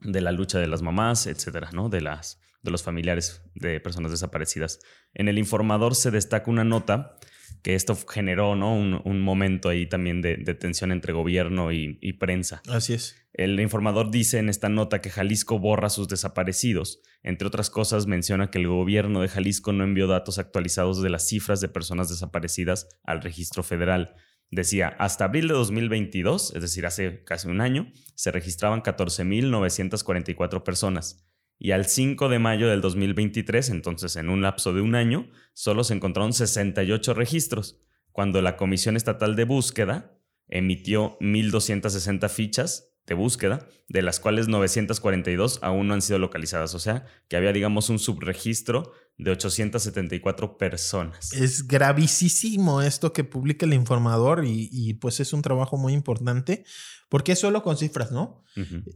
de 0.00 0.20
la 0.20 0.32
lucha 0.32 0.58
de 0.58 0.68
las 0.68 0.82
mamás, 0.82 1.26
etcétera, 1.26 1.70
¿no? 1.72 1.88
De, 1.88 2.00
las, 2.00 2.40
de 2.62 2.70
los 2.70 2.82
familiares 2.82 3.42
de 3.54 3.80
personas 3.80 4.10
desaparecidas. 4.10 4.80
En 5.14 5.28
el 5.28 5.38
informador 5.38 5.94
se 5.94 6.10
destaca 6.10 6.50
una 6.50 6.64
nota 6.64 7.16
que 7.62 7.74
esto 7.74 7.96
generó 8.08 8.56
¿no? 8.56 8.74
un, 8.74 9.20
momento 9.20 9.68
ahí 9.68 9.86
también 9.86 10.22
de, 10.22 10.36
tensión 10.54 10.92
entre 10.92 11.12
gobierno 11.12 11.72
y, 11.72 12.12
prensa. 12.14 12.62
Así 12.68 12.94
es. 12.94 13.16
El 13.32 13.58
informador 13.60 14.10
dice 14.10 14.38
en 14.38 14.48
esta 14.48 14.68
nota 14.68 15.00
que 15.00 15.10
Jalisco 15.10 15.58
borra 15.58 15.88
sus 15.88 16.08
desaparecidos. 16.08 17.00
Entre 17.22 17.46
otras 17.46 17.70
cosas, 17.70 18.06
menciona 18.06 18.50
que 18.50 18.58
el 18.58 18.68
gobierno 18.68 19.20
de 19.20 19.28
Jalisco 19.28 19.72
no 19.72 19.84
envió 19.84 20.06
datos 20.06 20.38
actualizados 20.38 21.02
de 21.02 21.10
las 21.10 21.28
cifras 21.28 21.60
de 21.60 21.68
personas 21.68 22.08
desaparecidas 22.08 22.88
al 23.04 23.22
registro 23.22 23.62
federal. 23.62 24.14
Decía, 24.50 24.88
hasta 24.98 25.26
abril 25.26 25.46
de 25.48 25.54
2022, 25.54 26.54
es 26.56 26.62
decir, 26.62 26.84
hace 26.84 27.22
casi 27.22 27.48
un 27.48 27.60
año, 27.60 27.92
se 28.16 28.32
registraban 28.32 28.82
14.944 28.82 30.64
personas 30.64 31.24
y 31.62 31.72
al 31.72 31.84
5 31.84 32.30
de 32.30 32.38
mayo 32.38 32.68
del 32.68 32.80
2023, 32.80 33.68
entonces 33.68 34.16
en 34.16 34.30
un 34.30 34.40
lapso 34.40 34.72
de 34.72 34.80
un 34.80 34.94
año, 34.94 35.28
solo 35.52 35.84
se 35.84 35.92
encontraron 35.92 36.32
68 36.32 37.12
registros, 37.12 37.78
cuando 38.12 38.40
la 38.40 38.56
Comisión 38.56 38.96
Estatal 38.96 39.36
de 39.36 39.44
Búsqueda 39.44 40.18
emitió 40.48 41.18
1.260 41.20 42.30
fichas 42.30 42.96
de 43.04 43.14
búsqueda, 43.14 43.68
de 43.88 44.00
las 44.00 44.20
cuales 44.20 44.48
942 44.48 45.58
aún 45.62 45.88
no 45.88 45.94
han 45.94 46.02
sido 46.02 46.18
localizadas. 46.18 46.74
O 46.74 46.78
sea, 46.78 47.04
que 47.28 47.36
había, 47.36 47.52
digamos, 47.52 47.90
un 47.90 47.98
subregistro 47.98 48.92
de 49.22 49.30
874 49.30 50.56
personas. 50.56 51.32
Es 51.32 51.66
gravísimo 51.66 52.82
esto 52.82 53.12
que 53.12 53.24
publica 53.24 53.66
el 53.66 53.74
informador 53.74 54.44
y, 54.44 54.94
pues 54.94 55.20
es 55.20 55.32
un 55.32 55.42
trabajo 55.42 55.76
muy 55.76 55.92
importante 55.92 56.64
porque 57.08 57.32
es 57.32 57.40
solo 57.40 57.62
con 57.64 57.76
cifras, 57.76 58.12
¿no? 58.12 58.44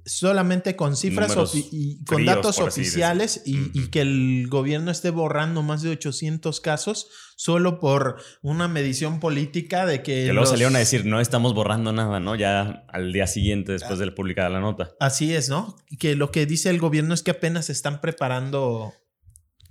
Solamente 0.04 0.76
con 0.76 0.96
cifras 0.96 1.37
y 1.54 2.04
con 2.04 2.24
datos 2.24 2.58
oficiales 2.58 3.42
y, 3.44 3.88
que 3.88 4.00
el 4.00 4.46
gobierno 4.48 4.90
esté 4.90 5.10
borrando 5.10 5.62
más 5.62 5.82
de 5.82 5.90
800 5.90 6.60
casos 6.60 7.08
solo 7.37 7.80
por 7.80 8.16
una 8.42 8.68
medición 8.68 9.20
política 9.20 9.84
de 9.84 10.02
que... 10.02 10.26
Que 10.26 10.32
luego 10.32 10.46
salieron 10.46 10.76
a 10.76 10.78
decir, 10.78 11.04
no 11.04 11.20
estamos 11.20 11.54
borrando 11.54 11.92
nada, 11.92 12.20
¿no? 12.20 12.37
Ya 12.37 12.84
al 12.88 13.12
día 13.12 13.26
siguiente 13.26 13.72
después 13.72 13.98
de 13.98 14.10
publicar 14.12 14.50
la 14.50 14.60
nota. 14.60 14.92
Así 15.00 15.34
es, 15.34 15.48
¿no? 15.48 15.76
Que 15.98 16.14
lo 16.14 16.30
que 16.30 16.46
dice 16.46 16.70
el 16.70 16.78
gobierno 16.78 17.14
es 17.14 17.22
que 17.22 17.32
apenas 17.32 17.68
están 17.68 18.00
preparando 18.00 18.92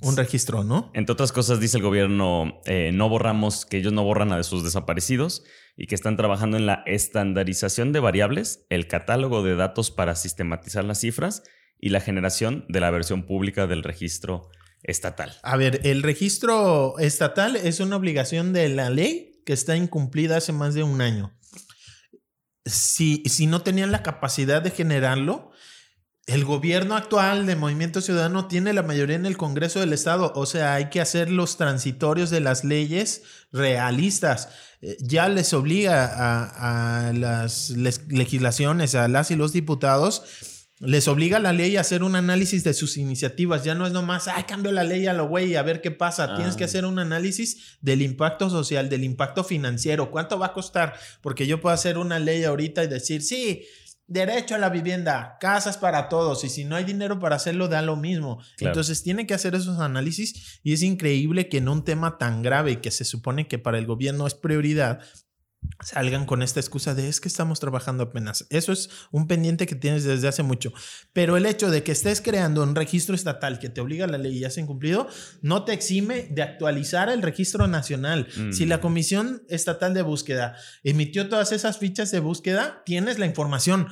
un 0.04 0.18
registro, 0.18 0.64
¿no? 0.64 0.92
Entre 0.94 1.14
otras 1.14 1.32
cosas, 1.32 1.60
dice 1.60 1.78
el 1.78 1.84
gobierno, 1.84 2.62
eh, 2.66 2.92
no 2.94 3.10
borramos, 3.10 3.66
que 3.66 3.78
ellos 3.78 3.94
no 3.94 4.04
borran 4.04 4.32
a 4.32 4.38
de 4.38 4.44
sus 4.44 4.64
desaparecidos 4.64 5.44
y 5.76 5.88
que 5.88 5.96
están 5.96 6.18
trabajando 6.18 6.58
en 6.58 6.66
la 6.66 6.84
estandarización 6.86 7.92
de 7.92 8.00
variables, 8.00 8.66
el 8.70 8.88
catálogo 8.88 9.44
de 9.44 9.56
datos 9.56 9.92
para 9.92 10.16
sistematizar 10.16 10.84
las 10.84 11.00
cifras 11.00 11.44
y 11.80 11.90
la 11.90 12.02
generación 12.02 12.66
de 12.70 12.80
la 12.80 12.92
versión 12.92 13.24
pública 13.26 13.68
del 13.68 13.84
registro 13.84 14.50
estatal. 14.84 15.38
A 15.44 15.58
ver, 15.58 15.82
el 15.84 16.04
registro 16.04 17.00
estatal 17.00 17.56
es 17.56 17.80
una 17.80 17.96
obligación 17.96 18.54
de 18.54 18.70
la 18.70 18.90
ley 18.90 19.42
que 19.46 19.54
está 19.54 19.76
incumplida 19.76 20.38
hace 20.38 20.54
más 20.54 20.74
de 20.74 20.84
un 20.84 21.02
año. 21.02 21.38
Si, 22.66 23.24
si 23.26 23.48
no 23.48 23.62
tenían 23.62 23.92
la 23.92 24.04
capacidad 24.04 24.62
de 24.62 24.72
generarlo, 24.72 25.53
el 26.26 26.46
gobierno 26.46 26.96
actual 26.96 27.46
de 27.46 27.58
Movimiento 27.58 28.00
Ciudadano 28.00 28.48
tiene 28.48 28.72
la 28.72 28.82
mayoría 28.82 29.18
en 29.18 29.26
el 29.26 29.36
Congreso 29.36 29.82
del 29.82 29.92
Estado, 29.92 30.32
o 30.36 30.46
sea, 30.46 30.76
hay 30.76 30.90
que 30.90 31.02
hacer 31.02 31.30
los 31.30 31.58
transitorios 31.58 32.30
de 32.30 32.40
las 32.40 32.64
leyes 32.64 33.24
realistas. 33.52 34.48
Eh, 34.82 34.96
ya 35.02 35.28
les 35.28 35.54
obliga 35.54 36.10
a, 36.16 37.12
las 37.12 37.72
legislaciones, 37.72 38.96
a 38.96 39.10
las 39.10 39.32
y 39.32 39.36
los 39.36 39.52
diputados, 39.52 40.24
les 40.80 41.08
obliga 41.08 41.40
la 41.40 41.54
ley 41.54 41.78
a 41.78 41.82
hacer 41.82 42.04
un 42.04 42.16
análisis 42.16 42.64
de 42.64 42.74
sus 42.74 42.98
iniciativas. 42.98 43.64
Ya 43.64 43.76
no 43.76 43.86
es 43.86 43.94
nomás, 43.94 44.28
ay, 44.28 44.44
cambio 44.44 44.72
la 44.72 44.84
ley 44.84 45.08
a 45.08 45.14
lo 45.14 45.28
güey, 45.28 45.56
a 45.56 45.62
ver 45.62 45.82
qué 45.82 45.92
pasa. 45.92 46.36
Tienes 46.36 46.56
que 46.56 46.64
ah. 46.64 46.68
hacer 46.68 46.86
un 46.86 47.00
análisis 47.00 47.78
del 47.80 48.02
impacto 48.02 48.50
social, 48.50 48.90
del 48.90 49.04
impacto 49.04 49.44
financiero. 49.44 50.12
¿Cuánto 50.12 50.40
va 50.40 50.48
a 50.48 50.54
costar? 50.54 50.94
Porque 51.22 51.48
yo 51.48 51.62
puedo 51.62 51.74
hacer 51.74 51.98
una 51.98 52.20
ley 52.20 52.44
ahorita 52.44 52.84
y 52.84 52.88
decir, 52.88 53.22
sí, 53.22 53.64
derecho 54.14 54.54
a 54.54 54.60
la 54.60 54.70
vivienda, 54.70 55.38
casas 55.40 55.78
para 55.78 56.08
todos, 56.08 56.44
y 56.44 56.50
si 56.50 56.64
no 56.64 56.76
hay 56.76 56.84
dinero 56.84 57.20
para 57.20 57.36
hacerlo, 57.36 57.68
da 57.68 57.82
lo 57.82 57.96
mismo. 57.96 58.40
Entonces 58.60 59.02
tiene 59.02 59.26
que 59.26 59.34
hacer 59.34 59.56
esos 59.56 59.80
análisis 59.80 60.60
y 60.64 60.74
es 60.74 60.84
increíble 60.84 61.50
que 61.50 61.58
en 61.58 61.68
un 61.68 61.84
tema 61.84 62.18
tan 62.20 62.44
grave 62.44 62.80
que 62.80 62.92
se 62.92 63.06
supone 63.06 63.48
que 63.48 63.58
para 63.58 63.80
el 63.80 63.88
gobierno 63.88 64.28
es 64.28 64.36
prioridad, 64.36 65.02
salgan 65.82 66.26
con 66.26 66.44
esta 66.44 66.60
excusa 66.60 66.94
de 66.94 67.10
es 67.10 67.20
que 67.20 67.28
estamos 67.28 67.60
trabajando 67.60 68.04
apenas. 68.04 68.46
Eso 68.50 68.72
es 68.72 68.90
un 69.12 69.28
pendiente 69.28 69.66
que 69.66 69.76
tienes 69.76 70.04
desde 70.04 70.28
hace 70.28 70.44
mucho. 70.44 70.72
Pero 71.14 71.36
el 71.36 71.46
hecho 71.46 71.72
de 71.72 71.84
que 71.84 71.92
estés 71.92 72.22
creando 72.22 72.64
un 72.64 72.76
registro 72.76 73.16
estatal 73.16 73.60
que 73.60 73.70
te 73.70 73.82
obliga 73.82 74.06
a 74.06 74.08
la 74.08 74.18
ley 74.18 74.38
y 74.38 74.40
ya 74.42 74.50
se 74.50 74.60
ha 74.60 74.64
incumplido, 74.64 75.08
no 75.42 75.66
te 75.66 75.74
exime 75.74 76.28
de 76.32 76.44
actualizar 76.44 77.10
el 77.10 77.22
registro 77.22 77.68
nacional. 77.68 78.28
Si 78.52 78.66
la. 78.66 78.84
Comisión 78.84 79.44
Estatal 79.48 79.94
de 79.94 80.02
Búsqueda 80.02 80.58
emitió 80.84 81.30
todas 81.30 81.54
esas 81.54 81.78
fichas 81.78 82.12
de 82.12 82.20
búsqueda, 82.20 82.84
tienes 82.86 83.18
la 83.18 83.26
información 83.26 83.88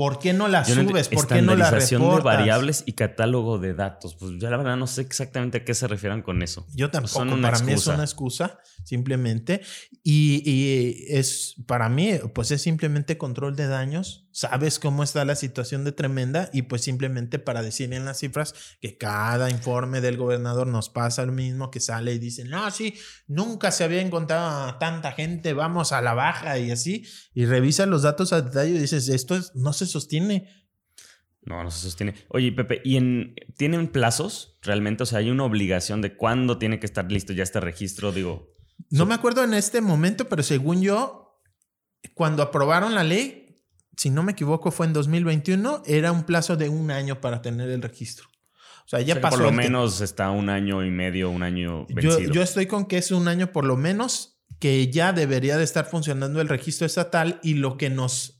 ¿Por 0.00 0.18
qué 0.18 0.32
no 0.32 0.48
la 0.48 0.64
subes? 0.64 1.08
¿Por 1.08 1.26
qué 1.26 1.42
no 1.42 1.54
la 1.54 1.70
reportas? 1.70 1.90
de 1.90 2.22
variables 2.22 2.84
y 2.86 2.94
catálogo 2.94 3.58
de 3.58 3.74
datos. 3.74 4.14
Pues 4.14 4.32
yo 4.38 4.48
la 4.48 4.56
verdad 4.56 4.78
no 4.78 4.86
sé 4.86 5.02
exactamente 5.02 5.58
a 5.58 5.64
qué 5.66 5.74
se 5.74 5.86
refieran 5.88 6.22
con 6.22 6.42
eso. 6.42 6.66
Yo 6.74 6.90
tampoco. 6.90 7.38
para 7.42 7.58
mí 7.58 7.74
es 7.74 7.86
una 7.86 8.02
excusa, 8.02 8.60
simplemente. 8.82 9.60
Y, 10.02 10.42
y, 10.50 11.04
es, 11.14 11.54
para 11.66 11.90
mí, 11.90 12.12
pues 12.34 12.50
es 12.50 12.62
simplemente 12.62 13.18
control 13.18 13.56
de 13.56 13.66
daños. 13.66 14.26
Sabes 14.32 14.78
cómo 14.78 15.02
está 15.02 15.24
la 15.24 15.34
situación 15.34 15.84
de 15.84 15.92
tremenda 15.92 16.48
y 16.52 16.62
pues 16.62 16.82
simplemente 16.82 17.38
para 17.38 17.62
decir 17.62 17.92
en 17.92 18.04
las 18.04 18.20
cifras 18.20 18.54
que 18.80 18.96
cada 18.96 19.50
informe 19.50 20.00
del 20.00 20.16
gobernador 20.16 20.68
nos 20.68 20.88
pasa 20.88 21.26
lo 21.26 21.32
mismo, 21.32 21.70
que 21.70 21.80
sale 21.80 22.14
y 22.14 22.18
dicen, 22.18 22.48
no, 22.48 22.70
sí, 22.70 22.94
nunca 23.26 23.72
se 23.72 23.82
había 23.82 24.00
encontrado 24.00 24.68
a 24.68 24.78
tanta 24.78 25.12
gente, 25.12 25.52
vamos 25.52 25.90
a 25.90 26.00
la 26.00 26.14
baja 26.14 26.58
y 26.58 26.70
así. 26.70 27.04
Y 27.34 27.44
revisa 27.44 27.86
los 27.86 28.02
datos 28.02 28.32
a 28.32 28.40
detalle 28.40 28.70
y 28.70 28.78
dices, 28.78 29.08
esto 29.08 29.34
es, 29.34 29.54
no 29.56 29.72
se 29.72 29.89
sostiene. 29.90 30.48
No, 31.42 31.62
no 31.64 31.70
se 31.70 31.80
sostiene. 31.80 32.14
Oye, 32.28 32.52
Pepe, 32.52 32.82
¿y 32.84 32.96
en, 32.96 33.34
tienen 33.56 33.88
plazos 33.88 34.58
realmente? 34.62 35.02
O 35.02 35.06
sea, 35.06 35.20
¿hay 35.20 35.30
una 35.30 35.44
obligación 35.44 36.02
de 36.02 36.16
cuándo 36.16 36.58
tiene 36.58 36.78
que 36.78 36.86
estar 36.86 37.10
listo 37.10 37.32
ya 37.32 37.42
este 37.42 37.60
registro? 37.60 38.12
Digo. 38.12 38.54
No 38.90 39.06
me 39.06 39.14
acuerdo 39.14 39.44
en 39.44 39.54
este 39.54 39.80
momento, 39.80 40.28
pero 40.28 40.42
según 40.42 40.82
yo, 40.82 41.42
cuando 42.14 42.42
aprobaron 42.42 42.94
la 42.94 43.04
ley, 43.04 43.64
si 43.96 44.10
no 44.10 44.22
me 44.22 44.32
equivoco, 44.32 44.70
fue 44.70 44.86
en 44.86 44.92
2021, 44.92 45.82
era 45.86 46.12
un 46.12 46.24
plazo 46.24 46.56
de 46.56 46.68
un 46.68 46.90
año 46.90 47.20
para 47.20 47.42
tener 47.42 47.70
el 47.70 47.82
registro. 47.82 48.28
O 48.84 48.88
sea, 48.90 49.00
ya 49.00 49.20
pasó. 49.20 49.36
Por 49.36 49.46
lo 49.46 49.52
menos 49.52 50.00
está 50.00 50.30
un 50.30 50.48
año 50.48 50.84
y 50.84 50.90
medio, 50.90 51.30
un 51.30 51.42
año 51.42 51.86
vencido. 51.86 52.20
Yo, 52.20 52.32
yo 52.32 52.42
estoy 52.42 52.66
con 52.66 52.86
que 52.86 52.98
es 52.98 53.10
un 53.10 53.28
año 53.28 53.52
por 53.52 53.64
lo 53.64 53.76
menos 53.76 54.40
que 54.58 54.90
ya 54.90 55.12
debería 55.12 55.56
de 55.56 55.64
estar 55.64 55.86
funcionando 55.86 56.40
el 56.40 56.48
registro 56.48 56.86
estatal 56.86 57.40
y 57.42 57.54
lo 57.54 57.76
que 57.76 57.88
nos 57.88 58.39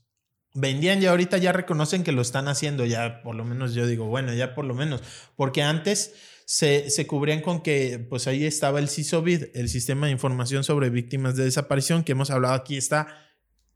vendían 0.53 1.01
y 1.01 1.05
ahorita 1.05 1.37
ya 1.37 1.51
reconocen 1.51 2.03
que 2.03 2.11
lo 2.11 2.21
están 2.21 2.47
haciendo, 2.47 2.85
ya 2.85 3.21
por 3.23 3.35
lo 3.35 3.45
menos 3.45 3.73
yo 3.73 3.87
digo, 3.87 4.05
bueno, 4.05 4.33
ya 4.33 4.53
por 4.53 4.65
lo 4.65 4.73
menos, 4.73 5.01
porque 5.35 5.63
antes 5.63 6.13
se, 6.45 6.89
se 6.89 7.07
cubrían 7.07 7.41
con 7.41 7.61
que 7.61 8.05
pues 8.09 8.27
ahí 8.27 8.45
estaba 8.45 8.79
el 8.79 8.89
CISOVID, 8.89 9.55
el 9.55 9.69
Sistema 9.69 10.07
de 10.07 10.13
Información 10.13 10.63
sobre 10.63 10.89
Víctimas 10.89 11.35
de 11.35 11.45
Desaparición, 11.45 12.03
que 12.03 12.11
hemos 12.11 12.31
hablado 12.31 12.53
aquí, 12.53 12.77
está 12.77 13.07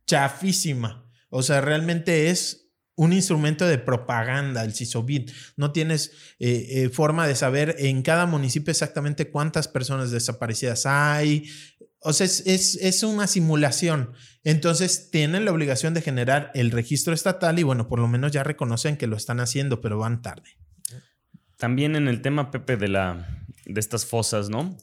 chafísima, 0.06 1.10
o 1.30 1.42
sea, 1.44 1.62
realmente 1.62 2.30
es 2.30 2.66
un 2.96 3.12
instrumento 3.12 3.68
de 3.68 3.78
propaganda, 3.78 4.64
el 4.64 4.74
CISOVID. 4.74 5.30
No 5.58 5.72
tienes 5.72 6.12
eh, 6.40 6.68
eh, 6.70 6.90
forma 6.90 7.28
de 7.28 7.36
saber 7.36 7.76
en 7.80 8.02
cada 8.02 8.26
municipio 8.26 8.72
exactamente 8.72 9.30
cuántas 9.30 9.68
personas 9.68 10.12
desaparecidas 10.12 10.86
hay, 10.86 11.50
o 12.06 12.14
sea, 12.14 12.26
es, 12.26 13.04
una 13.04 13.26
simulación. 13.26 14.12
Entonces, 14.44 15.10
tienen 15.10 15.44
la 15.44 15.52
obligación 15.52 15.96
de 15.96 16.02
generar 16.02 16.52
el 16.54 16.70
registro 16.70 17.16
estatal 17.16 17.58
y 17.58 17.64
bueno, 17.64 17.88
por 17.88 18.00
lo 18.00 18.08
menos 18.08 18.32
ya 18.32 18.44
reconocen 18.44 18.96
que 18.96 19.08
lo 19.08 19.18
están 19.18 19.40
haciendo, 19.40 19.82
pero 19.82 19.98
van 19.98 20.22
tarde. 20.22 20.58
También 21.58 21.96
en 21.96 22.08
el 22.08 22.22
tema, 22.22 22.52
Pepe, 22.52 22.78
de, 22.78 22.90
la, 22.90 23.28
de 23.66 23.80
estas 23.80 24.06
fosas, 24.06 24.50
¿no? 24.50 24.78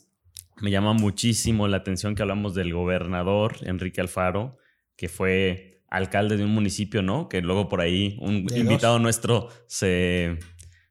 Me 0.61 0.72
llama 0.72 0.94
muchísimo 0.94 1.68
la 1.68 1.76
atención 1.76 2.16
que 2.16 2.22
hablamos 2.22 2.56
del 2.56 2.72
gobernador 2.72 3.56
Enrique 3.62 4.00
Alfaro, 4.00 4.58
que 4.96 5.08
fue 5.08 5.85
alcalde 5.88 6.37
de 6.37 6.44
un 6.44 6.52
municipio, 6.52 7.02
¿no? 7.02 7.28
Que 7.28 7.40
luego 7.40 7.68
por 7.68 7.80
ahí 7.80 8.18
un 8.20 8.46
invitado 8.52 8.98
nuestro 8.98 9.48
se, 9.68 10.38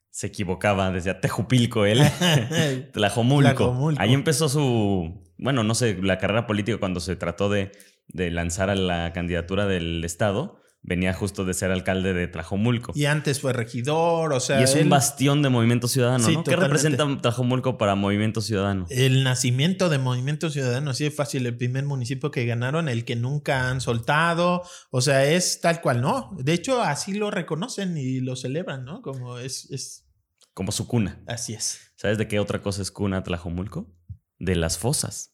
se 0.09 0.27
equivocaba, 0.27 0.91
desde 0.91 1.13
Tejupilco, 1.15 1.85
él, 1.85 1.99
Tlajomulco. 2.93 3.53
Tlajomulco. 3.53 4.01
Ahí 4.01 4.13
empezó 4.13 4.47
su, 4.47 5.21
bueno, 5.41 5.63
no 5.63 5.75
sé, 5.75 5.97
la 6.01 6.19
carrera 6.19 6.47
política 6.47 6.77
cuando 6.77 6.99
se 6.99 7.15
trató 7.15 7.49
de, 7.49 7.71
lanzar 8.13 8.69
a 8.69 8.75
la 8.75 9.11
candidatura 9.11 9.65
del 9.65 10.03
Estado, 10.05 10.61
venía 10.83 11.13
justo 11.13 11.45
de 11.45 11.55
ser 11.55 11.71
alcalde 11.71 12.13
de 12.13 12.27
Tlajomulco. 12.27 12.91
Y 12.95 13.05
antes 13.05 13.41
fue 13.41 13.51
regidor, 13.51 14.33
o 14.33 14.39
sea. 14.39 14.59
Y 14.59 14.63
es 14.63 14.75
un 14.75 14.89
bastión 14.89 15.41
de 15.41 15.49
Movimiento 15.49 15.87
Ciudadano, 15.87 16.29
¿no? 16.29 16.43
¿Qué 16.43 16.55
representa 16.55 17.07
Tlajomulco 17.21 17.79
para 17.79 17.95
Movimiento 17.95 18.39
Ciudadano? 18.41 18.85
El 18.89 19.23
nacimiento 19.23 19.89
de 19.89 19.97
Movimiento 19.97 20.51
Ciudadano, 20.51 20.93
sí 20.93 21.07
es 21.07 21.15
fácil, 21.15 21.47
el 21.47 21.57
primer 21.57 21.85
municipio 21.85 22.29
que 22.29 22.45
ganaron, 22.45 22.87
el 22.87 23.03
que 23.03 23.15
nunca 23.15 23.69
han 23.69 23.81
soltado, 23.81 24.61
o 24.91 25.01
sea, 25.01 25.25
es 25.25 25.59
tal 25.59 25.81
cual, 25.81 26.01
¿no? 26.01 26.37
De 26.37 26.53
hecho, 26.53 26.83
así 26.83 27.15
lo 27.15 27.31
reconocen 27.31 27.97
y 27.97 28.19
lo 28.19 28.35
celebran, 28.35 28.85
¿no? 28.85 29.01
Como 29.01 29.39
es. 29.39 29.71
es... 29.71 30.05
Como 30.53 30.71
su 30.71 30.85
cuna. 30.85 31.23
Así 31.27 31.53
es. 31.53 31.79
¿Sabes 31.95 32.19
de 32.19 32.27
qué 32.27 32.39
otra 32.39 32.61
cosa 32.61 32.81
es 32.83 32.91
cuna 32.91 33.23
Tlajomulco? 33.23 33.91
De 34.37 34.55
las 34.55 34.77
fosas 34.77 35.30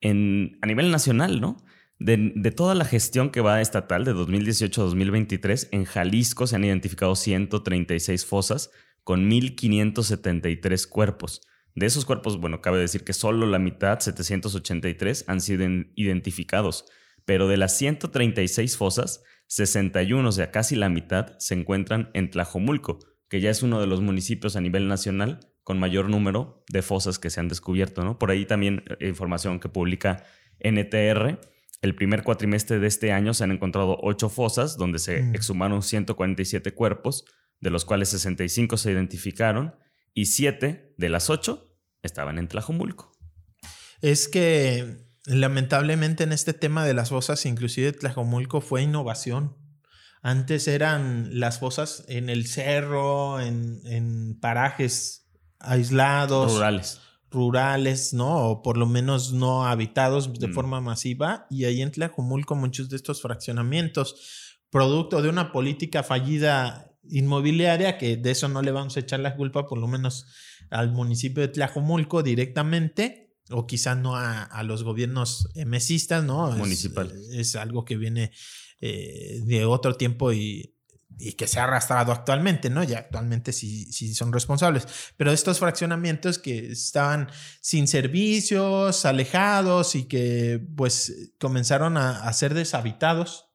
en, 0.00 0.58
a 0.62 0.66
nivel 0.66 0.90
nacional, 0.90 1.40
¿no? 1.40 1.56
De, 1.98 2.32
de, 2.34 2.50
toda 2.50 2.74
la 2.74 2.86
gestión 2.86 3.30
que 3.30 3.42
va 3.42 3.60
estatal 3.60 4.04
de 4.04 4.14
2018 4.14 4.80
a 4.80 4.84
2023, 4.84 5.68
en 5.72 5.84
Jalisco 5.84 6.46
se 6.46 6.56
han 6.56 6.64
identificado 6.64 7.14
136 7.14 8.24
fosas 8.24 8.70
con 9.04 9.30
1.573 9.30 10.88
cuerpos. 10.88 11.42
De 11.74 11.86
esos 11.86 12.04
cuerpos, 12.04 12.40
bueno, 12.40 12.60
cabe 12.62 12.78
decir 12.78 13.04
que 13.04 13.12
solo 13.12 13.46
la 13.46 13.58
mitad, 13.58 14.00
783, 14.00 15.24
han 15.28 15.40
sido 15.40 15.64
identificados. 15.94 16.86
Pero 17.24 17.48
de 17.48 17.56
las 17.56 17.76
136 17.76 18.76
fosas, 18.76 19.22
61, 19.46 20.28
o 20.28 20.32
sea, 20.32 20.50
casi 20.50 20.76
la 20.76 20.88
mitad, 20.88 21.38
se 21.38 21.54
encuentran 21.54 22.10
en 22.14 22.30
Tlajomulco, 22.30 22.98
que 23.28 23.40
ya 23.40 23.50
es 23.50 23.62
uno 23.62 23.80
de 23.80 23.86
los 23.86 24.00
municipios 24.00 24.56
a 24.56 24.60
nivel 24.60 24.88
nacional 24.88 25.40
con 25.70 25.78
mayor 25.78 26.08
número 26.08 26.64
de 26.68 26.82
fosas 26.82 27.20
que 27.20 27.30
se 27.30 27.38
han 27.38 27.46
descubierto. 27.46 28.02
¿no? 28.02 28.18
Por 28.18 28.32
ahí 28.32 28.44
también 28.44 28.82
eh, 28.98 29.06
información 29.06 29.60
que 29.60 29.68
publica 29.68 30.24
NTR. 30.58 31.38
El 31.80 31.94
primer 31.94 32.24
cuatrimestre 32.24 32.80
de 32.80 32.88
este 32.88 33.12
año 33.12 33.34
se 33.34 33.44
han 33.44 33.52
encontrado 33.52 33.96
ocho 34.02 34.28
fosas 34.28 34.76
donde 34.76 34.98
se 34.98 35.22
mm. 35.22 35.36
exhumaron 35.36 35.84
147 35.84 36.74
cuerpos, 36.74 37.24
de 37.60 37.70
los 37.70 37.84
cuales 37.84 38.08
65 38.08 38.78
se 38.78 38.90
identificaron 38.90 39.76
y 40.12 40.26
siete 40.26 40.92
de 40.98 41.08
las 41.08 41.30
ocho 41.30 41.72
estaban 42.02 42.38
en 42.38 42.48
Tlajomulco. 42.48 43.12
Es 44.02 44.26
que 44.26 45.06
lamentablemente 45.24 46.24
en 46.24 46.32
este 46.32 46.52
tema 46.52 46.84
de 46.84 46.94
las 46.94 47.10
fosas, 47.10 47.46
inclusive 47.46 47.92
Tlajomulco 47.92 48.60
fue 48.60 48.82
innovación. 48.82 49.56
Antes 50.20 50.66
eran 50.66 51.38
las 51.38 51.60
fosas 51.60 52.04
en 52.08 52.28
el 52.28 52.48
cerro, 52.48 53.38
en, 53.40 53.82
en 53.84 54.36
parajes 54.40 55.20
aislados. 55.60 56.54
Rurales. 56.54 57.00
Rurales, 57.30 58.12
¿no? 58.12 58.48
O 58.48 58.62
por 58.62 58.76
lo 58.76 58.86
menos 58.86 59.32
no 59.32 59.66
habitados 59.66 60.32
de 60.38 60.48
mm. 60.48 60.52
forma 60.52 60.80
masiva. 60.80 61.46
Y 61.50 61.64
ahí 61.64 61.80
en 61.80 61.92
Tlajumulco 61.92 62.56
muchos 62.56 62.88
de 62.88 62.96
estos 62.96 63.22
fraccionamientos, 63.22 64.58
producto 64.70 65.22
de 65.22 65.28
una 65.28 65.52
política 65.52 66.02
fallida 66.02 66.90
inmobiliaria, 67.08 67.98
que 67.98 68.16
de 68.16 68.30
eso 68.32 68.48
no 68.48 68.62
le 68.62 68.72
vamos 68.72 68.96
a 68.96 69.00
echar 69.00 69.20
la 69.20 69.36
culpa, 69.36 69.66
por 69.66 69.78
lo 69.78 69.86
menos 69.86 70.26
al 70.70 70.92
municipio 70.92 71.42
de 71.42 71.48
Tlajumulco 71.48 72.22
directamente, 72.22 73.36
o 73.50 73.66
quizás 73.66 73.96
no 73.96 74.16
a, 74.16 74.62
los 74.64 74.84
gobiernos 74.84 75.48
mesistas, 75.66 76.24
¿no? 76.24 76.50
Municipal. 76.52 77.12
Es, 77.32 77.56
algo 77.56 77.84
que 77.84 77.96
viene 77.96 78.32
eh, 78.80 79.40
de 79.44 79.64
otro 79.64 79.94
tiempo 79.94 80.32
y 80.32 80.74
y 81.20 81.34
que 81.34 81.46
se 81.46 81.60
ha 81.60 81.64
arrastrado 81.64 82.12
actualmente, 82.12 82.70
¿no? 82.70 82.82
Ya 82.82 82.98
actualmente 82.98 83.52
sí, 83.52 83.92
sí 83.92 84.14
son 84.14 84.32
responsables. 84.32 84.86
Pero 85.16 85.30
estos 85.30 85.58
fraccionamientos 85.58 86.38
que 86.38 86.72
estaban 86.72 87.30
sin 87.60 87.86
servicios, 87.86 89.04
alejados 89.04 89.94
y 89.94 90.04
que 90.04 90.66
pues 90.76 91.32
comenzaron 91.38 91.98
a, 91.98 92.32
ser 92.32 92.54
deshabitados 92.54 93.50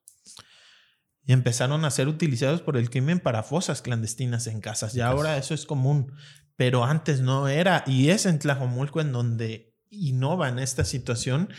y 1.23 1.33
empezaron 1.33 1.85
a 1.85 1.91
ser 1.91 2.07
utilizados 2.07 2.61
por 2.61 2.77
el 2.77 2.91
crimen 2.91 3.19
para 3.19 3.41
fosas 3.41 3.81
clandestinas 3.81 4.45
en 4.45 4.61
casas. 4.61 4.95
Y 4.95 5.01
ahora 5.01 5.37
eso 5.37 5.55
es 5.55 5.65
común, 5.65 6.13
pero 6.55 6.85
antes 6.85 7.21
no 7.21 7.47
era. 7.47 7.83
Y 7.87 8.09
es 8.09 8.27
en 8.27 8.37
Tlajomulco 8.37 9.01
en 9.01 9.11
donde 9.11 9.75
innovan 9.89 10.59
esta 10.59 10.85
situación 10.85 11.49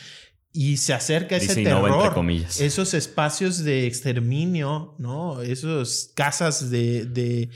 y 0.57 0.79
se 0.79 0.95
acerca 0.95 1.37
ese 1.37 1.63
terror, 1.63 2.27
esos 2.59 2.95
espacios 2.95 3.63
de 3.63 3.87
exterminio, 3.87 4.95
¿no? 4.97 5.43
Esos 5.43 6.13
casas 6.15 6.71
de, 6.71 7.05
de, 7.05 7.51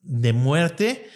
de 0.00 0.32
muerte. 0.32 1.08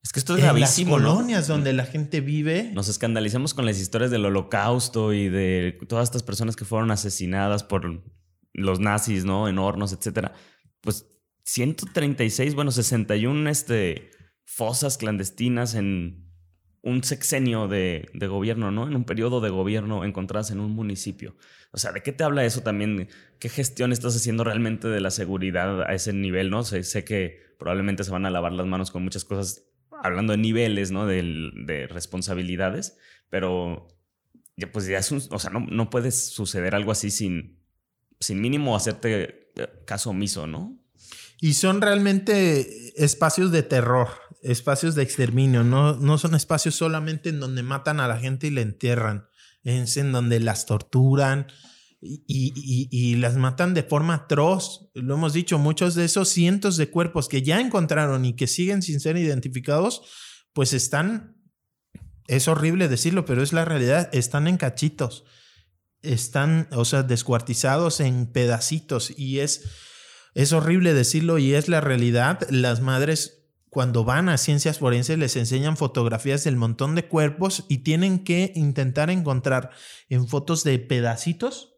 Es 0.00 0.12
que 0.12 0.20
esto 0.20 0.36
es 0.36 0.42
gravísimo, 0.44 0.96
las 0.96 1.08
colonias 1.08 1.48
donde 1.48 1.72
la 1.72 1.86
gente 1.86 2.20
vive. 2.20 2.70
Nos 2.72 2.88
escandalizamos 2.88 3.52
con 3.52 3.66
las 3.66 3.80
historias 3.80 4.12
del 4.12 4.24
holocausto 4.24 5.12
y 5.12 5.28
de 5.28 5.76
todas 5.88 6.04
estas 6.04 6.22
personas 6.22 6.54
que 6.54 6.64
fueron 6.64 6.92
asesinadas 6.92 7.64
por 7.64 8.04
los 8.52 8.78
nazis, 8.78 9.24
¿no? 9.24 9.48
En 9.48 9.58
hornos, 9.58 9.92
etcétera. 9.92 10.34
Pues 10.82 11.04
136, 11.46 12.54
bueno, 12.54 12.70
61 12.70 13.50
este, 13.50 14.12
fosas 14.44 14.98
clandestinas 14.98 15.74
en 15.74 16.31
un 16.82 17.04
sexenio 17.04 17.68
de, 17.68 18.08
gobierno, 18.12 18.70
¿no? 18.70 18.88
En 18.88 18.96
un 18.96 19.04
periodo 19.04 19.40
de 19.40 19.50
gobierno 19.50 20.04
encontradas 20.04 20.50
en 20.50 20.58
un 20.60 20.72
municipio. 20.72 21.36
O 21.70 21.78
sea, 21.78 21.92
¿de 21.92 22.02
qué 22.02 22.12
te 22.12 22.24
habla 22.24 22.44
eso 22.44 22.62
también? 22.62 23.08
¿Qué 23.38 23.48
gestión 23.48 23.92
estás 23.92 24.16
haciendo 24.16 24.42
realmente 24.42 24.88
de 24.88 25.00
la 25.00 25.10
seguridad 25.10 25.82
a 25.82 25.94
ese 25.94 26.12
nivel, 26.12 26.50
no? 26.50 26.64
Sé, 26.64 27.04
que 27.04 27.40
probablemente 27.58 28.02
se 28.02 28.10
van 28.10 28.26
a 28.26 28.30
lavar 28.30 28.52
las 28.52 28.66
manos 28.66 28.90
con 28.90 29.04
muchas 29.04 29.24
cosas, 29.24 29.64
hablando 30.02 30.32
de 30.32 30.38
niveles, 30.38 30.90
¿no? 30.90 31.06
De, 31.06 31.86
responsabilidades, 31.88 32.98
pero 33.30 33.86
ya, 34.56 34.70
pues 34.72 34.86
ya 34.86 34.98
es 34.98 35.12
un, 35.12 35.22
o 35.30 35.38
sea, 35.38 35.50
no, 35.50 35.60
no 35.60 35.88
puede 35.88 36.10
suceder 36.10 36.74
algo 36.74 36.90
así 36.90 37.10
sin, 37.10 37.60
sin 38.18 38.40
mínimo 38.40 38.74
hacerte 38.74 39.50
eh, 39.54 39.68
caso 39.86 40.10
omiso, 40.10 40.48
¿no? 40.48 40.78
Y 41.40 41.54
son 41.54 41.80
realmente 41.80 43.02
espacios 43.02 43.50
de 43.50 43.62
terror, 43.62 44.08
espacios 44.42 44.94
de 44.94 45.02
exterminio, 45.02 45.64
no, 45.64 45.94
no 45.94 46.18
son 46.18 46.34
espacios 46.34 46.74
solamente 46.74 47.28
en 47.28 47.40
donde 47.40 47.62
matan 47.62 48.00
a 48.00 48.08
la 48.08 48.18
gente 48.18 48.48
y 48.48 48.50
la 48.50 48.60
entierran, 48.60 49.26
es 49.62 49.96
en 49.96 50.12
donde 50.12 50.40
las 50.40 50.66
torturan 50.66 51.46
y, 52.00 52.22
y, 52.26 52.88
y, 52.90 53.14
las 53.16 53.36
matan 53.36 53.74
de 53.74 53.84
forma 53.84 54.14
atroz. 54.14 54.90
Lo 54.94 55.14
hemos 55.14 55.32
dicho, 55.32 55.58
muchos 55.58 55.94
de 55.94 56.04
esos 56.04 56.28
cientos 56.28 56.76
de 56.76 56.90
cuerpos 56.90 57.28
que 57.28 57.42
ya 57.42 57.60
encontraron 57.60 58.24
y 58.24 58.34
que 58.34 58.48
siguen 58.48 58.82
sin 58.82 58.98
ser 58.98 59.16
identificados, 59.16 60.02
pues 60.52 60.72
están, 60.72 61.36
es 62.26 62.48
horrible 62.48 62.88
decirlo, 62.88 63.24
pero 63.24 63.40
es 63.40 63.52
la 63.52 63.64
realidad, 63.64 64.10
están 64.12 64.48
en 64.48 64.56
cachitos, 64.56 65.24
están, 66.02 66.66
o 66.72 66.84
sea, 66.84 67.04
descuartizados 67.04 68.00
en 68.00 68.26
pedacitos 68.26 69.16
y 69.16 69.38
es, 69.38 69.62
es 70.34 70.52
horrible 70.52 70.94
decirlo 70.94 71.38
y 71.38 71.54
es 71.54 71.68
la 71.68 71.80
realidad. 71.80 72.40
Las 72.50 72.80
madres 72.80 73.41
cuando 73.72 74.04
van 74.04 74.28
a 74.28 74.36
ciencias 74.36 74.80
forenses 74.80 75.16
les 75.16 75.34
enseñan 75.34 75.78
fotografías 75.78 76.44
del 76.44 76.56
montón 76.56 76.94
de 76.94 77.08
cuerpos 77.08 77.64
y 77.70 77.78
tienen 77.78 78.22
que 78.22 78.52
intentar 78.54 79.08
encontrar 79.08 79.70
en 80.10 80.28
fotos 80.28 80.62
de 80.62 80.78
pedacitos 80.78 81.72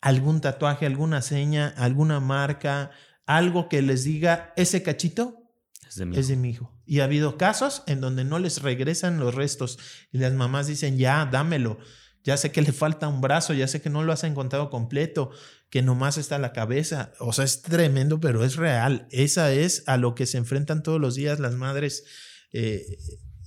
algún 0.00 0.40
tatuaje, 0.40 0.86
alguna 0.86 1.20
seña, 1.20 1.74
alguna 1.76 2.20
marca, 2.20 2.92
algo 3.26 3.68
que 3.68 3.82
les 3.82 4.04
diga 4.04 4.52
ese 4.54 4.84
cachito 4.84 5.50
es 5.88 5.96
de, 5.96 6.10
es 6.16 6.28
de 6.28 6.36
mi 6.36 6.50
hijo. 6.50 6.80
Y 6.86 7.00
ha 7.00 7.04
habido 7.04 7.36
casos 7.36 7.82
en 7.88 8.00
donde 8.00 8.22
no 8.22 8.38
les 8.38 8.62
regresan 8.62 9.18
los 9.18 9.34
restos 9.34 9.80
y 10.12 10.18
las 10.18 10.32
mamás 10.32 10.68
dicen, 10.68 10.96
ya, 10.96 11.26
dámelo. 11.26 11.80
Ya 12.22 12.36
sé 12.36 12.52
que 12.52 12.62
le 12.62 12.72
falta 12.72 13.08
un 13.08 13.20
brazo, 13.20 13.54
ya 13.54 13.66
sé 13.66 13.80
que 13.80 13.90
no 13.90 14.02
lo 14.02 14.12
has 14.12 14.24
encontrado 14.24 14.70
completo, 14.70 15.30
que 15.70 15.82
nomás 15.82 16.18
está 16.18 16.38
la 16.38 16.52
cabeza. 16.52 17.12
O 17.18 17.32
sea, 17.32 17.44
es 17.44 17.62
tremendo, 17.62 18.20
pero 18.20 18.44
es 18.44 18.56
real. 18.56 19.06
Esa 19.10 19.52
es 19.52 19.84
a 19.86 19.96
lo 19.96 20.14
que 20.14 20.26
se 20.26 20.38
enfrentan 20.38 20.82
todos 20.82 21.00
los 21.00 21.14
días 21.14 21.40
las 21.40 21.54
madres 21.54 22.04
eh, 22.52 22.98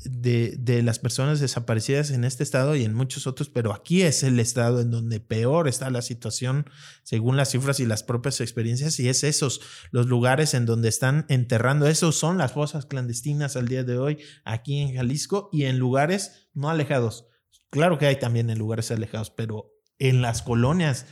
de, 0.05 0.55
de, 0.57 0.81
las 0.83 0.99
personas 0.99 1.39
desaparecidas 1.39 2.11
en 2.11 2.23
este 2.23 2.43
estado 2.43 2.75
y 2.75 2.83
en 2.83 2.93
muchos 2.93 3.27
otros, 3.27 3.49
pero 3.49 3.73
aquí 3.73 4.01
es 4.01 4.23
el 4.23 4.39
estado 4.39 4.81
en 4.81 4.91
donde 4.91 5.19
peor 5.19 5.67
está 5.67 5.89
la 5.89 6.01
situación 6.01 6.65
según 7.03 7.37
las 7.37 7.51
cifras 7.51 7.79
y 7.79 7.85
las 7.85 8.03
propias 8.03 8.41
experiencias 8.41 8.99
y 8.99 9.07
es 9.07 9.23
esos 9.23 9.61
los 9.91 10.07
lugares 10.07 10.53
en 10.53 10.65
donde 10.65 10.89
están 10.89 11.25
enterrando. 11.29 11.87
Esos 11.87 12.15
son 12.15 12.37
las 12.37 12.51
fosas 12.51 12.85
clandestinas 12.85 13.55
al 13.55 13.67
día 13.67 13.83
de 13.83 13.97
hoy 13.97 14.17
aquí 14.43 14.79
en 14.79 14.95
Jalisco 14.95 15.49
y 15.53 15.65
en 15.65 15.77
lugares 15.79 16.49
no 16.53 16.69
alejados. 16.69 17.27
Claro 17.73 17.97
que 17.97 18.05
hay 18.05 18.17
también 18.17 18.51
en 18.51 18.59
lugares 18.59 18.91
alejados, 18.91 19.31
pero 19.31 19.73
en 19.97 20.21
las 20.21 20.43
colonias 20.43 21.07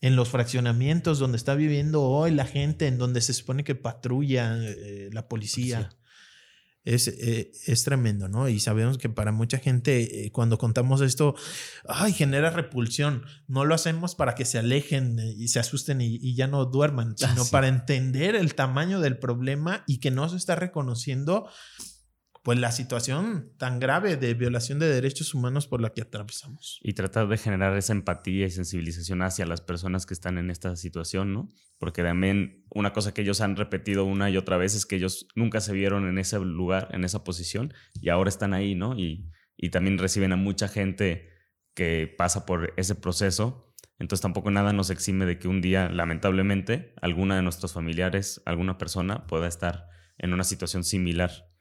en 0.00 0.16
los 0.16 0.30
fraccionamientos 0.30 1.18
donde 1.18 1.36
está 1.36 1.54
viviendo 1.54 2.02
hoy 2.02 2.30
la 2.30 2.46
gente, 2.46 2.86
en 2.86 2.96
donde 2.96 3.20
se 3.20 3.34
supone 3.34 3.62
que 3.62 3.74
patrulla 3.74 4.56
eh, 4.58 5.10
la 5.12 5.28
policía. 5.28 5.90
Es, 6.82 7.08
eh, 7.08 7.50
es, 7.66 7.82
tremendo, 7.82 8.28
¿no? 8.28 8.48
Y 8.48 8.60
sabemos 8.60 8.96
que 8.96 9.10
para 9.10 9.32
mucha 9.32 9.58
gente, 9.58 10.24
eh, 10.24 10.30
cuando 10.30 10.56
contamos 10.56 11.02
esto, 11.02 11.34
ay, 11.88 12.12
genera 12.12 12.48
repulsión. 12.48 13.24
No 13.46 13.64
lo 13.64 13.74
hacemos 13.74 14.14
para 14.14 14.36
que 14.36 14.44
se 14.46 14.58
alejen 14.58 15.18
y 15.18 15.48
se 15.48 15.58
asusten 15.58 16.00
y, 16.00 16.14
y 16.14 16.36
ya 16.36 16.46
no 16.46 16.64
duerman, 16.64 17.18
sino 17.18 17.42
ah, 17.42 17.48
para 17.50 17.68
entender 17.68 18.36
el 18.36 18.54
tamaño 18.54 19.00
del 19.00 19.18
problema 19.18 19.82
y 19.86 19.98
que 19.98 20.12
no 20.12 20.26
se 20.28 20.36
está 20.36 20.54
reconociendo 20.54 21.48
pues 22.46 22.60
la 22.60 22.70
situación 22.70 23.50
tan 23.58 23.80
grave 23.80 24.16
de 24.16 24.34
violación 24.34 24.78
de 24.78 24.86
derechos 24.86 25.34
humanos 25.34 25.66
por 25.66 25.80
la 25.80 25.90
que 25.90 26.02
atravesamos. 26.02 26.78
Y 26.80 26.92
tratar 26.92 27.26
de 27.26 27.38
generar 27.38 27.76
esa 27.76 27.92
empatía 27.92 28.46
y 28.46 28.50
sensibilización 28.52 29.22
hacia 29.22 29.46
las 29.46 29.60
personas 29.60 30.06
que 30.06 30.14
están 30.14 30.38
en 30.38 30.52
esta 30.52 30.76
situación, 30.76 31.32
¿no? 31.32 31.48
Porque 31.80 32.04
también 32.04 32.64
una 32.70 32.92
cosa 32.92 33.12
que 33.12 33.22
ellos 33.22 33.40
han 33.40 33.56
repetido 33.56 34.04
una 34.04 34.30
y 34.30 34.36
otra 34.36 34.58
vez 34.58 34.76
es 34.76 34.86
que 34.86 34.94
ellos 34.94 35.26
nunca 35.34 35.60
se 35.60 35.72
vieron 35.72 36.08
en 36.08 36.18
ese 36.18 36.38
lugar, 36.38 36.88
en 36.92 37.02
esa 37.02 37.24
posición, 37.24 37.74
y 38.00 38.10
ahora 38.10 38.28
están 38.28 38.54
ahí, 38.54 38.76
¿no? 38.76 38.96
Y, 38.96 39.28
y 39.56 39.70
también 39.70 39.98
reciben 39.98 40.32
a 40.32 40.36
mucha 40.36 40.68
gente 40.68 41.28
que 41.74 42.14
pasa 42.16 42.46
por 42.46 42.74
ese 42.76 42.94
proceso. 42.94 43.74
Entonces 43.98 44.22
tampoco 44.22 44.52
nada 44.52 44.72
nos 44.72 44.90
exime 44.90 45.26
de 45.26 45.40
que 45.40 45.48
un 45.48 45.60
día, 45.60 45.88
lamentablemente, 45.88 46.94
alguna 47.02 47.34
de 47.34 47.42
nuestros 47.42 47.72
familiares, 47.72 48.40
alguna 48.46 48.78
persona 48.78 49.26
pueda 49.26 49.48
estar 49.48 49.88
en 50.16 50.32
una 50.32 50.44
situación 50.44 50.84
similar 50.84 51.55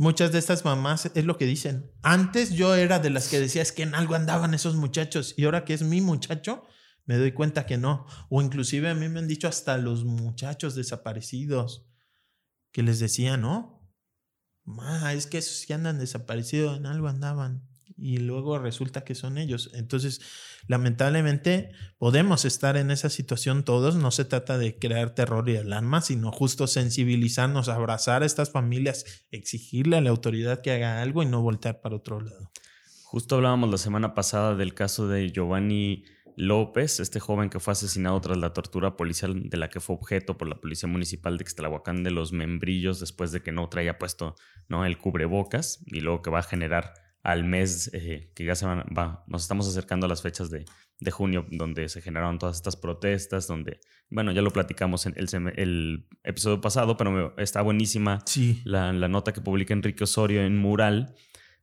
Muchas 0.00 0.30
de 0.30 0.38
estas 0.38 0.64
mamás 0.64 1.10
es 1.12 1.24
lo 1.24 1.36
que 1.36 1.44
dicen. 1.44 1.90
Antes 2.02 2.50
yo 2.50 2.76
era 2.76 3.00
de 3.00 3.10
las 3.10 3.26
que 3.26 3.40
decía 3.40 3.62
es 3.62 3.72
que 3.72 3.82
en 3.82 3.96
algo 3.96 4.14
andaban 4.14 4.54
esos 4.54 4.76
muchachos 4.76 5.34
y 5.36 5.44
ahora 5.44 5.64
que 5.64 5.74
es 5.74 5.82
mi 5.82 6.00
muchacho, 6.00 6.62
me 7.04 7.16
doy 7.16 7.32
cuenta 7.32 7.66
que 7.66 7.78
no. 7.78 8.06
O 8.30 8.40
inclusive 8.40 8.88
a 8.88 8.94
mí 8.94 9.08
me 9.08 9.18
han 9.18 9.26
dicho 9.26 9.48
hasta 9.48 9.76
los 9.76 10.04
muchachos 10.04 10.76
desaparecidos 10.76 11.90
que 12.70 12.84
les 12.84 13.00
decía, 13.00 13.36
no, 13.36 13.92
es 15.12 15.26
que 15.26 15.38
esos 15.38 15.66
que 15.66 15.74
andan 15.74 15.98
desaparecidos 15.98 16.78
en 16.78 16.86
algo 16.86 17.08
andaban 17.08 17.68
y 17.98 18.18
luego 18.18 18.58
resulta 18.58 19.04
que 19.04 19.14
son 19.14 19.38
ellos. 19.38 19.70
Entonces, 19.74 20.20
lamentablemente, 20.68 21.72
podemos 21.98 22.44
estar 22.44 22.76
en 22.76 22.90
esa 22.90 23.10
situación 23.10 23.64
todos. 23.64 23.96
No 23.96 24.10
se 24.10 24.24
trata 24.24 24.56
de 24.56 24.78
crear 24.78 25.14
terror 25.14 25.48
y 25.48 25.56
alarma, 25.56 26.00
sino 26.00 26.30
justo 26.30 26.66
sensibilizarnos, 26.66 27.68
abrazar 27.68 28.22
a 28.22 28.26
estas 28.26 28.50
familias, 28.50 29.26
exigirle 29.30 29.96
a 29.96 30.00
la 30.00 30.10
autoridad 30.10 30.62
que 30.62 30.72
haga 30.72 31.02
algo 31.02 31.22
y 31.22 31.26
no 31.26 31.42
voltear 31.42 31.80
para 31.80 31.96
otro 31.96 32.20
lado. 32.20 32.50
Justo 33.04 33.36
hablábamos 33.36 33.70
la 33.70 33.78
semana 33.78 34.14
pasada 34.14 34.54
del 34.54 34.74
caso 34.74 35.08
de 35.08 35.30
Giovanni 35.30 36.04
López, 36.36 37.00
este 37.00 37.18
joven 37.18 37.50
que 37.50 37.58
fue 37.58 37.72
asesinado 37.72 38.20
tras 38.20 38.36
la 38.36 38.52
tortura 38.52 38.96
policial 38.96 39.48
de 39.48 39.56
la 39.56 39.70
que 39.70 39.80
fue 39.80 39.96
objeto 39.96 40.38
por 40.38 40.46
la 40.46 40.60
Policía 40.60 40.88
Municipal 40.88 41.36
de 41.36 41.42
Ixtlahuacán 41.42 42.04
de 42.04 42.12
los 42.12 42.32
membrillos 42.32 43.00
después 43.00 43.32
de 43.32 43.42
que 43.42 43.50
no 43.50 43.68
traía 43.68 43.98
puesto 43.98 44.36
¿no? 44.68 44.84
el 44.84 44.98
cubrebocas 44.98 45.82
y 45.86 46.00
luego 46.00 46.22
que 46.22 46.30
va 46.30 46.38
a 46.38 46.44
generar 46.44 46.94
al 47.22 47.44
mes 47.44 47.90
eh, 47.92 48.30
que 48.34 48.44
ya 48.44 48.54
se 48.54 48.66
van, 48.66 48.84
va, 48.96 49.24
nos 49.26 49.42
estamos 49.42 49.68
acercando 49.68 50.06
a 50.06 50.08
las 50.08 50.22
fechas 50.22 50.50
de, 50.50 50.64
de, 51.00 51.10
junio, 51.10 51.46
donde 51.50 51.88
se 51.88 52.00
generaron 52.00 52.38
todas 52.38 52.56
estas 52.56 52.76
protestas, 52.76 53.46
donde, 53.46 53.80
bueno, 54.08 54.32
ya 54.32 54.42
lo 54.42 54.50
platicamos 54.50 55.06
en 55.06 55.14
el, 55.16 55.28
el 55.56 56.06
episodio 56.24 56.60
pasado, 56.60 56.96
pero 56.96 57.36
está 57.38 57.62
buenísima 57.62 58.20
sí. 58.24 58.62
la, 58.64 58.92
la, 58.92 59.08
nota 59.08 59.32
que 59.32 59.40
publica 59.40 59.74
Enrique 59.74 60.04
Osorio 60.04 60.42
en 60.42 60.56
Mural. 60.58 61.14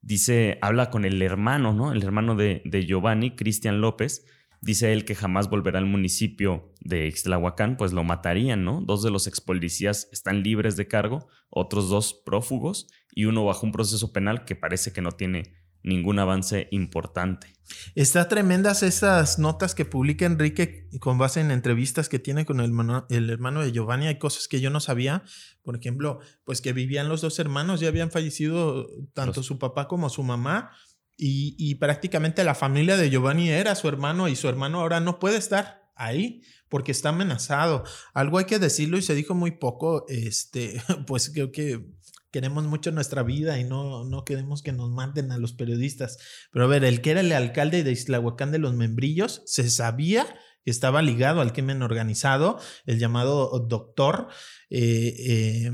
Dice, 0.02 0.60
habla 0.62 0.92
con 0.92 1.04
el 1.04 1.22
hermano, 1.22 1.74
¿no? 1.74 1.92
El 1.92 2.04
hermano 2.04 2.36
de, 2.36 2.62
de 2.66 2.86
Giovanni, 2.86 3.36
Cristian 3.36 3.82
López. 3.82 4.26
Dice 4.62 4.94
él 4.94 5.04
que 5.04 5.16
jamás 5.16 5.50
volverá 5.50 5.80
al 5.80 5.86
municipio 5.86 6.75
de 6.86 7.08
Ixtlahuacán, 7.08 7.78
pues 7.78 7.92
lo 7.92 8.04
matarían, 8.04 8.64
¿no? 8.64 8.80
Dos 8.80 9.02
de 9.02 9.10
los 9.10 9.26
ex 9.26 9.42
policías 9.42 10.08
están 10.12 10.44
libres 10.44 10.78
de 10.78 10.88
cargo, 10.88 11.28
otros 11.50 11.90
dos 11.90 12.14
prófugos 12.14 12.88
y 13.12 13.26
uno 13.26 13.44
bajo 13.44 13.66
un 13.66 13.72
proceso 13.72 14.14
penal 14.14 14.46
que 14.46 14.56
parece 14.56 14.94
que 14.94 15.02
no 15.02 15.12
tiene 15.12 15.56
ningún 15.82 16.20
avance 16.20 16.68
importante. 16.72 17.56
Está 17.96 18.28
tremendas 18.28 18.84
esas 18.84 19.40
notas 19.40 19.74
que 19.74 19.86
publica 19.86 20.26
Enrique 20.26 20.88
con 21.00 21.18
base 21.18 21.42
en 21.42 21.50
entrevistas 21.50 22.08
que 22.08 22.20
tiene 22.20 22.46
con 22.46 22.60
el 22.60 22.68
hermano, 22.68 23.08
el 23.10 23.32
hermano 23.32 23.64
de 23.64 23.72
Giovanni. 23.72 24.06
Hay 24.06 24.20
cosas 24.20 24.48
que 24.48 24.62
yo 24.62 24.70
no 24.70 24.80
sabía. 24.80 25.24
Por 25.64 25.76
ejemplo, 25.76 26.20
pues 26.44 26.62
que 26.62 26.74
vivían 26.74 27.10
los 27.10 27.22
dos 27.22 27.40
hermanos, 27.40 27.80
ya 27.80 27.88
habían 27.88 28.12
fallecido 28.12 28.88
tanto 29.14 29.42
su 29.42 29.58
papá 29.58 29.88
como 29.88 30.10
su 30.10 30.22
mamá. 30.22 30.72
Y, 31.18 31.56
y 31.58 31.76
prácticamente 31.76 32.44
la 32.44 32.56
familia 32.56 32.98
de 32.98 33.10
Giovanni 33.10 33.50
era 33.50 33.74
su 33.74 33.88
hermano 33.88 34.28
y 34.28 34.36
su 34.36 34.50
hermano 34.50 34.82
ahora 34.82 35.00
no 35.00 35.18
puede 35.18 35.38
estar 35.38 35.86
ahí 35.96 36.42
porque 36.70 36.92
está 36.92 37.10
amenazado. 37.10 37.84
Algo 38.14 38.38
hay 38.38 38.46
que 38.46 38.60
decirlo 38.60 38.98
y 38.98 39.02
se 39.02 39.16
dijo 39.16 39.36
muy 39.36 39.52
poco, 39.52 40.06
este, 40.08 40.82
pues 41.08 41.30
creo 41.30 41.52
que 41.52 41.86
queremos 42.32 42.66
mucho 42.66 42.92
nuestra 42.92 43.24
vida 43.24 43.60
y 43.60 43.64
no, 43.64 44.04
no 44.04 44.26
queremos 44.26 44.62
que 44.62 44.74
nos 44.74 44.92
manden 44.92 45.32
a 45.32 45.38
los 45.38 45.54
periodistas. 45.54 46.18
Pero 46.52 46.66
a 46.66 46.68
ver, 46.68 46.84
el 46.84 47.02
que 47.02 47.12
era 47.12 47.22
el 47.22 47.32
alcalde 47.32 47.84
de 47.84 47.92
Islahuacán 47.94 48.52
de 48.52 48.60
los 48.60 48.74
Membrillos, 48.74 49.42
se 49.46 49.70
sabía 49.70 50.26
que 50.66 50.72
estaba 50.72 51.02
ligado 51.02 51.40
al 51.40 51.54
crimen 51.54 51.82
organizado, 51.82 52.60
el 52.86 53.00
llamado 53.00 53.58
doctor. 53.60 54.28
Eh, 54.70 55.16
eh, 55.18 55.72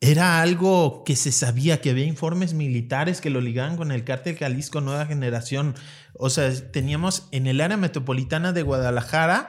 era 0.00 0.42
algo 0.42 1.04
que 1.04 1.14
se 1.14 1.30
sabía, 1.30 1.80
que 1.80 1.90
había 1.90 2.06
informes 2.06 2.54
militares 2.54 3.20
que 3.20 3.30
lo 3.30 3.40
ligaban 3.40 3.76
con 3.76 3.92
el 3.92 4.02
cártel 4.02 4.36
Jalisco 4.36 4.80
Nueva 4.80 5.06
Generación. 5.06 5.76
O 6.14 6.28
sea, 6.28 6.50
teníamos 6.72 7.28
en 7.30 7.46
el 7.46 7.60
área 7.60 7.76
metropolitana 7.76 8.52
de 8.52 8.62
Guadalajara 8.62 9.48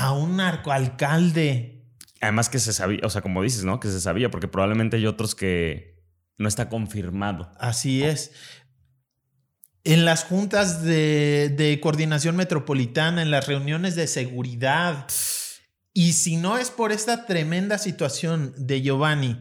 a 0.00 0.12
un 0.12 0.36
narcoalcalde 0.36 1.80
Además 2.20 2.50
que 2.50 2.58
se 2.58 2.72
sabía, 2.72 3.00
o 3.02 3.10
sea, 3.10 3.22
como 3.22 3.42
dices, 3.42 3.64
¿no? 3.64 3.80
Que 3.80 3.88
se 3.88 4.00
sabía, 4.00 4.30
porque 4.30 4.48
probablemente 4.48 4.98
hay 4.98 5.06
otros 5.06 5.34
que 5.34 6.04
no 6.36 6.48
está 6.48 6.68
confirmado. 6.68 7.50
Así 7.58 8.02
es. 8.02 8.32
En 9.84 10.04
las 10.04 10.24
juntas 10.24 10.82
de, 10.82 11.48
de 11.56 11.80
coordinación 11.80 12.36
metropolitana, 12.36 13.22
en 13.22 13.30
las 13.30 13.46
reuniones 13.46 13.96
de 13.96 14.06
seguridad. 14.06 15.06
Y 15.94 16.12
si 16.12 16.36
no 16.36 16.58
es 16.58 16.70
por 16.70 16.92
esta 16.92 17.24
tremenda 17.24 17.78
situación 17.78 18.52
de 18.58 18.82
Giovanni, 18.82 19.40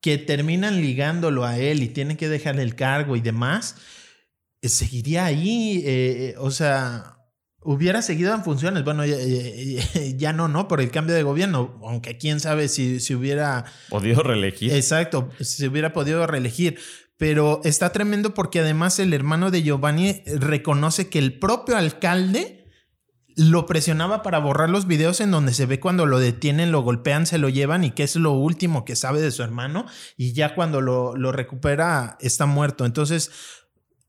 que 0.00 0.18
terminan 0.18 0.80
ligándolo 0.80 1.44
a 1.44 1.58
él 1.58 1.82
y 1.82 1.88
tienen 1.88 2.16
que 2.16 2.28
dejarle 2.28 2.62
el 2.62 2.76
cargo 2.76 3.16
y 3.16 3.20
demás, 3.20 3.74
seguiría 4.62 5.24
ahí. 5.24 5.82
Eh, 5.84 6.36
o 6.38 6.52
sea, 6.52 7.17
hubiera 7.68 8.00
seguido 8.00 8.34
en 8.34 8.42
funciones. 8.42 8.82
Bueno, 8.82 9.04
ya, 10.16 10.32
no, 10.32 10.48
¿no? 10.48 10.68
Por 10.68 10.80
el 10.80 10.90
cambio 10.90 11.14
de 11.14 11.22
gobierno, 11.22 11.78
aunque 11.82 12.16
quién 12.16 12.40
sabe 12.40 12.66
si, 12.68 12.98
si 12.98 13.14
hubiera... 13.14 13.66
Podido 13.90 14.22
reelegir. 14.22 14.72
Exacto, 14.72 15.28
si 15.38 15.66
hubiera 15.66 15.92
podido 15.92 16.26
reelegir. 16.26 16.78
Pero 17.18 17.60
está 17.64 17.92
tremendo 17.92 18.32
porque 18.32 18.60
además 18.60 18.98
el 19.00 19.12
hermano 19.12 19.50
de 19.50 19.62
Giovanni 19.62 20.22
reconoce 20.26 21.10
que 21.10 21.18
el 21.18 21.38
propio 21.38 21.76
alcalde 21.76 22.64
lo 23.36 23.66
presionaba 23.66 24.22
para 24.22 24.38
borrar 24.38 24.70
los 24.70 24.86
videos 24.86 25.20
en 25.20 25.30
donde 25.30 25.52
se 25.52 25.66
ve 25.66 25.78
cuando 25.78 26.06
lo 26.06 26.18
detienen, 26.18 26.72
lo 26.72 26.80
golpean, 26.80 27.26
se 27.26 27.38
lo 27.38 27.50
llevan 27.50 27.84
y 27.84 27.90
que 27.90 28.02
es 28.02 28.16
lo 28.16 28.32
último 28.32 28.84
que 28.84 28.96
sabe 28.96 29.20
de 29.20 29.30
su 29.30 29.42
hermano 29.42 29.84
y 30.16 30.32
ya 30.32 30.54
cuando 30.54 30.80
lo, 30.80 31.14
lo 31.16 31.32
recupera 31.32 32.16
está 32.20 32.46
muerto. 32.46 32.86
Entonces, 32.86 33.30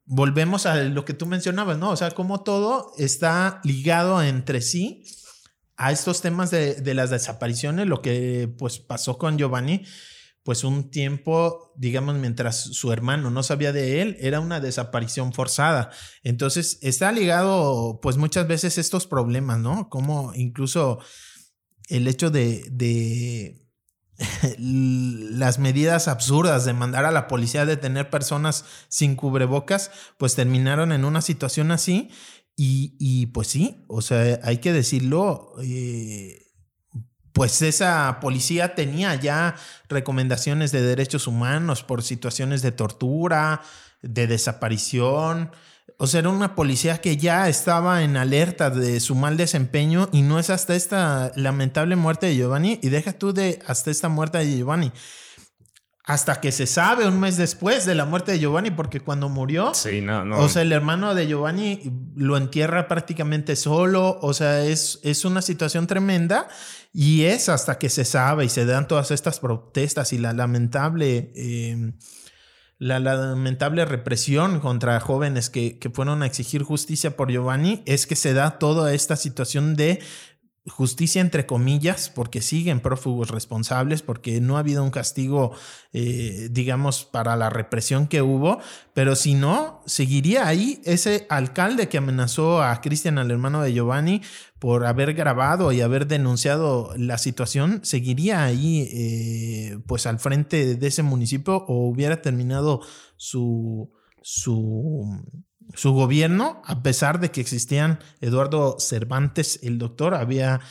volvemos 0.10 0.66
a 0.66 0.76
lo 0.84 1.06
que 1.06 1.14
tú 1.14 1.26
mencionabas, 1.26 1.78
¿no? 1.78 1.92
O 1.92 1.96
sea, 1.96 2.12
como 2.12 2.42
todo 2.42 2.92
está 2.98 3.62
ligado 3.64 4.22
entre 4.22 4.62
sí 4.62 5.06
a 5.78 5.92
estos 5.92 6.22
temas 6.22 6.52
de, 6.52 6.76
de 6.76 6.94
las 6.94 7.12
desapariciones, 7.12 7.88
lo 7.88 8.02
que 8.02 8.54
pues 8.58 8.80
pasó 8.80 9.18
con 9.18 9.38
Giovanni 9.38 9.86
pues 10.44 10.64
un 10.64 10.90
tiempo, 10.90 11.74
digamos, 11.76 12.16
mientras 12.16 12.60
su 12.60 12.92
hermano 12.92 13.30
no 13.30 13.44
sabía 13.44 13.72
de 13.72 14.02
él, 14.02 14.18
era 14.20 14.40
una 14.40 14.60
desaparición 14.60 15.32
forzada. 15.32 15.92
Entonces, 16.24 16.80
está 16.82 17.12
ligado, 17.12 18.00
pues 18.02 18.18
muchas 18.18 18.48
veces 18.48 18.80
estos 18.80 19.06
problemas, 19.06 19.60
¿no? 19.60 19.90
Como 19.90 20.34
incluso 20.34 21.00
el 21.88 22.08
hecho 22.08 22.32
de, 22.32 22.64
de 22.72 23.69
las 24.58 25.60
medidas 25.60 26.08
absurdas 26.08 26.66
de 26.66 26.74
mandar 26.74 27.06
a 27.06 27.12
la 27.12 27.28
policía 27.28 27.62
a 27.62 27.66
detener 27.66 28.10
personas 28.10 28.66
sin 28.88 29.16
cubrebocas, 29.16 29.92
pues 30.18 30.36
terminaron 30.36 30.92
en 30.92 31.06
una 31.06 31.22
situación 31.22 31.72
así. 31.72 32.10
Y, 32.56 32.96
y 33.00 33.28
pues 33.28 33.48
sí, 33.48 33.86
o 33.88 34.02
sea, 34.02 34.40
hay 34.44 34.58
que 34.58 34.74
decirlo. 34.74 35.54
Eh, 35.64 36.46
pues 37.32 37.62
esa 37.62 38.20
policía 38.20 38.76
tenía 38.76 39.16
ya 39.16 39.56
recomendaciones 39.88 40.72
de 40.72 40.82
derechos 40.82 41.26
humanos 41.26 41.84
por 41.84 42.04
situaciones 42.04 42.62
de 42.62 42.74
tortura, 42.74 43.62
de 44.02 44.28
desaparición. 44.28 45.52
O 46.02 46.08
sea, 46.08 46.22
era 46.22 46.30
una 46.30 46.56
policía 46.56 47.02
que 47.02 47.18
ya 47.18 47.50
estaba 47.50 48.04
en 48.04 48.16
alerta 48.16 48.70
de 48.70 49.02
su 49.02 49.16
mal 49.16 49.36
desempeño 49.36 50.08
y 50.14 50.22
no 50.22 50.40
es 50.40 50.50
hasta 50.50 50.74
esta 50.74 51.34
lamentable 51.36 51.98
muerte 51.98 52.28
de 52.28 52.38
Giovanni. 52.38 52.80
Y 52.82 52.88
deja 52.88 53.12
tú 53.12 53.34
de 53.34 53.60
hasta 53.68 53.92
esta 53.92 54.08
muerte 54.08 54.38
de 54.38 54.58
Giovanni 54.58 54.94
hasta 56.10 56.42
que 56.42 56.52
se 56.52 56.66
sabe 56.66 57.08
un 57.08 57.20
mes 57.20 57.38
después 57.38 57.86
de 57.86 57.94
la 57.94 58.04
muerte 58.04 58.32
de 58.32 58.40
Giovanni, 58.40 58.72
porque 58.72 59.00
cuando 59.00 59.30
murió, 59.30 59.76
sí, 59.76 60.02
no, 60.02 60.26
no. 60.26 60.40
o 60.40 60.50
sea, 60.50 60.64
el 60.64 60.72
hermano 60.72 61.14
de 61.14 61.28
Giovanni 61.28 61.82
lo 62.16 62.36
entierra 62.36 62.88
prácticamente 62.88 63.56
solo, 63.56 64.18
o 64.20 64.34
sea, 64.34 64.66
es, 64.66 65.00
es 65.04 65.24
una 65.24 65.44
situación 65.44 65.86
tremenda 65.86 66.48
y 66.92 67.26
es 67.26 67.48
hasta 67.48 67.78
que 67.78 67.90
se 67.90 68.06
sabe 68.06 68.46
y 68.46 68.50
se 68.50 68.66
dan 68.66 68.88
todas 68.88 69.12
estas 69.12 69.40
protestas 69.40 70.12
y 70.12 70.18
la 70.18 70.34
lamentable... 70.34 71.32
Eh, 71.36 71.94
la 72.80 73.00
lamentable 73.00 73.84
represión 73.84 74.62
contra 74.62 75.00
jóvenes 75.02 75.50
que, 75.50 75.78
que, 75.78 75.90
fueron 75.90 76.24
a 76.24 76.26
exigir 76.26 76.64
justicia 76.64 77.18
por 77.18 77.30
Giovanni 77.30 77.84
es 77.86 78.08
que 78.08 78.16
se 78.16 78.34
da 78.34 78.58
toda 78.58 78.94
esta 78.94 79.18
situación 79.18 79.76
de 79.76 80.00
justicia 80.70 81.22
entre 81.22 81.46
comillas, 81.46 82.10
porque 82.10 82.42
siguen 82.42 82.80
prófugos 82.80 83.30
responsables, 83.30 84.02
porque 84.02 84.40
no 84.40 84.56
ha 84.56 84.60
habido 84.60 84.84
un 84.84 84.92
castigo, 84.92 85.52
eh, 85.94 86.48
digamos, 86.52 87.06
para 87.06 87.36
la 87.36 87.50
represión 87.50 88.08
que 88.08 88.22
hubo, 88.22 88.60
pero 88.94 89.16
si 89.16 89.34
no, 89.34 89.82
seguiría 89.86 90.48
ahí 90.48 90.82
ese 90.86 91.26
alcalde 91.30 91.90
que 91.90 91.98
amenazó 91.98 92.62
a 92.62 92.80
Cristian, 92.82 93.18
al 93.18 93.32
hermano 93.32 93.62
de 93.62 93.74
Giovanni, 93.74 94.22
por 94.60 94.86
haber 94.86 95.14
grabado 95.14 95.72
y 95.72 95.82
haber 95.82 96.08
denunciado 96.08 96.94
la 96.98 97.18
situación, 97.18 97.80
seguiría 97.84 98.44
ahí, 98.44 98.90
eh, 98.92 99.80
pues, 99.88 100.06
al 100.06 100.20
frente 100.20 100.76
de 100.76 100.88
ese 100.88 101.04
municipio 101.04 101.66
o 101.68 101.88
hubiera 101.90 102.22
terminado 102.22 102.82
su, 103.16 103.92
su 104.22 105.22
su 105.76 105.94
gobierno, 105.94 106.62
a 106.66 106.82
pesar 106.82 107.20
de 107.20 107.32
que 107.32 107.42
existían 107.42 108.00
Eduardo 108.22 108.80
Cervantes, 108.80 109.60
el 109.64 109.78
doctor, 109.78 110.16
había, 110.16 110.62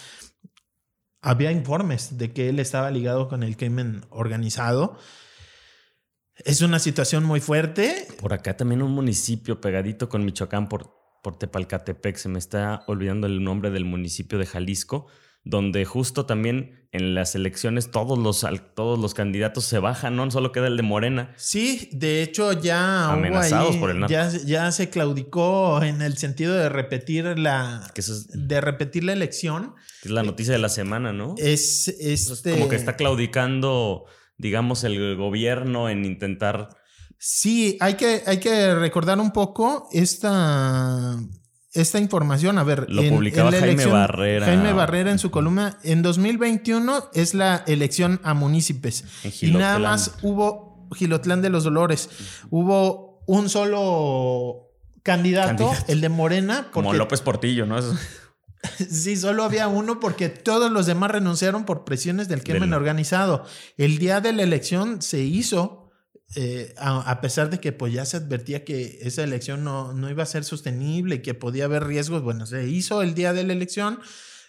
había 1.20 1.52
informes 1.52 2.18
de 2.18 2.32
que 2.32 2.48
él 2.48 2.58
estaba 2.58 2.90
ligado 2.90 3.28
con 3.28 3.42
el 3.42 3.56
crimen 3.56 4.04
organizado. 4.10 4.98
Es 6.44 6.62
una 6.62 6.78
situación 6.78 7.24
muy 7.24 7.40
fuerte. 7.40 8.06
Por 8.20 8.32
acá 8.32 8.56
también 8.56 8.82
un 8.82 8.92
municipio 8.92 9.60
pegadito 9.60 10.08
con 10.08 10.24
Michoacán, 10.24 10.68
por, 10.68 10.94
por 11.22 11.38
Tepalcatepec, 11.38 12.16
se 12.16 12.28
me 12.28 12.38
está 12.38 12.84
olvidando 12.86 13.26
el 13.26 13.42
nombre 13.42 13.70
del 13.70 13.84
municipio 13.84 14.38
de 14.38 14.46
Jalisco, 14.46 15.06
donde 15.48 15.86
justo 15.86 16.26
también 16.26 16.86
en 16.92 17.14
las 17.14 17.34
elecciones 17.34 17.90
todos 17.90 18.18
los, 18.18 18.46
todos 18.74 18.98
los 18.98 19.14
candidatos 19.14 19.64
se 19.64 19.78
bajan, 19.78 20.14
no 20.14 20.30
solo 20.30 20.52
queda 20.52 20.66
el 20.66 20.76
de 20.76 20.82
Morena. 20.82 21.32
Sí, 21.36 21.88
de 21.92 22.22
hecho 22.22 22.52
ya 22.52 23.12
amenazados 23.12 23.76
por 23.78 23.90
el 23.90 24.06
Ya, 24.08 24.30
ya, 24.44 24.70
se 24.72 24.90
claudicó 24.90 25.82
en 25.82 26.02
el 26.02 26.18
sentido 26.18 26.54
de 26.54 26.68
repetir 26.68 27.38
la 27.38 27.90
de 28.34 28.60
repetir 28.60 29.04
la 29.04 29.14
elección. 29.14 29.74
Es 30.02 30.10
la 30.10 30.22
noticia 30.22 30.52
de 30.52 30.58
la 30.58 30.68
semana, 30.68 31.14
¿no? 31.14 31.34
Es, 31.38 31.88
este... 31.88 32.52
como 32.52 32.68
que 32.68 32.76
está 32.76 32.96
claudicando, 32.96 34.04
digamos, 34.36 34.84
el 34.84 35.16
gobierno 35.16 35.88
en 35.88 36.04
intentar 36.04 36.68
Sí, 37.20 37.76
hay 37.80 37.94
que, 37.94 38.22
hay 38.26 38.38
que 38.38 38.76
recordar 38.76 39.18
un 39.18 39.32
poco 39.32 39.88
esta, 39.92 41.18
esta 41.72 41.98
información, 41.98 42.58
a 42.58 42.64
ver, 42.64 42.86
lo 42.88 43.02
publicaba 43.08 43.50
Jaime 43.52 43.86
Barrera. 43.86 44.46
Jaime 44.46 44.72
Barrera 44.72 45.10
en 45.10 45.18
su 45.18 45.30
columna, 45.30 45.78
en 45.82 46.02
2021 46.02 47.10
es 47.14 47.34
la 47.34 47.62
elección 47.66 48.20
a 48.24 48.34
municipios. 48.34 49.04
y 49.40 49.50
nada 49.50 49.78
más 49.78 50.14
hubo 50.22 50.88
Gilotlán 50.94 51.42
de 51.42 51.50
los 51.50 51.64
Dolores. 51.64 52.08
Hubo 52.50 53.22
un 53.26 53.48
solo 53.48 54.70
candidato, 55.02 55.70
el 55.88 56.00
de 56.00 56.08
Morena. 56.08 56.68
Como 56.72 56.92
López 56.94 57.20
Portillo, 57.20 57.66
¿no? 57.66 57.78
Sí, 58.90 59.16
solo 59.16 59.44
había 59.44 59.68
uno 59.68 60.00
porque 60.00 60.28
todos 60.28 60.72
los 60.72 60.86
demás 60.86 61.12
renunciaron 61.12 61.64
por 61.64 61.84
presiones 61.84 62.26
del 62.26 62.42
crimen 62.42 62.74
organizado. 62.74 63.44
El 63.76 63.98
día 63.98 64.20
de 64.20 64.32
la 64.32 64.42
elección 64.42 65.00
se 65.00 65.20
hizo 65.20 65.87
eh, 66.36 66.74
a, 66.76 67.20
pesar 67.22 67.48
de 67.48 67.58
que 67.58 67.72
pues 67.72 67.92
ya 67.92 68.04
se 68.04 68.18
advertía 68.18 68.62
que 68.62 68.98
esa 69.00 69.24
elección 69.24 69.64
no, 69.64 69.94
no 69.94 70.10
iba 70.10 70.22
a 70.22 70.26
ser 70.26 70.44
sostenible 70.44 71.16
y 71.16 71.22
que 71.22 71.32
podía 71.32 71.64
haber 71.64 71.84
riesgos, 71.84 72.22
bueno, 72.22 72.44
se 72.44 72.68
hizo 72.68 73.00
el 73.00 73.14
día 73.14 73.32
de 73.32 73.44
la 73.44 73.54
elección, 73.54 74.00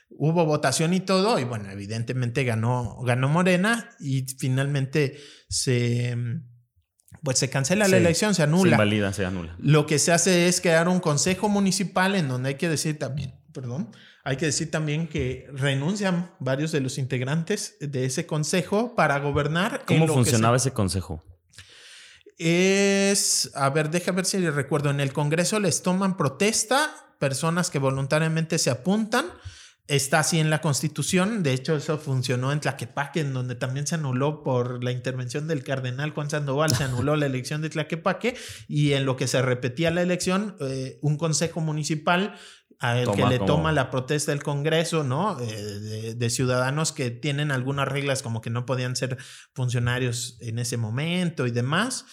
hubo 0.10 0.46
votación 0.46 0.94
y 0.94 1.00
todo, 1.00 1.40
y 1.40 1.46
bueno, 1.46 1.70
evidentemente 1.72 2.44
ganó, 2.44 2.98
ganó 3.04 3.30
Morena 3.30 3.92
y 3.98 4.26
finalmente 4.38 5.18
se, 5.48 6.18
pues 7.24 7.40
se 7.40 7.50
cancela 7.50 7.88
la 7.88 7.98
elección, 7.98 8.36
se 8.36 8.44
anula. 8.44 8.72
Se 8.72 8.76
invalida, 8.76 9.14
se 9.14 9.26
anula. 9.26 9.56
Lo 9.58 9.86
que 9.86 10.00
se 10.00 10.12
hace 10.12 10.50
es 10.50 10.60
crear 10.60 10.90
un 10.90 11.00
consejo 11.00 11.48
municipal 11.48 12.16
en 12.16 12.28
donde 12.28 12.50
hay 12.50 12.56
que 12.56 12.68
decir 12.68 13.00
también, 13.00 13.40
perdón, 13.54 13.92
hay 14.26 14.36
que 14.36 14.48
decir 14.48 14.70
también 14.70 15.08
que 15.08 15.48
renuncian 15.54 16.32
varios 16.40 16.74
de 16.74 16.82
los 16.82 16.98
integrantes 16.98 17.78
de 17.80 18.04
ese 18.04 18.26
consejo 18.26 18.96
para 18.96 19.18
gobernar. 19.20 19.86
¿Cómo 19.86 20.10
funcionaba 20.10 20.58
ese 20.58 20.72
consejo? 20.72 21.24
Es, 22.40 23.52
a 23.54 23.70
ver, 23.70 23.92
déjame 23.92 24.18
ver 24.18 24.26
si 24.26 24.50
recuerdo, 24.50 24.90
en 24.90 25.02
el 25.02 25.12
Congreso 25.12 25.60
les 25.60 25.84
toman 25.84 26.16
protesta 26.16 26.90
personas 27.20 27.70
que 27.70 27.80
voluntariamente 27.80 28.58
se 28.58 28.70
apuntan. 28.70 29.26
Está 29.88 30.20
así 30.20 30.40
en 30.40 30.52
la 30.52 30.62
Constitución, 30.62 31.42
de 31.42 31.52
hecho 31.52 31.76
eso 31.76 31.98
funcionó 31.98 32.52
en 32.52 32.60
Tlaquepaque, 32.60 33.22
en 33.22 33.34
donde 33.34 33.56
también 33.56 33.88
se 33.88 33.96
anuló 33.96 34.44
por 34.44 34.84
la 34.84 34.92
intervención 34.92 35.48
del 35.48 35.64
cardenal 35.64 36.12
Juan 36.12 36.30
Sandoval, 36.30 36.76
se 36.76 36.84
anuló 36.84 37.16
la 37.16 37.26
elección 37.26 37.62
de 37.62 37.72
Tlaquepaque 37.72 38.38
y 38.68 38.94
en 38.94 39.06
lo 39.06 39.18
que 39.18 39.28
se 39.28 39.42
repetía 39.42 39.90
la 39.90 40.04
elección, 40.04 40.56
eh, 40.62 41.00
un 41.02 41.18
consejo 41.18 41.60
municipal 41.60 42.36
al 42.78 43.12
que 43.12 43.26
le 43.26 43.40
toma 43.40 43.74
la 43.74 43.90
protesta 43.90 44.32
del 44.32 44.44
Congreso, 44.44 45.04
¿no? 45.04 45.38
Eh, 45.42 46.14
de, 46.16 46.30
ciudadanos 46.30 46.94
que 46.94 47.10
tienen 47.10 47.52
algunas 47.52 47.88
reglas 47.88 48.22
como 48.22 48.42
que 48.42 48.52
no 48.52 48.66
podían 48.66 48.96
ser 48.96 49.18
funcionarios 49.54 50.38
en 50.40 50.60
ese 50.60 50.78
momento 50.78 51.48
y 51.48 51.52
demás 51.52 52.06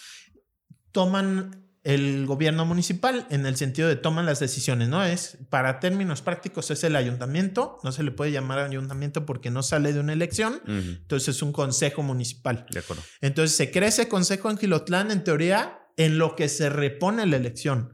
toman 0.97 1.63
el 1.83 2.25
gobierno 2.25 2.65
municipal 2.65 3.27
en 3.29 3.45
el 3.45 3.55
sentido 3.55 3.87
de 3.87 3.97
toman 3.97 4.25
las 4.25 4.39
decisiones, 4.39 4.89
¿no? 4.89 5.05
Es, 5.05 5.37
para 5.51 5.79
términos 5.79 6.23
prácticos, 6.23 6.71
es 6.71 6.83
el 6.83 6.95
ayuntamiento, 6.95 7.77
no 7.83 7.91
se 7.91 8.01
le 8.01 8.09
puede 8.09 8.31
llamar 8.31 8.57
ayuntamiento 8.57 9.23
porque 9.23 9.51
no 9.51 9.61
sale 9.61 9.93
de 9.93 9.99
una 9.99 10.13
elección, 10.13 10.59
entonces 10.65 11.35
es 11.35 11.43
un 11.43 11.51
consejo 11.51 12.01
municipal. 12.01 12.65
De 12.71 12.79
acuerdo. 12.79 13.03
Entonces 13.21 13.55
se 13.55 13.69
crea 13.69 13.89
ese 13.89 14.09
consejo 14.09 14.49
en 14.49 14.57
Gilotlán, 14.57 15.11
en 15.11 15.23
teoría, 15.23 15.81
en 15.97 16.17
lo 16.17 16.35
que 16.35 16.49
se 16.49 16.71
repone 16.71 17.27
la 17.27 17.37
elección. 17.37 17.93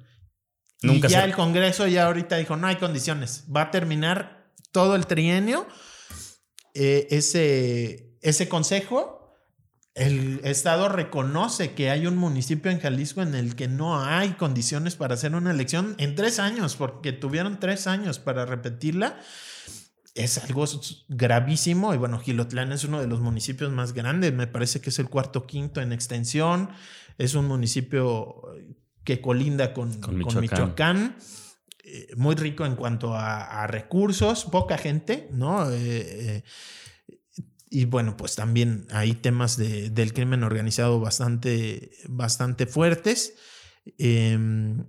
Nunca 0.82 1.10
y 1.10 1.12
ya 1.12 1.26
el 1.26 1.34
Congreso 1.34 1.86
ya 1.86 2.06
ahorita 2.06 2.38
dijo, 2.38 2.56
no 2.56 2.68
hay 2.68 2.78
condiciones, 2.78 3.44
va 3.54 3.64
a 3.64 3.72
terminar 3.72 4.54
todo 4.72 4.96
el 4.96 5.08
trienio 5.08 5.68
eh, 6.74 7.08
ese, 7.10 8.16
ese 8.22 8.48
consejo 8.48 9.23
el 9.96 10.42
Estado 10.44 10.90
reconoce 10.90 11.74
que 11.74 11.92
hay 11.92 12.08
un 12.08 12.18
municipio 12.18 12.72
en 12.72 12.80
Jalisco 12.80 13.22
en 13.22 13.36
el 13.36 13.56
que 13.56 13.68
no 13.68 14.04
hay 14.04 14.32
condiciones 14.32 14.96
para 14.96 15.14
hacer 15.14 15.36
una 15.36 15.52
elección 15.52 15.96
en 16.00 16.16
tres 16.16 16.40
años, 16.40 16.76
porque 16.76 17.12
tuvieron 17.12 17.60
tres 17.60 17.86
años 17.86 18.18
para 18.20 18.46
repetirla. 18.46 19.20
Es 20.16 20.38
algo 20.38 20.66
gravísimo 21.10 21.94
y 21.94 21.98
bueno, 21.98 22.20
Gilotlán 22.20 22.72
es 22.72 22.84
uno 22.84 23.02
de 23.02 23.08
los 23.08 23.20
municipios 23.20 23.72
más 23.72 23.94
grandes, 23.94 24.34
me 24.34 24.48
parece 24.48 24.82
que 24.82 24.90
es 24.90 25.00
el 25.00 25.10
cuarto 25.10 25.46
quinto 25.46 25.82
en 25.82 25.92
extensión, 25.92 26.70
es 27.18 27.34
un 27.36 27.48
municipio 27.48 28.42
que 29.04 29.22
colinda 29.22 29.74
con, 29.74 30.00
Michoacán. 30.16 31.18
Eh, 31.86 32.08
muy 32.16 32.36
rico 32.36 32.66
en 32.66 32.78
cuanto 32.78 33.14
a, 33.14 33.68
recursos, 33.68 34.46
poca 34.46 34.78
gente, 34.78 35.28
¿no? 35.32 35.70
Eh, 35.70 35.76
eh, 35.78 36.44
y 37.74 37.86
bueno, 37.86 38.16
pues 38.16 38.36
también 38.36 38.86
hay 38.92 39.16
temas 39.16 39.58
de, 39.58 39.90
del 39.90 40.14
crimen 40.14 40.44
organizado 40.44 41.00
bastante, 41.00 41.90
bastante 42.08 42.68
fuertes. 42.68 43.34
Em, 43.98 44.86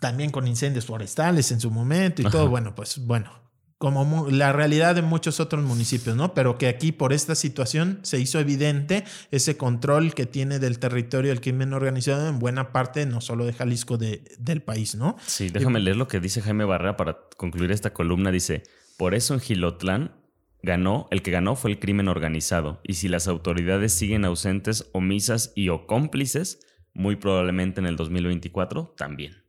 también 0.00 0.30
con 0.30 0.48
incendios 0.48 0.86
forestales 0.86 1.52
en 1.52 1.60
su 1.60 1.70
momento 1.70 2.22
y 2.22 2.24
todo. 2.30 2.48
Bueno, 2.48 2.74
pues 2.74 2.98
bueno, 3.04 3.30
como 3.76 4.26
la 4.30 4.54
realidad 4.54 4.94
de 4.94 5.02
muchos 5.02 5.38
otros 5.38 5.62
municipios, 5.62 6.16
¿no? 6.16 6.32
Pero 6.32 6.56
que 6.56 6.66
aquí 6.68 6.92
por 6.92 7.12
esta 7.12 7.34
situación 7.34 8.00
se 8.04 8.18
hizo 8.18 8.40
evidente 8.40 9.04
ese 9.30 9.58
control 9.58 10.14
que 10.14 10.24
tiene 10.24 10.58
del 10.58 10.78
territorio 10.78 11.30
el 11.30 11.42
crimen 11.42 11.74
organizado 11.74 12.26
en 12.26 12.38
buena 12.38 12.72
parte, 12.72 13.04
no 13.04 13.20
solo 13.20 13.44
de 13.44 13.52
Jalisco, 13.52 13.98
de, 13.98 14.24
del 14.38 14.62
país, 14.62 14.94
¿no? 14.94 15.18
Sí, 15.26 15.50
déjame 15.50 15.80
leer 15.80 15.96
lo 15.96 16.08
que 16.08 16.20
dice 16.20 16.40
Jaime 16.40 16.64
Barrera 16.64 16.96
para 16.96 17.18
concluir 17.36 17.70
esta 17.70 17.92
columna. 17.92 18.30
Dice, 18.30 18.62
por 18.96 19.14
eso 19.14 19.34
en 19.34 19.40
Gilotlán 19.40 20.25
ganó, 20.66 21.08
el 21.10 21.22
que 21.22 21.30
ganó 21.30 21.56
fue 21.56 21.70
el 21.70 21.78
crimen 21.78 22.08
organizado, 22.08 22.80
y 22.84 22.94
si 22.94 23.08
las 23.08 23.26
autoridades 23.28 23.94
siguen 23.94 24.26
ausentes, 24.26 24.90
omisas 24.92 25.52
y 25.54 25.70
o 25.70 25.86
cómplices, 25.86 26.60
muy 26.92 27.16
probablemente 27.16 27.80
en 27.80 27.86
el 27.86 27.96
2024 27.96 28.94
también. 28.96 29.44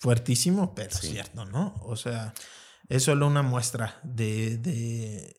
Fuertísimo, 0.00 0.74
pero 0.74 0.96
cierto, 0.96 1.44
¿no? 1.44 1.74
O 1.82 1.94
sea, 1.94 2.34
es 2.88 3.04
solo 3.04 3.26
una 3.26 3.42
muestra 3.42 4.00
de, 4.02 5.36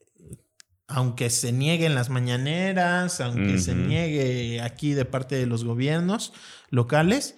aunque 0.88 1.30
se 1.30 1.52
nieguen 1.52 1.96
las 1.96 2.10
mañaneras, 2.10 3.22
aunque 3.22 3.58
se 3.60 3.76
niegue 3.76 4.62
aquí 4.62 4.94
de 4.94 5.06
parte 5.06 5.36
de 5.36 5.46
los 5.46 5.64
gobiernos 5.64 6.34
locales, 6.70 7.36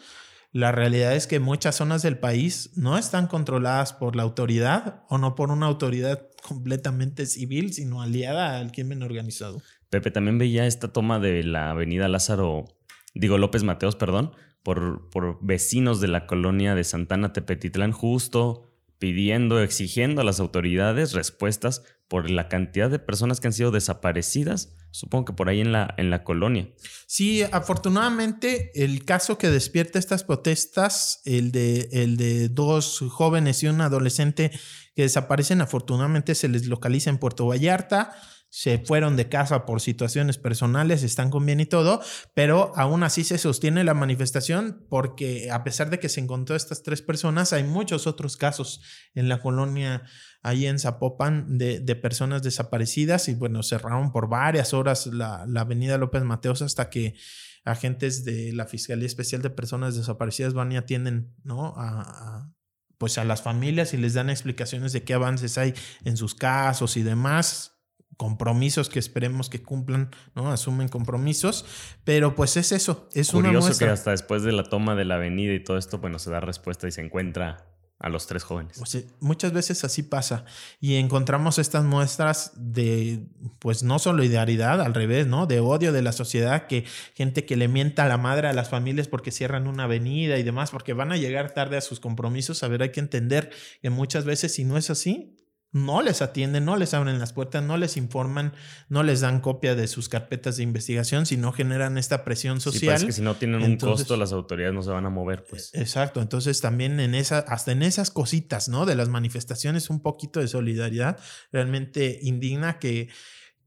la 0.51 0.71
realidad 0.71 1.15
es 1.15 1.27
que 1.27 1.39
muchas 1.39 1.75
zonas 1.75 2.01
del 2.01 2.17
país 2.17 2.71
no 2.75 2.97
están 2.97 3.27
controladas 3.27 3.93
por 3.93 4.15
la 4.15 4.23
autoridad 4.23 5.03
o 5.07 5.17
no 5.17 5.35
por 5.35 5.49
una 5.49 5.67
autoridad 5.67 6.27
completamente 6.41 7.25
civil, 7.25 7.73
sino 7.73 8.01
aliada 8.01 8.59
al 8.59 8.71
crimen 8.71 9.03
organizado. 9.03 9.61
Pepe, 9.89 10.11
también 10.11 10.37
veía 10.37 10.65
esta 10.65 10.91
toma 10.93 11.19
de 11.19 11.43
la 11.43 11.71
avenida 11.71 12.07
Lázaro, 12.07 12.65
digo 13.13 13.37
López 13.37 13.63
Mateos, 13.63 13.95
perdón, 13.95 14.31
por, 14.63 15.09
por 15.09 15.39
vecinos 15.41 16.01
de 16.01 16.07
la 16.07 16.25
colonia 16.25 16.75
de 16.75 16.83
Santana 16.83 17.33
Tepetitlán, 17.33 17.91
justo 17.91 18.70
pidiendo, 19.01 19.59
exigiendo 19.63 20.21
a 20.21 20.23
las 20.23 20.39
autoridades 20.39 21.13
respuestas 21.13 21.81
por 22.07 22.29
la 22.29 22.47
cantidad 22.47 22.87
de 22.87 22.99
personas 22.99 23.39
que 23.39 23.47
han 23.47 23.53
sido 23.53 23.71
desaparecidas, 23.71 24.75
supongo 24.91 25.25
que 25.25 25.33
por 25.33 25.49
ahí 25.49 25.59
en 25.59 25.71
la, 25.71 25.91
en 25.97 26.11
la 26.11 26.23
colonia. 26.23 26.69
Sí, 27.07 27.41
afortunadamente 27.51 28.69
el 28.75 29.03
caso 29.03 29.39
que 29.39 29.49
despierta 29.49 29.97
estas 29.97 30.23
protestas, 30.23 31.21
el 31.25 31.51
de, 31.51 31.89
el 31.91 32.15
de 32.15 32.49
dos 32.49 33.03
jóvenes 33.09 33.63
y 33.63 33.67
un 33.67 33.81
adolescente 33.81 34.51
que 34.95 35.01
desaparecen, 35.01 35.61
afortunadamente 35.61 36.35
se 36.35 36.47
les 36.47 36.67
localiza 36.67 37.09
en 37.09 37.17
Puerto 37.17 37.47
Vallarta 37.47 38.11
se 38.51 38.79
fueron 38.79 39.15
de 39.15 39.29
casa 39.29 39.65
por 39.65 39.79
situaciones 39.79 40.37
personales, 40.37 41.03
están 41.03 41.29
con 41.29 41.45
bien 41.45 41.61
y 41.61 41.65
todo, 41.65 42.01
pero 42.33 42.73
aún 42.75 43.01
así 43.01 43.23
se 43.23 43.37
sostiene 43.37 43.85
la 43.85 43.93
manifestación 43.93 44.85
porque 44.89 45.49
a 45.49 45.63
pesar 45.63 45.89
de 45.89 45.99
que 45.99 46.09
se 46.09 46.19
encontró 46.19 46.57
estas 46.57 46.83
tres 46.83 47.01
personas, 47.01 47.53
hay 47.53 47.63
muchos 47.63 48.07
otros 48.07 48.35
casos 48.35 48.81
en 49.15 49.29
la 49.29 49.41
colonia 49.41 50.03
ahí 50.43 50.65
en 50.65 50.79
Zapopan 50.79 51.57
de, 51.57 51.79
personas 51.95 52.43
desaparecidas 52.43 53.29
y 53.29 53.35
bueno, 53.35 53.63
cerraron 53.63 54.11
por 54.11 54.27
varias 54.27 54.73
horas 54.73 55.07
la, 55.07 55.43
avenida 55.55 55.97
López 55.97 56.23
Mateos 56.23 56.61
hasta 56.61 56.89
que 56.89 57.15
agentes 57.63 58.25
de 58.25 58.51
la 58.51 58.65
Fiscalía 58.65 59.05
Especial 59.05 59.41
de 59.41 59.49
Personas 59.49 59.95
Desaparecidas 59.95 60.53
van 60.53 60.73
y 60.73 60.77
atienden, 60.77 61.33
¿no? 61.45 61.73
a, 61.77 62.51
pues 62.97 63.17
a 63.17 63.23
las 63.23 63.41
familias 63.41 63.93
y 63.93 63.97
les 63.97 64.13
dan 64.13 64.29
explicaciones 64.29 64.91
de 64.91 65.03
qué 65.03 65.13
avances 65.13 65.57
hay 65.57 65.73
en 66.03 66.17
sus 66.17 66.35
casos 66.35 66.97
y 66.97 67.03
demás 67.03 67.80
compromisos 68.17 68.89
que 68.89 68.99
esperemos 68.99 69.49
que 69.49 69.61
cumplan, 69.61 70.11
¿no? 70.35 70.51
Asumen 70.51 70.87
compromisos, 70.87 71.65
pero 72.03 72.35
pues 72.35 72.57
es 72.57 72.71
eso, 72.71 73.09
es 73.13 73.31
Curioso 73.31 73.49
una 73.49 73.59
muestra. 73.59 73.87
que 73.87 73.93
hasta 73.93 74.11
después 74.11 74.43
de 74.43 74.51
la 74.51 74.63
toma 74.63 74.95
de 74.95 75.05
la 75.05 75.15
avenida 75.15 75.53
y 75.53 75.63
todo 75.63 75.77
esto, 75.77 75.99
bueno, 75.99 76.19
se 76.19 76.29
da 76.29 76.39
respuesta 76.39 76.87
y 76.87 76.91
se 76.91 77.01
encuentra 77.01 77.71
a 78.01 78.09
los 78.09 78.25
tres 78.25 78.43
jóvenes. 78.43 78.77
Pues, 78.79 79.05
muchas 79.19 79.53
veces 79.53 79.83
así 79.83 80.01
pasa 80.01 80.43
y 80.79 80.95
encontramos 80.95 81.59
estas 81.59 81.83
muestras 81.83 82.51
de, 82.55 83.27
pues 83.59 83.83
no 83.83 83.99
solidaridad, 83.99 84.81
al 84.81 84.93
revés, 84.95 85.27
¿no? 85.27 85.45
De 85.45 85.59
odio 85.59 85.91
de 85.91 86.01
la 86.01 86.11
sociedad, 86.11 86.65
que 86.65 86.85
gente 87.13 87.45
que 87.45 87.55
le 87.55 87.67
mienta 87.67 88.05
a 88.05 88.07
la 88.07 88.17
madre 88.17 88.47
a 88.47 88.53
las 88.53 88.69
familias 88.69 89.07
porque 89.07 89.31
cierran 89.31 89.67
una 89.67 89.83
avenida 89.83 90.39
y 90.39 90.43
demás, 90.43 90.71
porque 90.71 90.93
van 90.93 91.11
a 91.11 91.17
llegar 91.17 91.51
tarde 91.53 91.77
a 91.77 91.81
sus 91.81 91.99
compromisos. 91.99 92.63
A 92.63 92.67
ver, 92.67 92.81
hay 92.81 92.91
que 92.91 92.99
entender 92.99 93.51
que 93.81 93.91
muchas 93.91 94.25
veces 94.25 94.53
si 94.55 94.65
no 94.65 94.77
es 94.77 94.89
así, 94.89 95.37
no 95.71 96.01
les 96.01 96.21
atienden, 96.21 96.65
no 96.65 96.75
les 96.75 96.93
abren 96.93 97.17
las 97.17 97.31
puertas, 97.31 97.63
no 97.63 97.77
les 97.77 97.95
informan, 97.95 98.53
no 98.89 99.03
les 99.03 99.21
dan 99.21 99.39
copia 99.39 99.73
de 99.73 99.87
sus 99.87 100.09
carpetas 100.09 100.57
de 100.57 100.63
investigación, 100.63 101.25
sino 101.25 101.53
generan 101.53 101.97
esta 101.97 102.23
presión 102.25 102.55
pues, 102.55 102.63
social. 102.63 102.99
Sí, 102.99 103.05
que 103.05 103.11
si 103.13 103.21
no 103.21 103.35
tienen 103.35 103.63
un 103.63 103.77
costo, 103.77 104.17
las 104.17 104.33
autoridades 104.33 104.73
no 104.73 104.83
se 104.83 104.91
van 104.91 105.05
a 105.05 105.09
mover, 105.09 105.45
pues. 105.49 105.71
Exacto. 105.73 106.21
Entonces, 106.21 106.59
también 106.59 106.99
en 106.99 107.15
esa, 107.15 107.39
hasta 107.39 107.71
en 107.71 107.83
esas 107.83 108.11
cositas, 108.11 108.67
¿no? 108.67 108.85
De 108.85 108.95
las 108.95 109.07
manifestaciones, 109.07 109.89
un 109.89 110.01
poquito 110.01 110.41
de 110.41 110.47
solidaridad 110.47 111.17
realmente 111.51 112.19
indigna 112.21 112.77
que 112.77 113.09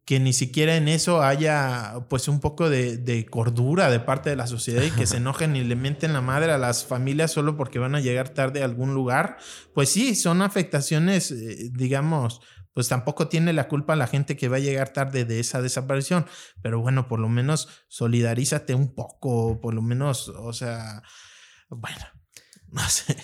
que 0.04 0.20
ni 0.20 0.32
siquiera 0.32 0.76
en 0.76 0.88
eso 0.88 1.22
haya 1.22 1.94
pues 2.10 2.28
un 2.28 2.40
poco 2.40 2.68
de, 2.68 3.26
cordura 3.30 3.90
de 3.90 4.00
parte 4.00 4.30
de 4.30 4.36
la 4.36 4.46
sociedad 4.46 4.82
y 4.82 4.90
que 4.90 5.06
se 5.06 5.16
enojen 5.18 5.56
y 5.56 5.64
le 5.64 5.76
menten 5.76 6.12
la 6.12 6.20
madre 6.20 6.52
a 6.52 6.58
las 6.58 6.84
familias 6.84 7.32
solo 7.32 7.56
porque 7.56 7.78
van 7.78 7.94
a 7.94 8.00
llegar 8.00 8.28
tarde 8.28 8.62
a 8.62 8.66
algún 8.66 8.94
lugar, 8.94 9.38
pues 9.72 9.88
sí, 9.88 10.14
son 10.14 10.42
afectaciones, 10.42 11.30
eh, 11.30 11.70
digamos, 11.72 12.40
pues 12.74 12.88
tampoco 12.88 13.28
tiene 13.28 13.52
la 13.52 13.68
culpa 13.68 13.96
la 13.96 14.06
gente 14.06 14.36
que 14.36 14.48
va 14.48 14.56
a 14.56 14.60
llegar 14.60 14.92
tarde 14.92 15.24
de 15.24 15.40
esa 15.40 15.62
desaparición, 15.62 16.26
pero 16.60 16.80
bueno, 16.80 17.08
por 17.08 17.20
lo 17.20 17.28
menos 17.28 17.68
solidarízate 17.88 18.74
un 18.74 18.94
poco, 18.94 19.60
por 19.60 19.74
lo 19.74 19.80
menos, 19.80 20.28
o 20.28 20.52
sea, 20.52 21.02
bueno, 21.70 22.04
no 22.68 22.86
sé 22.88 23.16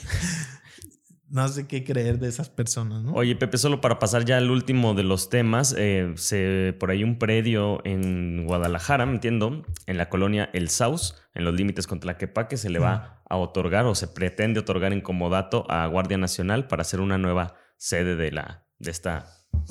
no 1.31 1.47
sé 1.47 1.69
qué 1.69 1.85
creer 1.85 2.19
de 2.19 2.29
esas 2.29 2.49
personas, 2.49 3.03
¿no? 3.05 3.13
Oye, 3.13 3.37
Pepe, 3.37 3.57
solo 3.57 3.81
para 3.81 3.99
pasar 3.99 4.25
ya 4.25 4.37
al 4.37 4.51
último 4.51 4.95
de 4.95 5.05
los 5.05 5.31
temas, 5.31 5.75
eh, 5.79 6.13
se, 6.17 6.75
por 6.79 6.91
ahí 6.91 7.05
un 7.05 7.19
predio 7.19 7.81
en 7.85 8.47
Guadalajara, 8.47 9.07
me 9.07 9.13
entiendo, 9.13 9.63
en 9.87 9.97
la 9.97 10.09
colonia 10.09 10.51
El 10.53 10.69
Saus, 10.69 11.17
en 11.35 11.45
los 11.45 11.55
límites 11.55 11.87
con 11.87 12.01
Tlaquepaque, 12.01 12.57
se 12.57 12.69
le 12.69 12.81
va 12.81 13.23
a 13.29 13.37
otorgar 13.37 13.87
o 13.87 13.95
se 13.95 14.09
pretende 14.09 14.61
otorgar 14.61 14.93
en 14.93 15.01
comodato 15.01 15.71
a 15.71 15.87
Guardia 15.87 16.19
Nacional 16.19 16.67
para 16.67 16.83
hacer 16.83 17.01
una 17.01 17.17
nueva 17.17 17.55
sede 17.77 18.17
de, 18.17 18.33
la, 18.33 18.67
de 18.81 18.91
esta 18.91 19.27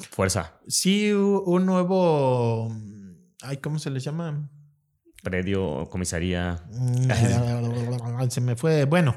fuerza. 0.09 0.59
Sí, 0.67 1.11
un 1.11 1.65
nuevo... 1.65 2.73
Ay, 3.41 3.57
¿cómo 3.57 3.79
se 3.79 3.89
le 3.89 3.99
llama? 3.99 4.49
Predio, 5.23 5.89
comisaría. 5.89 6.63
Mm, 6.71 8.29
se 8.29 8.41
me 8.41 8.55
fue. 8.55 8.85
Bueno, 8.85 9.15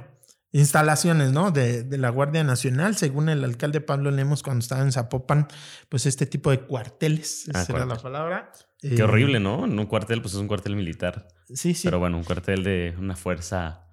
instalaciones, 0.52 1.32
¿no? 1.32 1.50
De, 1.50 1.82
de, 1.82 1.98
la 1.98 2.10
Guardia 2.10 2.44
Nacional, 2.44 2.96
según 2.96 3.28
el 3.28 3.42
alcalde 3.42 3.80
Pablo 3.80 4.10
Lemos 4.10 4.42
cuando 4.42 4.60
estaba 4.60 4.82
en 4.82 4.92
Zapopan, 4.92 5.48
pues 5.88 6.06
este 6.06 6.26
tipo 6.26 6.50
de 6.50 6.60
cuarteles, 6.60 7.48
ah, 7.54 7.62
esa 7.62 7.72
era 7.72 7.86
la 7.86 7.96
palabra. 7.96 8.52
Qué 8.80 8.94
eh, 8.94 9.02
horrible, 9.02 9.40
¿no? 9.40 9.60
Un 9.60 9.86
cuartel, 9.86 10.20
pues 10.20 10.34
es 10.34 10.40
un 10.40 10.48
cuartel 10.48 10.76
militar. 10.76 11.26
Sí, 11.54 11.74
sí. 11.74 11.84
Pero 11.84 11.98
bueno, 11.98 12.18
un 12.18 12.24
cuartel 12.24 12.62
de 12.64 12.94
una 12.98 13.16
fuerza 13.16 13.86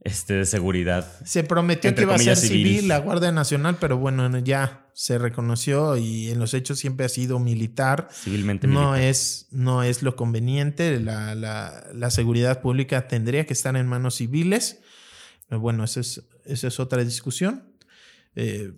este, 0.00 0.34
de 0.34 0.46
seguridad. 0.46 1.06
Se 1.24 1.44
prometió 1.44 1.94
que 1.94 2.02
iba 2.02 2.14
a 2.14 2.18
ser 2.18 2.36
civil. 2.36 2.88
la 2.88 2.98
Guardia 2.98 3.30
Nacional, 3.30 3.76
pero 3.78 3.98
bueno, 3.98 4.36
ya 4.38 4.88
se 4.94 5.18
reconoció 5.18 5.96
y 5.96 6.30
en 6.30 6.40
los 6.40 6.54
hechos 6.54 6.78
siempre 6.78 7.06
ha 7.06 7.08
sido 7.08 7.38
militar. 7.38 8.08
Civilmente 8.10 8.66
no 8.66 8.96
Es, 8.96 9.46
no 9.52 9.82
es 9.82 10.02
lo 10.02 10.16
conveniente. 10.16 10.98
La, 10.98 11.34
la, 11.34 11.84
la 11.94 12.10
seguridad 12.10 12.62
pública 12.62 13.06
tendría 13.06 13.46
que 13.46 13.52
estar 13.52 13.76
en 13.76 13.86
manos 13.86 14.16
civiles 14.16 14.80
bueno, 15.58 15.84
esa 15.84 16.00
es, 16.00 16.22
esa 16.44 16.68
es 16.68 16.80
otra 16.80 17.02
discusión. 17.04 17.74
Eh, 18.36 18.72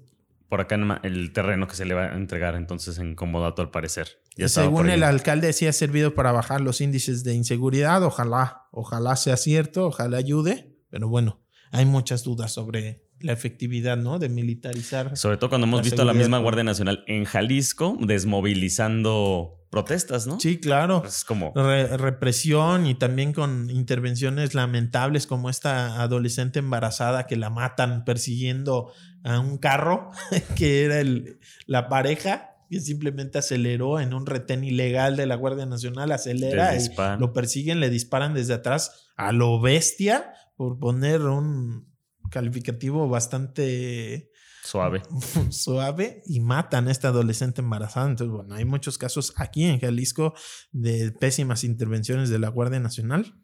por 0.48 0.60
acá 0.60 0.76
el 1.02 1.32
terreno 1.32 1.66
que 1.66 1.74
se 1.74 1.84
le 1.84 1.94
va 1.94 2.04
a 2.04 2.14
entregar 2.14 2.56
entonces 2.56 2.98
en 2.98 3.14
comodato 3.14 3.62
al 3.62 3.70
parecer. 3.70 4.20
según 4.46 4.90
el 4.90 5.02
alcalde 5.02 5.52
sí 5.54 5.66
ha 5.66 5.72
servido 5.72 6.14
para 6.14 6.30
bajar 6.32 6.60
los 6.60 6.80
índices 6.80 7.24
de 7.24 7.34
inseguridad. 7.34 8.02
Ojalá, 8.02 8.68
ojalá 8.70 9.16
sea 9.16 9.36
cierto, 9.38 9.86
ojalá 9.86 10.18
ayude. 10.18 10.76
Pero 10.90 11.08
bueno, 11.08 11.42
hay 11.70 11.86
muchas 11.86 12.22
dudas 12.22 12.52
sobre 12.52 13.01
la 13.22 13.32
efectividad, 13.32 13.96
¿no? 13.96 14.18
De 14.18 14.28
militarizar. 14.28 15.16
Sobre 15.16 15.36
todo 15.36 15.50
cuando 15.50 15.66
hemos 15.66 15.82
visto 15.82 16.02
a 16.02 16.04
la 16.04 16.14
misma 16.14 16.38
Guardia 16.38 16.64
Nacional 16.64 17.04
en 17.06 17.24
Jalisco 17.24 17.96
desmovilizando 18.00 19.62
protestas, 19.70 20.26
¿no? 20.26 20.38
Sí, 20.38 20.58
claro. 20.58 21.02
Es 21.06 21.24
como 21.24 21.52
represión 21.54 22.86
y 22.86 22.94
también 22.94 23.32
con 23.32 23.70
intervenciones 23.70 24.54
lamentables 24.54 25.26
como 25.26 25.48
esta 25.48 26.02
adolescente 26.02 26.58
embarazada 26.58 27.26
que 27.26 27.36
la 27.36 27.48
matan 27.48 28.04
persiguiendo 28.04 28.92
a 29.24 29.40
un 29.40 29.56
carro 29.56 30.10
que 30.56 30.84
era 30.84 31.00
el, 31.00 31.38
la 31.66 31.88
pareja 31.88 32.50
que 32.68 32.80
simplemente 32.80 33.38
aceleró 33.38 34.00
en 34.00 34.14
un 34.14 34.26
retén 34.26 34.64
ilegal 34.64 35.16
de 35.16 35.26
la 35.26 35.36
Guardia 35.36 35.66
Nacional, 35.66 36.10
acelera 36.12 36.74
y 36.76 36.88
lo 37.18 37.32
persiguen, 37.32 37.80
le 37.80 37.90
disparan 37.90 38.34
desde 38.34 38.54
atrás 38.54 39.08
a 39.16 39.32
lo 39.32 39.60
bestia 39.60 40.32
por 40.56 40.78
poner 40.78 41.22
un 41.22 41.91
calificativo 42.32 43.08
bastante 43.08 44.30
suave. 44.64 45.02
suave 45.50 46.22
y 46.26 46.40
matan 46.40 46.88
a 46.88 46.90
esta 46.90 47.08
adolescente 47.08 47.60
embarazada. 47.60 48.08
Entonces, 48.08 48.34
bueno, 48.34 48.54
hay 48.54 48.64
muchos 48.64 48.98
casos 48.98 49.34
aquí 49.36 49.64
en 49.64 49.78
Jalisco 49.78 50.34
de 50.72 51.12
pésimas 51.12 51.62
intervenciones 51.62 52.30
de 52.30 52.38
la 52.38 52.48
Guardia 52.48 52.80
Nacional. 52.80 53.38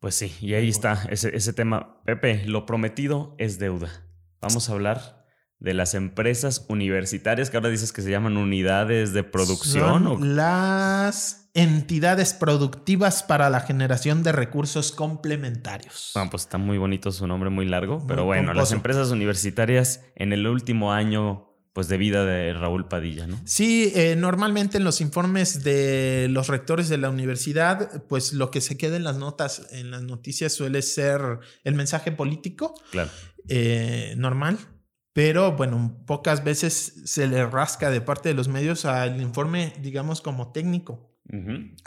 Pues 0.00 0.14
sí, 0.14 0.34
y 0.40 0.54
ahí 0.54 0.68
está 0.68 1.06
ese, 1.10 1.34
ese 1.36 1.52
tema. 1.52 2.02
Pepe, 2.04 2.44
lo 2.46 2.66
prometido 2.66 3.34
es 3.38 3.58
deuda. 3.58 4.06
Vamos 4.40 4.68
a 4.68 4.72
hablar 4.72 5.19
de 5.60 5.74
las 5.74 5.94
empresas 5.94 6.64
universitarias 6.68 7.50
que 7.50 7.58
ahora 7.58 7.68
dices 7.68 7.92
que 7.92 8.00
se 8.00 8.10
llaman 8.10 8.38
unidades 8.38 9.12
de 9.12 9.22
producción. 9.22 10.06
o... 10.06 10.18
Las 10.18 11.50
entidades 11.52 12.32
productivas 12.32 13.22
para 13.22 13.50
la 13.50 13.60
generación 13.60 14.22
de 14.22 14.32
recursos 14.32 14.90
complementarios. 14.90 16.12
Bueno, 16.14 16.30
pues 16.30 16.44
está 16.44 16.58
muy 16.58 16.78
bonito 16.78 17.12
su 17.12 17.26
nombre, 17.26 17.50
muy 17.50 17.66
largo, 17.66 18.04
pero 18.06 18.24
bueno, 18.24 18.54
las 18.54 18.72
empresas 18.72 19.10
universitarias 19.10 20.02
en 20.16 20.32
el 20.32 20.46
último 20.46 20.92
año 20.92 21.46
pues 21.72 21.86
de 21.86 21.98
vida 21.98 22.24
de 22.24 22.52
Raúl 22.52 22.88
Padilla, 22.88 23.28
¿no? 23.28 23.40
Sí, 23.44 23.92
eh, 23.94 24.16
normalmente 24.16 24.78
en 24.78 24.82
los 24.82 25.00
informes 25.00 25.62
de 25.62 26.26
los 26.28 26.48
rectores 26.48 26.88
de 26.88 26.98
la 26.98 27.10
universidad, 27.10 28.02
pues 28.08 28.32
lo 28.32 28.50
que 28.50 28.60
se 28.60 28.76
queda 28.76 28.96
en 28.96 29.04
las 29.04 29.18
notas, 29.18 29.68
en 29.70 29.92
las 29.92 30.02
noticias 30.02 30.52
suele 30.52 30.82
ser 30.82 31.38
el 31.62 31.74
mensaje 31.74 32.10
político. 32.10 32.74
Claro. 32.90 33.10
Eh, 33.48 34.14
normal 34.16 34.58
pero 35.12 35.52
bueno, 35.52 36.02
pocas 36.06 36.44
veces 36.44 37.02
se 37.04 37.26
le 37.26 37.44
rasca 37.46 37.90
de 37.90 38.00
parte 38.00 38.28
de 38.28 38.34
los 38.34 38.48
medios 38.48 38.84
al 38.84 39.20
informe, 39.20 39.72
digamos, 39.80 40.20
como 40.20 40.52
técnico. 40.52 41.08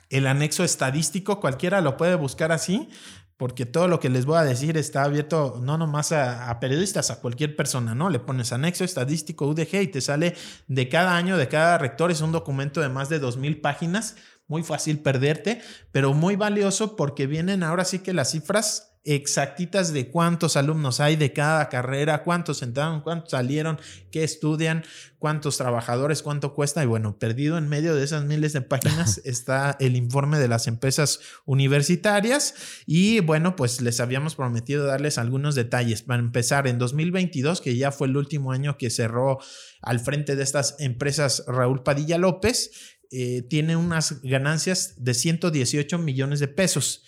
El 0.09 0.27
anexo 0.27 0.63
estadístico, 0.63 1.41
cualquiera 1.41 1.81
lo 1.81 1.97
puede 1.97 2.15
buscar 2.15 2.53
así, 2.53 2.87
porque 3.35 3.65
todo 3.65 3.89
lo 3.89 3.99
que 3.99 4.09
les 4.09 4.25
voy 4.25 4.37
a 4.37 4.43
decir 4.43 4.77
está 4.77 5.03
abierto 5.03 5.59
no 5.61 5.77
nomás 5.77 6.13
a, 6.13 6.57
periodistas, 6.61 7.11
a 7.11 7.19
cualquier 7.19 7.55
persona, 7.57 7.93
¿no? 7.93 8.09
Le 8.09 8.19
pones 8.19 8.53
anexo 8.53 8.85
estadístico 8.85 9.47
UDG 9.47 9.81
y 9.81 9.87
te 9.87 9.99
sale 9.99 10.35
de 10.67 10.87
cada 10.87 11.17
año, 11.17 11.35
de 11.37 11.49
cada 11.49 11.77
rector, 11.77 12.09
es 12.09 12.21
un 12.21 12.31
documento 12.31 12.79
de 12.79 12.87
más 12.87 13.09
de 13.09 13.19
dos 13.19 13.35
mil 13.35 13.59
páginas, 13.59 14.15
muy 14.47 14.63
fácil 14.63 14.99
perderte, 14.99 15.61
pero 15.91 16.13
muy 16.13 16.37
valioso 16.37 16.95
porque 16.95 17.27
vienen 17.27 17.63
ahora 17.63 17.83
sí 17.83 17.99
que 17.99 18.13
las 18.13 18.31
cifras 18.31 18.92
exactitas 19.05 19.91
de 19.91 20.09
cuántos 20.09 20.55
alumnos 20.55 20.99
hay 20.99 21.15
de 21.15 21.33
cada 21.33 21.67
carrera, 21.67 22.23
cuántos 22.23 22.61
entraron, 22.61 23.01
cuántos 23.01 23.31
salieron, 23.31 23.79
qué 24.11 24.23
estudian, 24.23 24.83
cuántos 25.19 25.57
trabajadores, 25.57 26.21
cuánto 26.21 26.53
cuesta. 26.53 26.83
Y 26.83 26.87
bueno, 26.87 27.17
perdido 27.19 27.57
en 27.57 27.67
medio 27.67 27.95
de 27.95 28.03
esas 28.03 28.23
miles 28.23 28.53
de 28.53 28.61
páginas 28.61 29.21
está 29.25 29.75
el 29.79 29.95
informe 29.95 30.39
de 30.39 30.47
las 30.47 30.67
empresas 30.67 31.19
universitarias. 31.45 32.55
Y 32.85 33.19
bueno, 33.19 33.55
pues 33.55 33.81
les 33.81 33.99
habíamos 33.99 34.35
prometido 34.35 34.85
darles 34.85 35.17
algunos 35.17 35.55
detalles. 35.55 36.01
Para 36.01 36.21
empezar, 36.21 36.67
en 36.67 36.79
2022, 36.79 37.59
que 37.59 37.75
ya 37.75 37.91
fue 37.91 38.07
el 38.07 38.15
último 38.15 38.53
año 38.53 38.77
que 38.77 38.89
cerró 38.89 39.39
al 39.81 39.99
frente 39.99 40.37
de 40.37 40.43
estas 40.43 40.75
empresas 40.79 41.43
Raúl 41.45 41.83
Padilla 41.83 42.17
López, 42.17 42.71
eh, 43.11 43.43
tiene 43.43 43.75
unas 43.75 44.21
ganancias 44.23 44.95
de 44.97 45.13
118 45.13 45.99
millones 45.99 46.39
de 46.39 46.47
pesos. 46.47 47.03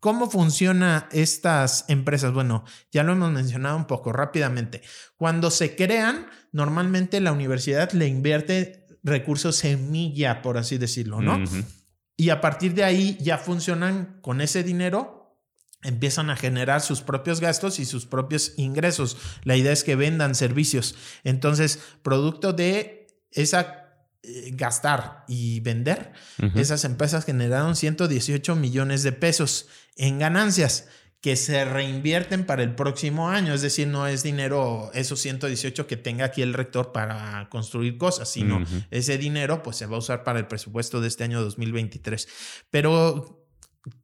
¿Cómo 0.00 0.30
funcionan 0.30 1.06
estas 1.10 1.84
empresas? 1.88 2.32
Bueno, 2.32 2.64
ya 2.92 3.02
lo 3.02 3.12
hemos 3.12 3.32
mencionado 3.32 3.76
un 3.76 3.86
poco 3.86 4.12
rápidamente. 4.12 4.82
Cuando 5.16 5.50
se 5.50 5.74
crean, 5.74 6.26
normalmente 6.52 7.20
la 7.20 7.32
universidad 7.32 7.90
le 7.92 8.06
invierte 8.06 8.86
recursos 9.02 9.56
semilla, 9.56 10.40
por 10.42 10.56
así 10.56 10.78
decirlo, 10.78 11.20
¿no? 11.20 11.42
Y 12.16 12.30
a 12.30 12.40
partir 12.40 12.74
de 12.74 12.84
ahí 12.84 13.16
ya 13.20 13.38
funcionan 13.38 14.18
con 14.22 14.40
ese 14.40 14.62
dinero, 14.62 15.36
empiezan 15.82 16.30
a 16.30 16.36
generar 16.36 16.80
sus 16.80 17.00
propios 17.00 17.40
gastos 17.40 17.78
y 17.78 17.84
sus 17.84 18.06
propios 18.06 18.54
ingresos. 18.56 19.16
La 19.44 19.56
idea 19.56 19.72
es 19.72 19.84
que 19.84 19.96
vendan 19.96 20.34
servicios. 20.34 20.94
Entonces, 21.24 21.80
producto 22.02 22.52
de 22.52 23.06
esa 23.30 23.88
eh, 24.24 24.50
gastar 24.54 25.24
y 25.28 25.60
vender, 25.60 26.12
esas 26.54 26.84
empresas 26.84 27.24
generaron 27.24 27.76
118 27.76 28.56
millones 28.56 29.04
de 29.04 29.12
pesos 29.12 29.68
en 29.98 30.18
ganancias 30.18 30.88
que 31.20 31.34
se 31.34 31.64
reinvierten 31.64 32.46
para 32.46 32.62
el 32.62 32.74
próximo 32.74 33.28
año. 33.28 33.52
Es 33.52 33.60
decir, 33.60 33.88
no 33.88 34.06
es 34.06 34.22
dinero, 34.22 34.90
esos 34.94 35.20
118 35.20 35.86
que 35.86 35.96
tenga 35.96 36.26
aquí 36.26 36.42
el 36.42 36.54
rector 36.54 36.92
para 36.92 37.48
construir 37.50 37.98
cosas, 37.98 38.30
sino 38.30 38.64
ese 38.90 39.18
dinero 39.18 39.62
pues 39.62 39.76
se 39.76 39.86
va 39.86 39.96
a 39.96 39.98
usar 39.98 40.22
para 40.22 40.38
el 40.38 40.46
presupuesto 40.46 41.00
de 41.00 41.08
este 41.08 41.24
año 41.24 41.42
2023. 41.42 42.28
Pero 42.70 43.34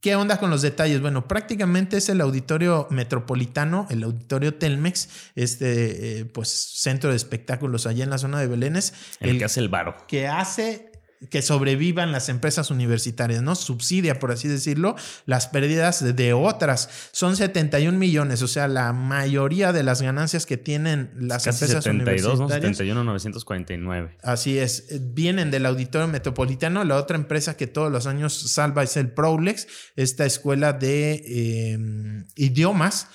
¿Qué 0.00 0.16
onda 0.16 0.38
con 0.38 0.50
los 0.50 0.62
detalles? 0.62 1.02
Bueno, 1.02 1.28
prácticamente 1.28 1.98
es 1.98 2.08
el 2.08 2.20
auditorio 2.20 2.86
metropolitano, 2.90 3.86
el 3.90 4.02
auditorio 4.02 4.54
Telmex, 4.54 5.08
este 5.34 6.20
eh, 6.20 6.24
pues 6.24 6.48
centro 6.48 7.10
de 7.10 7.16
espectáculos 7.16 7.86
allá 7.86 8.04
en 8.04 8.08
la 8.10 8.16
zona 8.16 8.40
de 8.40 8.46
Belénes. 8.46 8.94
El, 9.20 9.36
que 9.36 9.44
hace 9.44 9.60
el 9.60 9.68
varo. 9.68 9.96
Que 10.08 10.26
hace 10.26 10.90
que 11.30 11.42
sobrevivan 11.42 12.12
las 12.12 12.28
empresas 12.28 12.70
universitarias, 12.70 13.42
¿no? 13.42 13.54
Subsidia, 13.54 14.18
por 14.18 14.32
así 14.32 14.48
decirlo, 14.48 14.96
las 15.26 15.48
pérdidas 15.48 16.16
de 16.16 16.32
otras. 16.32 16.88
Son 17.12 17.36
71 17.36 17.98
millones, 17.98 18.42
o 18.42 18.48
sea, 18.48 18.68
la 18.68 18.92
mayoría 18.92 19.72
de 19.72 19.82
las 19.82 20.02
ganancias 20.02 20.46
que 20.46 20.56
tienen 20.56 21.10
las 21.16 21.46
empresas 21.46 21.84
72, 21.84 22.38
universitarias. 22.38 22.76
71, 22.76 23.04
949. 23.04 24.16
Así 24.22 24.58
es, 24.58 24.86
vienen 25.14 25.50
del 25.50 25.66
auditorio 25.66 26.08
metropolitano. 26.08 26.84
La 26.84 26.96
otra 26.96 27.16
empresa 27.16 27.56
que 27.56 27.66
todos 27.66 27.90
los 27.90 28.06
años 28.06 28.34
salva 28.34 28.82
es 28.82 28.96
el 28.96 29.10
Prolex, 29.10 29.66
esta 29.96 30.24
escuela 30.24 30.72
de 30.72 31.22
eh, 31.26 32.24
idiomas 32.36 33.08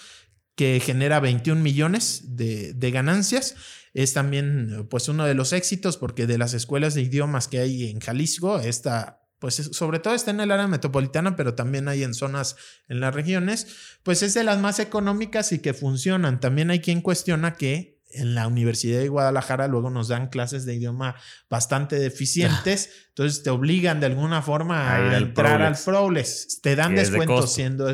que 0.55 0.81
genera 0.83 1.21
21 1.21 1.61
millones 1.61 2.35
de, 2.35 2.73
de 2.73 2.91
ganancias 2.91 3.55
es 3.93 4.13
también 4.13 4.87
pues 4.89 5.07
uno 5.09 5.25
de 5.25 5.33
los 5.33 5.53
éxitos 5.53 5.97
porque 5.97 6.27
de 6.27 6.37
las 6.37 6.53
escuelas 6.53 6.93
de 6.93 7.01
idiomas 7.01 7.47
que 7.47 7.59
hay 7.59 7.89
en 7.89 7.99
Jalisco, 7.99 8.59
esta 8.59 9.19
pues 9.39 9.55
sobre 9.55 9.99
todo 9.99 10.13
está 10.13 10.31
en 10.31 10.41
el 10.41 10.51
área 10.51 10.67
metropolitana, 10.67 11.35
pero 11.35 11.55
también 11.55 11.87
hay 11.87 12.03
en 12.03 12.13
zonas 12.13 12.57
en 12.89 12.99
las 12.99 13.15
regiones, 13.15 13.67
pues 14.03 14.21
es 14.21 14.33
de 14.33 14.43
las 14.43 14.59
más 14.59 14.79
económicas 14.79 15.53
y 15.53 15.59
que 15.59 15.73
funcionan. 15.73 16.41
También 16.41 16.69
hay 16.71 16.81
quien 16.81 17.01
cuestiona 17.01 17.55
que 17.55 17.98
en 18.11 18.35
la 18.35 18.47
Universidad 18.47 18.99
de 18.99 19.07
Guadalajara 19.07 19.67
luego 19.67 19.89
nos 19.89 20.07
dan 20.07 20.29
clases 20.29 20.65
de 20.65 20.75
idioma 20.75 21.15
bastante 21.49 21.97
deficientes, 21.97 22.89
entonces 23.09 23.43
te 23.43 23.49
obligan 23.49 23.99
de 23.99 24.07
alguna 24.07 24.41
forma 24.41 24.95
a, 24.95 25.17
entrar 25.17 25.61
al 25.61 25.77
Proles. 25.77 26.59
Te 26.61 26.75
dan 26.75 26.95
descuento 26.95 27.45
siendo 27.45 27.87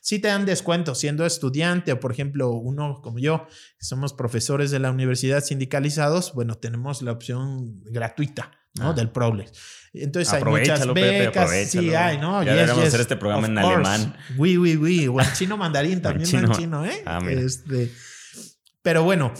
Sí 0.00 0.18
te 0.18 0.28
dan 0.28 0.46
descuento 0.46 0.94
siendo 0.94 1.26
estudiante 1.26 1.92
o 1.92 2.00
por 2.00 2.12
ejemplo 2.12 2.52
uno 2.52 3.00
como 3.02 3.18
yo, 3.18 3.46
que 3.78 3.84
somos 3.84 4.14
profesores 4.14 4.70
de 4.70 4.78
la 4.78 4.90
universidad 4.90 5.42
sindicalizados, 5.44 6.32
bueno, 6.32 6.54
tenemos 6.54 7.02
la 7.02 7.12
opción 7.12 7.82
gratuita, 7.84 8.52
¿no? 8.74 8.90
Ah. 8.90 8.92
Del 8.94 9.10
Proles. 9.10 9.52
Entonces 9.92 10.32
hay 10.32 10.42
muchas 10.42 10.92
becas, 10.92 11.50
sí 11.68 11.94
hay, 11.94 12.18
¿no? 12.18 12.42
Ya 12.42 12.52
deberíamos 12.54 12.84
hacer 12.84 13.00
este 13.00 13.16
programa 13.16 13.46
en 13.46 13.58
alemán. 13.58 14.16
Oui, 14.36 14.56
oui, 14.56 14.76
oui, 14.76 15.06
o 15.08 15.20
en 15.20 15.32
chino 15.34 15.56
mandarín 15.56 16.02
también 16.02 16.44
en 16.44 16.52
chino, 16.52 16.84
¿eh? 16.84 17.02
Ah, 17.06 17.20
este 17.28 17.92
pero 18.84 19.02
bueno, 19.02 19.32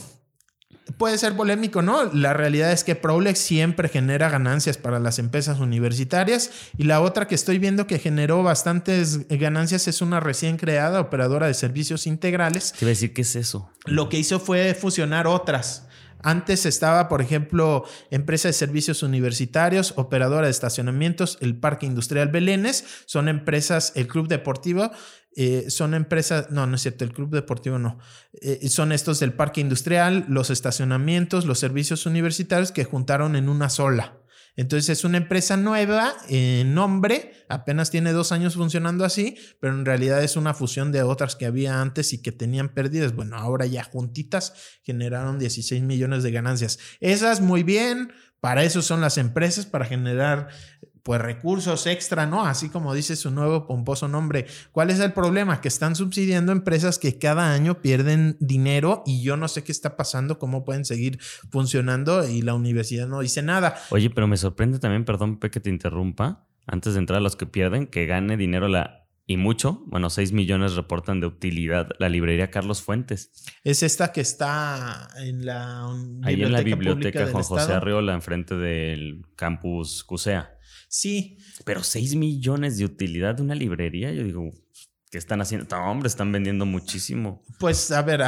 puede 0.97 1.19
ser 1.19 1.37
polémico, 1.37 1.83
¿no? 1.83 2.05
La 2.15 2.33
realidad 2.33 2.73
es 2.73 2.83
que 2.83 2.95
Prolex 2.95 3.39
siempre 3.39 3.91
genera 3.91 4.31
ganancias 4.31 4.79
para 4.79 4.99
las 4.99 5.19
empresas 5.19 5.61
universitarias 5.61 6.51
y 6.79 6.85
la 6.85 7.03
otra 7.03 7.29
que 7.29 7.35
estoy 7.35 7.59
viendo 7.59 7.87
que 7.87 7.99
generó 7.99 8.43
bastantes 8.43 9.29
ganancias 9.29 9.87
es 9.87 10.01
una 10.01 10.19
recién 10.19 10.57
creada 10.57 10.99
operadora 10.99 11.47
de 11.47 11.53
servicios 11.53 12.07
integrales. 12.07 12.73
Te 12.73 12.87
iba 12.87 12.89
a 12.89 12.97
decir 12.97 13.13
qué 13.13 13.21
es 13.21 13.37
eso. 13.37 13.71
Lo 13.85 14.09
que 14.09 14.19
hizo 14.19 14.41
fue 14.41 14.73
fusionar 14.73 15.27
otras. 15.27 15.89
Antes 16.25 16.65
estaba, 16.65 17.07
por 17.09 17.21
ejemplo, 17.21 17.85
empresa 18.11 18.49
de 18.49 18.55
servicios 18.55 19.03
universitarios, 19.03 19.93
operadora 19.97 20.47
de 20.47 20.51
estacionamientos, 20.51 21.37
el 21.43 21.55
Parque 21.55 21.85
Industrial 21.85 22.29
Belénes, 22.29 22.87
son 23.05 23.29
empresas, 23.29 23.93
el 23.95 24.09
Club 24.09 24.27
Deportivo, 24.27 24.91
eh, 25.37 25.67
son 25.69 25.93
empresas, 25.93 26.51
no, 26.51 26.67
no 26.67 26.77
es 26.77 26.83
cierto, 26.83 27.05
el 27.05 27.13
Club 27.13 27.29
Deportivo 27.29 27.79
no, 27.79 27.99
eh, 28.41 28.67
son 28.71 28.91
estos 28.93 29.21
del 29.21 29.35
Parque 29.35 29.61
Industrial, 29.61 30.25
los 30.27 30.49
estacionamientos, 30.49 31.45
los 31.45 31.59
servicios 31.59 32.07
universitarios 32.07 32.73
que 32.73 32.85
juntaron 32.85 33.37
en 33.37 33.51
una 33.51 33.69
sola. 33.69 34.17
Entonces 34.57 34.89
es 34.91 35.05
una 35.05 35.19
empresa 35.19 35.57
nueva 35.57 36.15
en 36.29 36.75
nombre, 36.75 37.33
apenas 37.49 37.91
tiene 37.91 38.13
dos 38.13 38.31
años 38.31 38.55
funcionando 38.55 39.05
así, 39.05 39.37
pero 39.61 39.75
en 39.75 39.85
realidad 39.85 40.23
es 40.23 40.37
una 40.37 40.55
fusión 40.55 40.93
de 40.93 41.03
otras 41.03 41.35
que 41.35 41.47
había 41.47 41.81
antes 41.81 42.13
y 42.13 42.23
que 42.23 42.31
tenían 42.31 42.69
pérdidas. 42.69 43.15
Bueno, 43.15 43.37
ahora 43.37 43.67
ya 43.67 43.83
juntitas 43.83 44.55
generaron 44.83 45.39
16 45.39 45.83
millones 45.83 46.23
de 46.23 46.31
ganancias. 46.31 46.79
Esas 47.01 47.41
muy 47.41 47.65
bien, 47.65 48.13
para 48.41 48.63
eso 48.63 48.81
son 48.83 49.01
las 49.01 49.19
empresas, 49.19 49.67
para 49.67 49.87
generar 49.87 50.49
pues 51.05 51.21
recursos 51.21 51.87
extra, 51.87 52.27
¿no? 52.27 52.47
Así 52.47 52.71
como 52.71 52.95
dice 52.95 53.15
su 53.15 53.31
nuevo 53.31 53.67
pomposo 53.67 54.09
nombre. 54.09 54.47
¿Cuál 54.73 54.91
es 54.91 54.99
el 55.01 55.13
problema? 55.13 55.61
Que 55.61 55.69
están 55.69 55.95
subsidiando 55.95 56.51
empresas 56.51 56.99
que 56.99 57.19
cada 57.19 57.53
año 57.53 57.83
pierden 57.83 58.39
dinero 58.41 59.03
y 59.07 59.23
yo 59.23 59.37
no 59.37 59.47
sé 59.47 59.63
qué 59.63 59.71
está 59.71 59.97
pasando, 59.97 60.39
cómo 60.39 60.65
pueden 60.65 60.87
seguir 60.87 61.21
funcionando 61.51 62.27
y 62.27 62.41
la 62.41 62.55
universidad 62.55 63.07
no 63.07 63.21
dice 63.21 63.43
nada. 63.43 63.77
Oye, 63.91 64.09
pero 64.09 64.27
me 64.27 64.39
sorprende 64.39 64.79
también, 64.79 65.05
perdón, 65.05 65.39
que 65.39 65.61
te 65.61 65.69
interrumpa, 65.69 66.47
antes 66.67 66.95
de 66.95 67.01
entrar 67.01 67.19
a 67.19 67.23
los 67.23 67.37
que 67.37 67.45
pierden, 67.45 67.87
que 67.87 68.07
gane 68.07 68.39
dinero 68.39 68.67
la 68.69 69.05
y 69.27 69.39
mucho, 69.39 69.83
bueno, 69.87 70.11
6 70.11 70.33
millones 70.33 70.75
reportan 70.75 71.21
de 71.21 71.27
utilidad 71.27 71.89
la 71.99 72.11
librería 72.11 72.51
Carlos 72.51 72.83
Fuentes. 72.83 73.31
Es 73.63 73.83
esta 73.83 74.13
que 74.13 74.21
está 74.21 75.09
en 75.17 75.47
la 75.47 75.87
Ahí 76.23 76.43
en 76.43 76.53
la 76.53 76.61
biblioteca 76.61 77.27
Juan 77.29 77.43
José 77.43 77.73
Arriola, 77.73 78.13
enfrente 78.13 78.55
del 78.55 79.25
campus 79.35 80.05
CUSEA. 80.05 80.54
Sí. 80.95 81.39
Pero 81.65 81.83
6 81.83 82.15
millones 82.15 82.79
de 82.79 82.85
utilidad 82.85 83.35
de 83.35 83.43
una 83.43 83.57
librería, 83.57 84.13
yo 84.13 84.23
digo, 84.23 84.49
¿qué 85.11 85.19
están 85.19 85.41
haciendo? 85.41 85.67
No, 85.77 85.91
hombre, 85.91 86.07
están 86.07 86.31
vendiendo 86.31 86.67
muchísimo. 86.67 87.43
Pues 87.59 87.91
a 87.91 88.03
ver, 88.03 88.23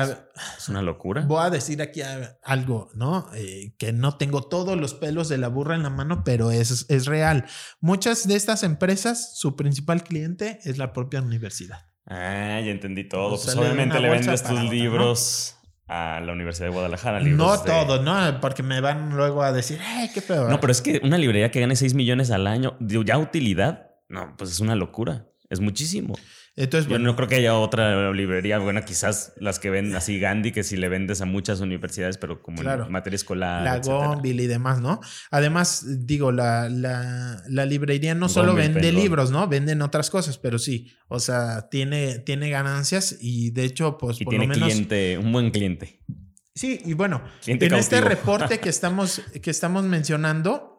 es 0.59 0.69
una 0.69 0.83
locura. 0.83 1.25
Voy 1.27 1.45
a 1.45 1.51
decir 1.51 1.81
aquí 1.81 2.01
algo, 2.43 2.91
¿no? 2.95 3.31
Eh, 3.37 3.77
que 3.79 3.93
no 3.93 4.17
tengo 4.17 4.43
todos 4.49 4.77
los 4.77 4.95
pelos 4.95 5.29
de 5.29 5.39
la 5.39 5.47
burra 5.47 5.77
en 5.77 5.85
la 5.85 5.91
mano, 5.91 6.25
pero 6.25 6.51
es, 6.51 6.87
es 6.89 7.07
real. 7.07 7.47
Muchas 7.81 8.27
de 8.27 8.35
estas 8.35 8.65
empresas, 8.65 9.39
su 9.39 9.55
principal 9.55 10.03
cliente 10.03 10.59
es 10.65 10.77
la 10.77 10.93
propia 10.93 11.23
universidad. 11.23 11.87
Ah, 12.05 12.61
ya 12.65 12.73
entendí 12.73 13.09
todo. 13.09 13.31
pues 13.31 13.55
obviamente 13.55 14.01
le 14.01 14.11
vendes 14.11 14.43
tus 14.43 14.61
libros 14.65 15.56
a 15.87 16.21
la 16.21 16.33
Universidad 16.33 16.67
de 16.67 16.73
Guadalajara. 16.73 17.21
No 17.21 17.61
todo, 17.63 18.03
¿no? 18.03 18.41
Porque 18.41 18.63
me 18.63 18.81
van 18.81 19.17
luego 19.17 19.43
a 19.43 19.53
decir, 19.53 19.81
¡ay, 19.85 20.11
qué 20.13 20.21
peor! 20.21 20.51
No, 20.51 20.61
pero 20.61 20.73
es 20.73 20.83
que 20.83 21.01
una 21.03 21.19
librería 21.19 21.51
que 21.51 21.61
gane 21.61 21.77
6 21.77 21.95
millones 21.95 22.31
al 22.31 22.47
año, 22.47 22.77
ya 22.81 23.19
utilidad, 23.19 23.91
no, 24.09 24.35
pues 24.37 24.51
es 24.51 24.61
una 24.61 24.75
locura. 24.75 25.27
Es 25.49 25.61
muchísimo. 25.61 26.15
Entonces, 26.59 26.91
Yo 26.91 26.99
no 26.99 27.15
creo 27.17 27.29
que 27.29 27.35
haya 27.35 27.55
otra 27.55 28.11
librería, 28.13 28.59
bueno, 28.59 28.83
quizás 28.83 29.35
las 29.39 29.59
que 29.59 29.69
venden 29.69 29.95
así 29.95 30.19
Gandhi, 30.19 30.53
que 30.53 30.65
si 30.65 30.79
le 30.79 30.89
vendes 30.89 31.21
a 31.21 31.27
muchas 31.27 31.61
universidades, 31.61 32.17
pero 32.17 32.41
como 32.41 32.63
en 32.63 32.91
materia 32.91 33.17
escolar. 33.17 33.63
La 33.63 33.79
Gonville 33.81 34.43
y 34.43 34.47
demás, 34.47 34.81
¿no? 34.81 35.01
Además, 35.31 35.85
digo, 36.07 36.33
la, 36.33 36.71
la, 36.71 37.67
librería 37.67 38.15
no 38.15 38.31
solo 38.31 38.55
vende 38.55 38.91
libros, 38.91 39.31
¿no? 39.31 39.47
Venden 39.49 39.83
otras 39.83 40.09
cosas, 40.09 40.39
pero 40.39 40.59
sí, 40.59 40.91
o 41.09 41.21
sea, 41.21 41.69
tiene, 41.69 42.21
tiene 42.21 42.49
ganancias 42.49 43.19
y 43.21 43.51
de 43.51 43.65
hecho, 43.65 43.99
pues 43.99 44.19
y 44.23 44.25
tiene 44.25 44.49
cliente, 44.49 45.19
un 45.19 45.33
buen 45.33 45.51
cliente. 45.51 46.01
Sí, 46.55 46.81
y 46.87 46.95
bueno, 46.95 47.23
en 47.47 47.75
este 47.75 48.01
reporte 48.01 48.59
que 48.61 48.71
estamos, 48.71 49.21
que 49.43 49.51
estamos 49.51 49.85
mencionando, 49.85 50.76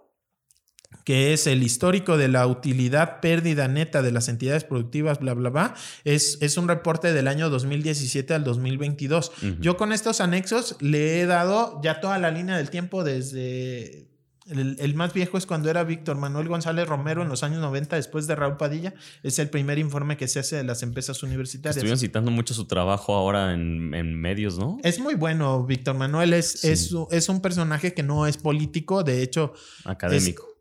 que 1.07 1.31
es 1.31 1.47
el 1.47 1.63
histórico 1.63 2.17
de 2.17 2.27
la 2.27 2.45
utilidad 2.47 3.21
pérdida 3.21 3.69
neta 3.69 4.01
de 4.01 4.11
las 4.11 4.27
entidades 4.27 4.65
productivas, 4.65 5.21
bla, 5.21 5.33
bla, 5.35 5.49
bla, 5.49 5.73
es, 6.03 6.37
es 6.41 6.57
un 6.57 6.67
reporte 6.67 7.13
del 7.13 7.29
año 7.29 7.49
2017 7.49 8.33
al 8.33 8.43
2022. 8.43 9.31
Yo 9.61 9.77
con 9.77 9.93
estos 9.93 10.19
anexos 10.19 10.75
le 10.81 11.21
he 11.21 11.25
dado 11.25 11.79
ya 11.81 12.01
toda 12.01 12.17
la 12.17 12.29
línea 12.29 12.57
del 12.57 12.69
tiempo 12.69 13.05
desde... 13.05 14.09
El, 14.49 14.95
más 14.95 15.13
viejo 15.13 15.37
es 15.37 15.45
cuando 15.45 15.69
era 15.69 15.85
Víctor 15.85 16.17
Manuel 16.17 16.49
González 16.49 16.87
Romero 16.87 17.21
en 17.21 17.29
los 17.29 17.43
años 17.43 17.59
90, 17.59 17.95
después 17.95 18.27
de 18.27 18.35
Raúl 18.35 18.57
Padilla. 18.57 18.93
Es 19.23 19.39
el 19.39 19.49
primer 19.49 19.77
informe 19.77 20.17
que 20.17 20.27
se 20.27 20.39
hace 20.39 20.57
de 20.57 20.63
las 20.65 20.83
empresas 20.83 21.23
universitarias. 21.23 21.77
Estuvieron 21.77 21.99
citando 21.99 22.31
mucho 22.31 22.53
su 22.53 22.65
trabajo 22.65 23.15
ahora 23.15 23.53
en, 23.53 24.19
medios, 24.19 24.57
¿no? 24.57 24.77
Es 24.83 24.99
muy 24.99 25.15
bueno, 25.15 25.65
Víctor 25.65 25.95
Manuel. 25.95 26.33
Es, 26.33 26.65
es, 26.65 26.93
es, 27.11 27.29
un 27.29 27.41
personaje 27.41 27.93
que 27.93 28.03
no 28.03 28.25
es 28.27 28.37
político, 28.37 29.03
de 29.03 29.21
hecho. 29.21 29.53
Académico 29.83 30.47
es, 30.49 30.56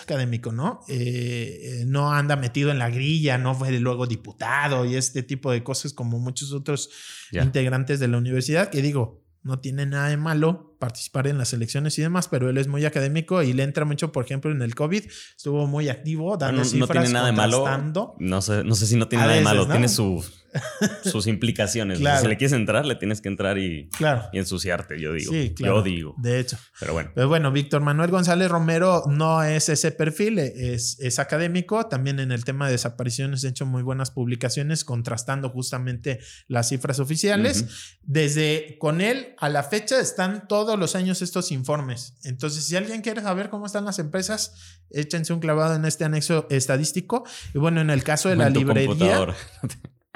académico, 0.00 0.52
¿no? 0.52 0.80
Eh, 0.88 1.84
no 1.86 2.12
anda 2.12 2.36
metido 2.36 2.70
en 2.70 2.78
la 2.78 2.90
grilla, 2.90 3.38
no 3.38 3.54
fue 3.54 3.70
luego 3.78 4.06
diputado 4.06 4.84
y 4.84 4.96
este 4.96 5.22
tipo 5.22 5.50
de 5.50 5.62
cosas 5.62 5.92
como 5.92 6.18
muchos 6.18 6.52
otros 6.52 6.90
integrantes 7.32 8.00
de 8.00 8.08
la 8.08 8.18
universidad, 8.18 8.70
que 8.70 8.82
digo, 8.82 9.24
no 9.42 9.60
tiene 9.60 9.86
nada 9.86 10.08
de 10.08 10.16
malo 10.16 10.67
participar 10.78 11.26
en 11.26 11.38
las 11.38 11.52
elecciones 11.52 11.98
y 11.98 12.02
demás, 12.02 12.28
pero 12.28 12.48
él 12.48 12.58
es 12.58 12.68
muy 12.68 12.84
académico 12.84 13.42
y 13.42 13.52
le 13.52 13.62
entra 13.62 13.84
mucho, 13.84 14.12
por 14.12 14.24
ejemplo, 14.24 14.50
en 14.50 14.62
el 14.62 14.74
COVID, 14.74 15.04
estuvo 15.36 15.66
muy 15.66 15.88
activo, 15.88 16.36
dando 16.36 16.62
no, 16.62 16.64
cifras, 16.64 16.88
no 16.88 16.92
tiene 16.92 17.08
nada 17.10 17.26
de 17.26 17.32
malo. 17.32 17.64
No 18.18 18.42
sé, 18.42 18.64
no 18.64 18.74
sé 18.74 18.86
si 18.86 18.96
no 18.96 19.08
tiene 19.08 19.24
nada 19.24 19.36
de 19.36 19.42
malo, 19.42 19.66
tiene 19.66 19.88
su, 19.88 20.24
sus 21.04 21.26
implicaciones. 21.26 21.98
Si 21.98 22.26
le 22.26 22.36
quieres 22.36 22.52
entrar, 22.52 22.86
le 22.86 22.94
tienes 22.94 23.20
que 23.20 23.28
entrar 23.28 23.58
y, 23.58 23.88
y 24.32 24.38
ensuciarte, 24.38 25.00
yo 25.00 25.12
digo. 25.12 25.32
Sí, 25.32 25.52
claro. 25.54 25.76
Yo 25.76 25.82
digo. 25.82 26.14
De 26.18 26.40
hecho. 26.40 26.58
Pero 26.80 26.92
bueno. 26.92 27.10
Pero 27.14 27.28
bueno, 27.28 27.52
Víctor 27.52 27.82
Manuel 27.82 28.10
González 28.10 28.50
Romero 28.50 29.04
no 29.08 29.42
es 29.42 29.68
ese 29.68 29.92
perfil, 29.92 30.38
es, 30.38 30.98
es 31.00 31.18
académico. 31.18 31.86
También 31.86 32.18
en 32.20 32.32
el 32.32 32.44
tema 32.44 32.66
de 32.66 32.72
desapariciones 32.72 33.44
ha 33.44 33.48
hecho 33.48 33.66
muy 33.66 33.82
buenas 33.82 34.10
publicaciones 34.10 34.84
contrastando 34.84 35.50
justamente 35.50 36.20
las 36.46 36.68
cifras 36.68 37.00
oficiales. 37.00 37.96
Desde 38.02 38.76
con 38.78 39.00
él 39.00 39.34
a 39.38 39.48
la 39.48 39.62
fecha 39.62 40.00
están 40.00 40.48
todos 40.48 40.67
los 40.76 40.96
años 40.96 41.22
estos 41.22 41.52
informes. 41.52 42.14
Entonces, 42.24 42.64
si 42.64 42.74
alguien 42.74 43.00
quiere 43.00 43.22
saber 43.22 43.48
cómo 43.48 43.66
están 43.66 43.84
las 43.84 43.98
empresas, 44.00 44.54
échense 44.90 45.32
un 45.32 45.38
clavado 45.38 45.76
en 45.76 45.84
este 45.84 46.04
anexo 46.04 46.46
estadístico. 46.50 47.24
Y 47.54 47.58
bueno, 47.58 47.80
en 47.80 47.90
el 47.90 48.02
caso 48.02 48.28
de 48.28 48.36
la 48.36 48.50
librería. 48.50 49.28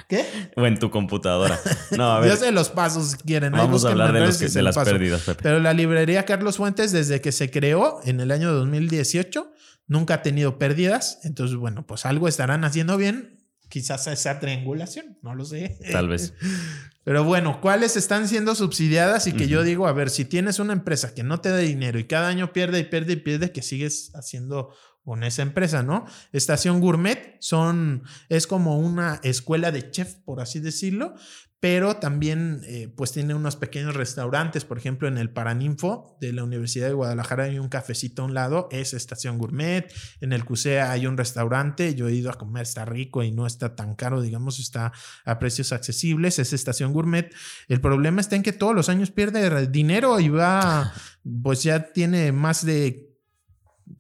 ¿Qué? 0.09 0.27
O 0.57 0.67
en 0.67 0.79
tu 0.79 0.91
computadora. 0.91 1.61
No, 1.93 2.13
a 2.13 2.21
ver. 2.21 2.31
Yo 2.31 2.37
sé 2.37 2.53
los 2.53 2.71
pasos 2.71 3.13
si 3.13 3.17
quieren. 3.19 3.53
Vamos 3.53 3.85
a 3.85 3.91
hablar 3.91 4.13
de, 4.13 4.49
de 4.49 4.63
las 4.63 4.77
pérdidas, 4.77 5.23
Pero 5.43 5.61
la 5.61 5.73
librería 5.73 6.25
Carlos 6.25 6.57
Fuentes, 6.57 6.93
desde 6.93 7.21
que 7.21 7.33
se 7.33 7.51
creó 7.51 8.01
en 8.05 8.21
el 8.21 8.31
año 8.31 8.53
2018, 8.53 9.53
nunca 9.87 10.15
ha 10.15 10.23
tenido 10.23 10.59
pérdidas. 10.59 11.21
Entonces, 11.25 11.57
bueno, 11.57 11.87
pues 11.87 12.05
algo 12.07 12.29
estarán 12.29 12.65
haciendo 12.65 12.97
bien. 12.97 13.39
Quizás 13.69 14.07
esa 14.07 14.39
triangulación, 14.39 15.19
no 15.23 15.35
lo 15.35 15.45
sé. 15.45 15.79
Tal 15.93 16.09
vez. 16.09 16.35
Pero 17.05 17.25
bueno, 17.25 17.61
¿cuáles 17.61 17.97
están 17.97 18.29
siendo 18.29 18.55
subsidiadas? 18.55 19.27
Y 19.27 19.33
que 19.33 19.49
yo 19.49 19.63
digo, 19.63 19.89
a 19.89 19.93
ver, 19.93 20.09
si 20.09 20.25
tienes 20.25 20.59
una 20.61 20.73
empresa 20.73 21.15
que 21.15 21.25
no 21.25 21.41
te 21.41 21.49
da 21.49 21.59
dinero 21.59 21.99
y 21.99 22.05
cada 22.05 22.29
año 22.29 22.53
pierde 22.53 22.79
y 22.79 22.85
pierde 22.85 23.15
y 23.15 23.17
pierde, 23.17 23.51
que 23.51 23.63
sigues 23.63 24.13
haciendo 24.15 24.73
con 25.05 25.25
esa 25.25 25.43
empresa, 25.43 25.83
¿no? 25.83 26.07
Estación 26.33 26.81
Gourmet 26.81 27.37
son, 27.41 28.05
es 28.29 28.47
como 28.47 28.79
una 28.79 29.21
escuela 29.25 29.73
de 29.73 29.91
chef, 29.91 30.15
por 30.25 30.41
así 30.41 30.61
decirlo, 30.61 31.15
pero 31.63 31.95
también 31.95 32.61
eh, 32.65 32.93
pues 32.97 33.13
tiene 33.13 33.37
unos 33.37 33.55
pequeños 33.55 33.95
restaurantes, 33.95 34.65
por 34.65 34.79
ejemplo 34.79 35.07
en 35.07 35.17
el 35.17 35.31
Paraninfo 35.31 36.17
de 36.21 36.33
la 36.33 36.43
Universidad 36.43 36.89
de 36.89 36.93
Guadalajara 36.93 37.45
hay 37.45 37.61
un 37.61 37.69
cafecito 37.69 38.23
a 38.23 38.25
un 38.25 38.35
lado, 38.35 38.67
es 38.73 38.95
Estación 38.95 39.39
Gourmet, 39.39 39.87
en 40.21 40.33
el 40.33 40.45
CUSEA 40.45 40.91
hay 40.91 41.07
un 41.07 41.17
restaurante, 41.17 41.95
yo 41.95 42.09
he 42.09 42.15
ido 42.15 42.33
a 42.33 42.35
comer, 42.35 42.65
está 42.65 42.85
rico 42.85 43.23
y 43.23 43.31
no 43.31 43.47
está 43.47 43.77
tan 43.77 43.95
caro, 43.95 44.21
digamos, 44.21 44.59
está 44.59 44.93
a 45.25 45.39
precios 45.39 45.71
accesibles, 45.71 46.41
es 46.41 46.53
Estación 46.53 46.93
Gourmet. 46.93 47.33
El 47.69 47.81
problema 47.81 48.21
está 48.21 48.35
en 48.35 48.43
que 48.43 48.53
todos 48.53 48.75
los 48.75 48.89
años 48.89 49.13
pierde 49.13 49.69
dinero 49.69 50.19
y 50.19 50.31
va, 50.31 50.93
pues 51.45 51.63
ya 51.63 51.93
tiene 51.93 52.33
más 52.33 52.67
de 52.67 53.15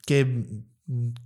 que 0.04 0.64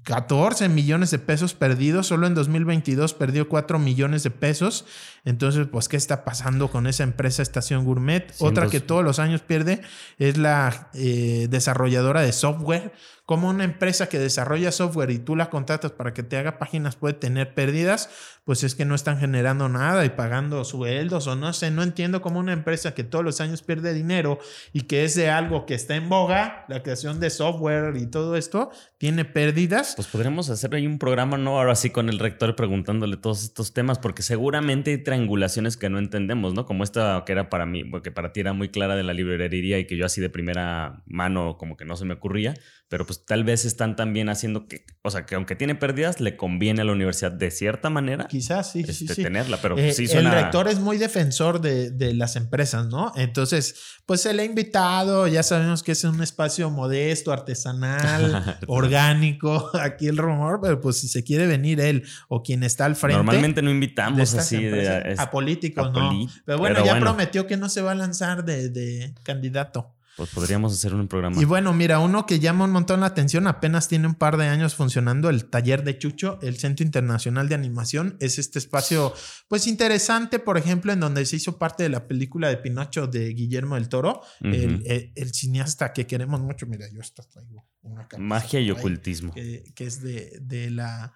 14 0.03 0.69
millones 0.69 1.11
de 1.11 1.19
pesos 1.19 1.55
perdidos, 1.55 2.07
solo 2.07 2.27
en 2.27 2.35
2022 2.35 3.15
perdió 3.15 3.49
4 3.49 3.79
millones 3.79 4.23
de 4.23 4.31
pesos. 4.31 4.85
Entonces, 5.27 5.67
pues, 5.71 5.89
¿qué 5.89 5.97
está 5.97 6.25
pasando 6.25 6.71
con 6.71 6.87
esa 6.87 7.03
empresa 7.03 7.43
Estación 7.43 7.85
Gourmet? 7.85 8.33
Otra 8.39 8.69
que 8.69 8.81
todos 8.81 9.05
los 9.05 9.19
años 9.19 9.43
pierde 9.43 9.83
es 10.19 10.39
la 10.39 10.89
eh, 10.95 11.49
desarrolladora 11.51 12.23
de 12.23 12.33
software 12.33 12.93
como 13.27 13.49
una 13.49 13.65
empresa 13.65 14.09
que 14.09 14.21
desarrolla 14.21 14.71
software 14.71 15.11
y 15.11 15.19
tú 15.19 15.35
la 15.35 15.51
contratas 15.51 15.91
para 15.91 16.15
que 16.15 16.23
te 16.23 16.37
haga 16.37 16.59
páginas 16.59 16.95
puede 16.95 17.15
tener 17.15 17.55
pérdidas, 17.55 18.09
pues 18.45 18.63
es 18.63 18.77
que 18.77 18.85
no 18.85 18.95
están 18.95 19.19
generando 19.19 19.69
nada 19.69 20.05
y 20.05 20.11
pagando 20.11 20.65
sueldos 20.65 21.27
o 21.27 21.35
no 21.35 21.53
sé, 21.53 21.73
no 21.73 21.83
entiendo 21.83 22.23
cómo 22.23 22.39
una 22.39 22.53
empresa 22.53 22.95
que 22.95 23.03
todos 23.03 23.25
los 23.25 23.41
años 23.41 23.63
pierde 23.63 23.93
dinero 23.93 24.39
y 24.73 24.83
que 24.83 25.05
es 25.05 25.17
de 25.17 25.29
algo 25.29 25.67
que 25.67 25.75
está 25.75 25.97
en 25.97 26.09
boga, 26.09 26.65
la 26.69 26.85
creación 26.85 27.19
de 27.19 27.31
software 27.31 27.97
y 27.97 28.07
todo 28.07 28.37
esto, 28.37 28.71
tiene 28.97 29.25
pérdidas. 29.25 29.95
Pues 29.97 30.07
podríamos 30.07 30.49
hacer 30.49 30.77
ahí 30.77 30.87
un 30.87 31.01
programa, 31.01 31.37
¿no? 31.37 31.59
Ahora 31.59 31.75
sí 31.75 31.91
con 31.91 32.09
el 32.09 32.21
rector 32.21 32.55
preguntándole 32.55 33.17
todos 33.17 33.43
estos 33.43 33.73
temas, 33.73 33.99
porque 33.99 34.23
seguramente 34.23 34.93
hay 34.93 35.03
triangulaciones 35.17 35.77
que 35.77 35.89
no 35.89 35.99
entendemos, 35.99 36.55
¿no? 36.55 36.67
Como 36.67 36.85
esta 36.85 37.23
que 37.25 37.33
era 37.33 37.49
para 37.49 37.67
mí, 37.67 37.85
porque 37.85 38.11
para 38.11 38.33
ti 38.33 38.41
era 38.41 38.53
muy 38.53 38.69
clara 38.69 38.97
de 38.97 39.03
la 39.03 39.15
librería 39.15 39.79
y 39.79 39.87
que 39.87 39.97
yo 39.97 40.05
así 40.05 40.21
de 40.21 40.29
primera 40.29 41.03
mano 41.07 41.57
como 41.59 41.77
que 41.77 41.85
no 41.85 41.97
se 41.97 42.05
me 42.05 42.15
ocurría, 42.15 42.55
pero 42.89 43.05
pues 43.05 43.25
tal 43.25 43.43
vez 43.43 43.65
están 43.65 43.97
también 43.97 44.29
haciendo 44.29 44.69
que, 44.69 44.85
o 45.03 45.11
sea, 45.11 45.27
que 45.27 45.35
aunque 45.35 45.57
tiene 45.57 45.75
pérdidas, 45.75 46.21
le 46.21 46.37
conviene 46.37 46.83
a 46.83 46.85
la 46.85 46.93
universidad 46.93 47.33
de 47.33 47.51
cierta 47.51 47.91
manera. 47.91 48.27
Quizás 48.29 48.71
sí, 48.71 48.85
sí, 48.85 48.91
este, 49.05 49.15
sí. 49.17 49.23
tenerla, 49.25 49.59
pero 49.61 49.77
Eh, 49.77 49.93
sí 49.93 50.07
suena... 50.07 50.33
El 50.37 50.43
rector 50.45 50.69
es 50.69 50.79
muy 50.79 50.97
defensor 50.97 51.61
de, 51.61 51.91
de 51.91 52.15
las 52.15 52.37
empresas, 52.37 52.87
¿no? 52.87 53.13
Entonces, 53.17 53.75
pues 54.07 54.21
se 54.21 54.33
le 54.35 54.43
ha 54.43 54.45
invitado, 54.45 55.27
ya 55.27 55.43
sabemos 55.43 55.83
que 55.83 55.93
es 55.93 56.05
un 56.05 56.23
espacio 56.23 56.71
modesto, 56.71 57.33
artesanal, 57.33 58.59
orgánico, 58.69 59.71
aquí 59.81 60.07
el 60.07 60.17
rumor, 60.17 60.61
pero 60.63 60.81
pues 60.81 60.99
si 61.01 61.09
se 61.09 61.25
quiere 61.25 61.47
venir 61.47 61.81
él 61.81 62.05
o 62.29 62.43
quien 62.43 62.63
está 62.63 62.85
al 62.85 62.95
frente. 62.97 63.17
Normalmente 63.17 63.63
no 63.63 63.71
invitamos 63.71 64.35
así 64.35 64.57
de... 64.63 64.67
empresas, 64.69 65.03
es- 65.07 65.19
a 65.19 65.31
políticos, 65.31 65.87
a 65.89 65.91
¿no? 65.91 66.11
Pero 66.45 66.59
bueno, 66.59 66.75
pero 66.77 66.87
ya 66.87 66.93
bueno. 66.93 67.07
prometió 67.07 67.47
que 67.47 67.57
no 67.57 67.69
se 67.69 67.83
va 67.83 67.93
a 67.93 67.95
lanzar 67.97 68.45
de, 68.45 68.69
de 68.69 69.13
candidato. 69.25 69.93
Pues 70.17 70.31
podríamos 70.31 70.73
hacer 70.73 70.95
un 70.95 71.09
programa. 71.09 71.41
Y 71.41 71.45
bueno, 71.45 71.75
mira, 71.75 71.99
uno 71.99 72.25
que 72.25 72.39
llama 72.39 72.65
un 72.65 72.71
montón 72.71 73.01
la 73.01 73.07
atención, 73.07 73.47
apenas 73.47 73.87
tiene 73.89 74.07
un 74.07 74.15
par 74.15 74.39
de 74.39 74.47
años 74.47 74.75
funcionando, 74.75 75.29
el 75.29 75.45
taller 75.51 75.85
de 75.85 75.99
Chucho, 75.99 76.39
el 76.41 76.57
Centro 76.57 76.87
Internacional 76.87 77.49
de 77.51 77.55
Animación, 77.55 78.17
es 78.21 78.39
este 78.39 78.59
espacio, 78.59 79.13
pues 79.49 79.67
interesante, 79.67 80.39
por 80.39 80.57
ejemplo, 80.57 80.93
en 80.93 81.01
donde 81.01 81.27
se 81.27 81.37
hizo 81.37 81.59
parte 81.59 81.83
de 81.83 81.91
la 81.91 82.09
película 82.09 82.49
de 82.49 82.57
Pinocho 82.57 83.07
de 83.07 83.29
Guillermo 83.35 83.75
del 83.75 83.89
Toro, 83.91 84.23
el, 84.41 84.83
el- 84.87 85.13
el 85.15 85.35
cineasta 85.35 85.93
que 85.93 86.07
queremos 86.07 86.41
mucho, 86.41 86.67
mira, 86.67 86.87
yo 86.91 87.01
hasta 87.03 87.23
traigo 87.23 87.67
una 87.83 88.09
Magia 88.19 88.59
y 88.61 88.71
ocultismo. 88.71 89.33
Que, 89.35 89.65
que 89.75 89.85
es 89.87 90.01
de, 90.03 90.39
de 90.41 90.71
la... 90.71 91.13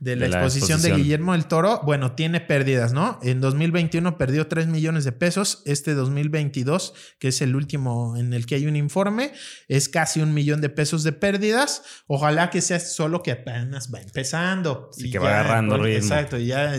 De 0.00 0.16
la, 0.16 0.26
De 0.26 0.30
la 0.30 0.44
exposición, 0.44 0.80
de. 0.82 0.94
Guillermo 0.94 1.32
del 1.32 1.46
Toro, 1.46 1.80
bueno, 1.84 2.12
tiene 2.12 2.40
pérdidas, 2.40 2.92
¿no? 2.92 3.18
En 3.22 3.40
2021 3.40 4.16
perdió 4.16 4.46
3 4.46 4.66
millones 4.68 5.04
de 5.04 5.12
pesos. 5.12 5.62
Este 5.64 5.94
2022, 5.94 6.94
que 7.18 7.28
es 7.28 7.42
el 7.42 7.56
último 7.56 8.16
en 8.16 8.32
el 8.32 8.46
que 8.46 8.54
hay 8.54 8.66
un 8.66 8.76
informe, 8.76 9.32
es 9.66 9.88
casi 9.88 10.20
un 10.20 10.34
millón 10.34 10.60
de 10.60 10.68
pesos 10.68 11.02
de 11.02 11.12
pérdidas. 11.12 11.82
Ojalá 12.06 12.50
que 12.50 12.60
sea 12.60 12.80
solo 12.80 13.22
que 13.22 13.32
apenas 13.32 13.92
va 13.92 14.00
empezando. 14.00 14.90
Sí, 14.92 15.08
Y 15.08 15.10
que 15.10 15.18
va 15.18 15.40
agarrando 15.40 15.76
pues, 15.76 15.94
ritmo. 15.94 16.14
Exacto, 16.14 16.38
y 16.38 16.46
ya, 16.46 16.74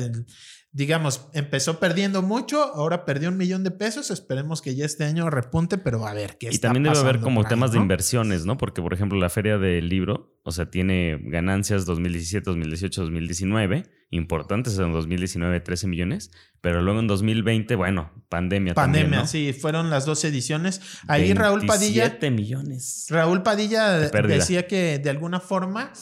digamos, 0.71 1.27
empezó 1.33 1.79
perdiendo 1.79 2.21
mucho, 2.21 2.61
ahora 2.61 3.03
perdió 3.03 3.29
un 3.29 3.37
millón 3.37 3.63
de 3.63 3.71
pesos. 3.71 4.11
Esperemos 4.11 4.61
que 4.61 4.75
ya 4.75 4.85
este 4.85 5.03
año 5.03 5.29
repunte, 5.29 5.79
pero 5.79 6.05
a 6.05 6.13
ver 6.13 6.37
qué 6.37 6.47
Y 6.47 6.55
está 6.55 6.67
también 6.67 6.83
debe 6.83 6.99
haber 6.99 7.19
como 7.19 7.41
ahí, 7.41 7.47
temas 7.47 7.71
de 7.71 7.79
inversiones, 7.79 8.45
¿no? 8.45 8.57
Porque, 8.57 8.81
por 8.81 8.93
ejemplo, 8.93 9.17
la 9.17 9.29
feria 9.29 9.57
del 9.57 9.89
libro, 9.89 10.39
o 10.43 10.51
sea, 10.51 10.69
tiene 10.69 11.19
ganancias 11.23 11.85
2017, 11.85 12.51
2018, 12.51 13.01
2019, 13.01 13.89
importantes 14.11 14.77
en 14.77 14.93
2019, 14.93 15.59
13 15.59 15.87
millones, 15.87 16.31
pero 16.61 16.81
luego 16.81 16.99
en 16.99 17.07
2020, 17.07 17.75
bueno, 17.75 18.11
pandemia. 18.29 18.75
Pandemia, 18.75 19.05
también, 19.07 19.21
¿no? 19.21 19.27
sí, 19.27 19.53
fueron 19.53 19.89
las 19.89 20.05
dos 20.05 20.23
ediciones. 20.23 20.81
Ahí 21.07 21.33
Raúl 21.33 21.65
Padilla 21.65 22.03
27 22.03 22.31
millones. 22.31 23.07
Raúl 23.09 23.41
Padilla 23.41 23.97
De 23.97 24.21
decía 24.27 24.67
que 24.67 24.99
de 24.99 25.09
alguna 25.09 25.39
forma, 25.39 25.93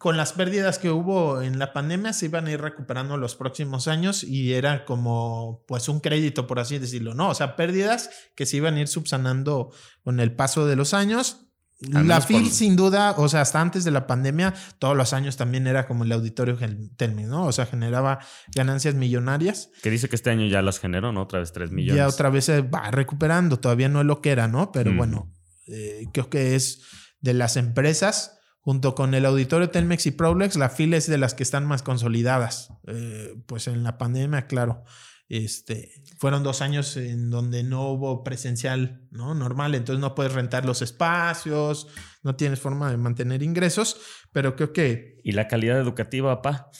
con 0.00 0.16
las 0.16 0.32
pérdidas 0.32 0.78
que 0.78 0.88
hubo 0.90 1.42
en 1.42 1.58
la 1.58 1.74
pandemia, 1.74 2.14
se 2.14 2.24
iban 2.24 2.46
a 2.46 2.50
ir 2.52 2.58
recuperando 2.62 3.18
los 3.18 3.36
próximos 3.36 3.86
años 3.86 4.24
y 4.24 4.54
era 4.54 4.86
como, 4.86 5.62
pues, 5.68 5.90
un 5.90 6.00
crédito, 6.00 6.46
por 6.46 6.58
así 6.58 6.78
decirlo, 6.78 7.12
¿no? 7.12 7.28
O 7.28 7.34
sea, 7.34 7.54
pérdidas 7.54 8.08
que 8.34 8.46
se 8.46 8.56
iban 8.56 8.76
a 8.76 8.80
ir 8.80 8.88
subsanando 8.88 9.70
con 10.02 10.18
el 10.18 10.32
paso 10.34 10.66
de 10.66 10.74
los 10.76 10.94
años. 10.94 11.46
Al 11.94 12.08
La 12.08 12.22
FIL, 12.22 12.44
por- 12.44 12.50
sin 12.50 12.76
duda, 12.76 13.12
o 13.18 13.28
sea, 13.28 13.42
hasta 13.42 13.60
antes 13.60 13.84
de 13.84 13.90
la 13.90 14.06
pandemia, 14.06 14.54
todos 14.78 14.96
los 14.96 15.12
años 15.12 15.36
también 15.36 15.66
era 15.66 15.86
como 15.86 16.04
el 16.04 16.12
auditorio 16.12 16.56
Telmex, 16.96 17.28
¿no? 17.28 17.44
O 17.44 17.52
sea, 17.52 17.66
generaba 17.66 18.20
ganancias 18.54 18.94
millonarias. 18.94 19.68
Que 19.82 19.90
dice 19.90 20.08
que 20.08 20.16
este 20.16 20.30
año 20.30 20.46
ya 20.46 20.62
las 20.62 20.78
generó, 20.78 21.12
¿no? 21.12 21.22
Otra 21.24 21.40
vez 21.40 21.52
3 21.52 21.72
millones. 21.72 21.96
Ya 21.98 22.08
otra 22.08 22.30
vez 22.30 22.46
se 22.46 22.62
va 22.62 22.90
recuperando, 22.90 23.58
todavía 23.60 23.90
no 23.90 24.00
es 24.00 24.06
lo 24.06 24.22
que 24.22 24.30
era, 24.30 24.48
¿no? 24.48 24.72
Pero 24.72 24.94
bueno, 24.94 25.30
eh, 25.68 26.06
creo 26.12 26.30
que 26.30 26.54
es 26.54 26.80
de 27.20 27.34
las 27.34 27.56
empresas, 27.58 28.39
junto 28.60 28.94
con 28.94 29.14
el 29.14 29.24
auditorio 29.26 29.70
Telmex 29.70 30.06
y 30.06 30.10
Prolex, 30.10 30.56
la 30.56 30.68
fila 30.68 30.96
es 30.96 31.06
de 31.06 31.18
las 31.18 31.34
que 31.34 31.42
están 31.42 31.66
más 31.66 31.82
consolidadas. 31.82 32.72
Eh, 32.86 33.34
pues 33.46 33.66
en 33.68 33.82
la 33.82 33.96
pandemia, 33.98 34.46
claro, 34.46 34.84
este, 35.28 35.92
fueron 36.18 36.42
dos 36.42 36.60
años 36.60 36.96
en 36.96 37.30
donde 37.30 37.62
no 37.62 37.88
hubo 37.90 38.24
presencial, 38.24 39.06
¿no? 39.10 39.34
Normal, 39.34 39.74
entonces 39.74 40.00
no 40.00 40.14
puedes 40.14 40.32
rentar 40.32 40.64
los 40.64 40.82
espacios, 40.82 41.86
no 42.22 42.34
tienes 42.36 42.58
forma 42.60 42.90
de 42.90 42.96
mantener 42.96 43.42
ingresos, 43.42 44.00
pero 44.32 44.56
creo 44.56 44.72
que, 44.72 45.20
Y 45.24 45.32
la 45.32 45.46
calidad 45.48 45.78
educativa, 45.78 46.42
pa. 46.42 46.70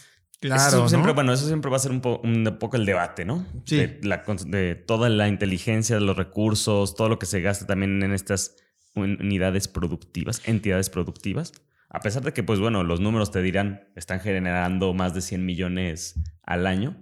claro, 0.41 0.79
Eso 0.79 0.89
siempre, 0.89 1.13
¿no? 1.13 1.15
bueno, 1.15 1.33
eso 1.33 1.47
siempre 1.47 1.71
va 1.71 1.77
a 1.77 1.81
ser 1.81 1.93
un, 1.93 2.01
po- 2.01 2.21
un 2.25 2.57
poco 2.59 2.77
el 2.77 2.85
debate, 2.87 3.25
¿no? 3.25 3.47
Sí. 3.65 3.77
De, 3.77 4.01
la 4.03 4.25
de 4.47 4.75
toda 4.75 5.09
la 5.09 5.29
inteligencia, 5.29 5.99
los 6.01 6.17
recursos, 6.17 6.95
todo 6.97 7.09
lo 7.09 7.19
que 7.21 7.27
se 7.27 7.41
gasta 7.41 7.67
también 7.67 8.03
en 8.03 8.13
estas 8.13 8.57
un- 8.97 9.17
unidades 9.21 9.69
productivas, 9.69 10.43
entidades 10.45 10.91
productivas. 10.91 11.53
A 11.93 11.99
pesar 12.01 12.23
de 12.23 12.33
que, 12.33 12.45
pues 12.45 12.61
bueno, 12.61 12.85
los 12.85 13.01
números 13.01 13.33
te 13.33 13.43
dirán, 13.43 13.89
están 13.97 14.21
generando 14.21 14.95
más 14.95 15.13
de 15.13 15.21
100 15.21 15.45
millones 15.45 16.15
al 16.43 16.69
año 16.69 16.97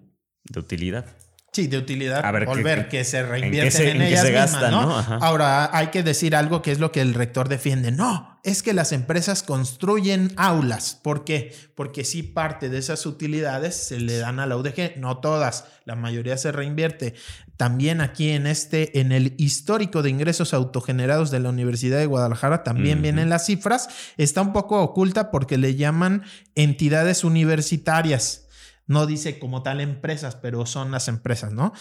de 0.45 0.61
utilidad. 0.61 1.18
Sí, 1.59 1.67
de 1.67 1.77
utilidad. 1.79 2.25
A 2.25 2.31
ver, 2.31 2.43
¿qué- 2.43 2.47
volver 2.47 2.89
que 2.89 3.03
se 3.03 3.19
en 3.19 3.29
reinvierten 3.29 3.73
se- 3.73 3.91
en, 3.91 4.01
ellas 4.03 4.21
se 4.21 4.31
mismas, 4.31 4.53
gastan, 4.53 4.71
¿no? 4.71 4.97
Ahora 5.21 5.77
hay 5.77 5.89
que 5.89 6.05
decir 6.05 6.37
algo 6.37 6.63
que 6.63 6.71
es 6.71 6.79
lo 6.79 6.93
que 6.93 7.01
el 7.01 7.15
rector 7.15 7.49
defiende. 7.49 7.91
No, 7.91 8.39
es 8.45 8.63
que 8.63 8.73
las 8.73 8.93
empresas 8.93 9.43
construyen 9.43 10.33
aulas. 10.37 10.99
¿Por 11.03 11.25
qué? 11.25 11.53
Porque 11.75 12.05
sí 12.05 12.23
parte 12.23 12.69
de 12.69 12.79
esas 12.79 13.07
utilidades 13.07 13.75
se 13.75 13.99
le 13.99 14.19
dan 14.19 14.39
a 14.39 14.47
la 14.47 14.57
UDG, 14.57 14.99
no 14.99 15.19
todas, 15.19 15.65
la 15.85 15.97
mayoría 15.97 16.37
se 16.37 16.53
reinvierte. 16.53 17.15
También 17.57 18.01
aquí 18.01 18.31
en 18.31 18.47
este, 18.47 19.01
en 19.01 19.11
el 19.11 19.35
histórico 19.37 20.03
de 20.05 20.11
ingresos 20.11 20.55
autogenerados 20.55 21.33
de 21.33 21.41
la 21.41 21.49
Universidad 21.49 21.99
de 21.99 22.07
Guadalajara, 22.07 22.63
también 22.63 23.03
vienen 23.03 23.29
las 23.31 23.47
cifras. 23.47 23.89
Está 24.17 24.43
un 24.43 24.53
poco 24.53 24.81
oculta 24.81 25.33
porque 25.33 25.59
le 25.59 25.75
llaman 25.75 26.23
entidades 26.55 27.25
universitarias. 27.25 28.45
No 28.89 29.07
dice 29.07 29.39
como 29.39 29.63
tal 29.63 29.81
empresas, 29.81 30.35
pero 30.35 30.67
son 30.67 30.91
las 30.91 31.07
empresas, 31.07 31.53
¿no? 31.53 31.73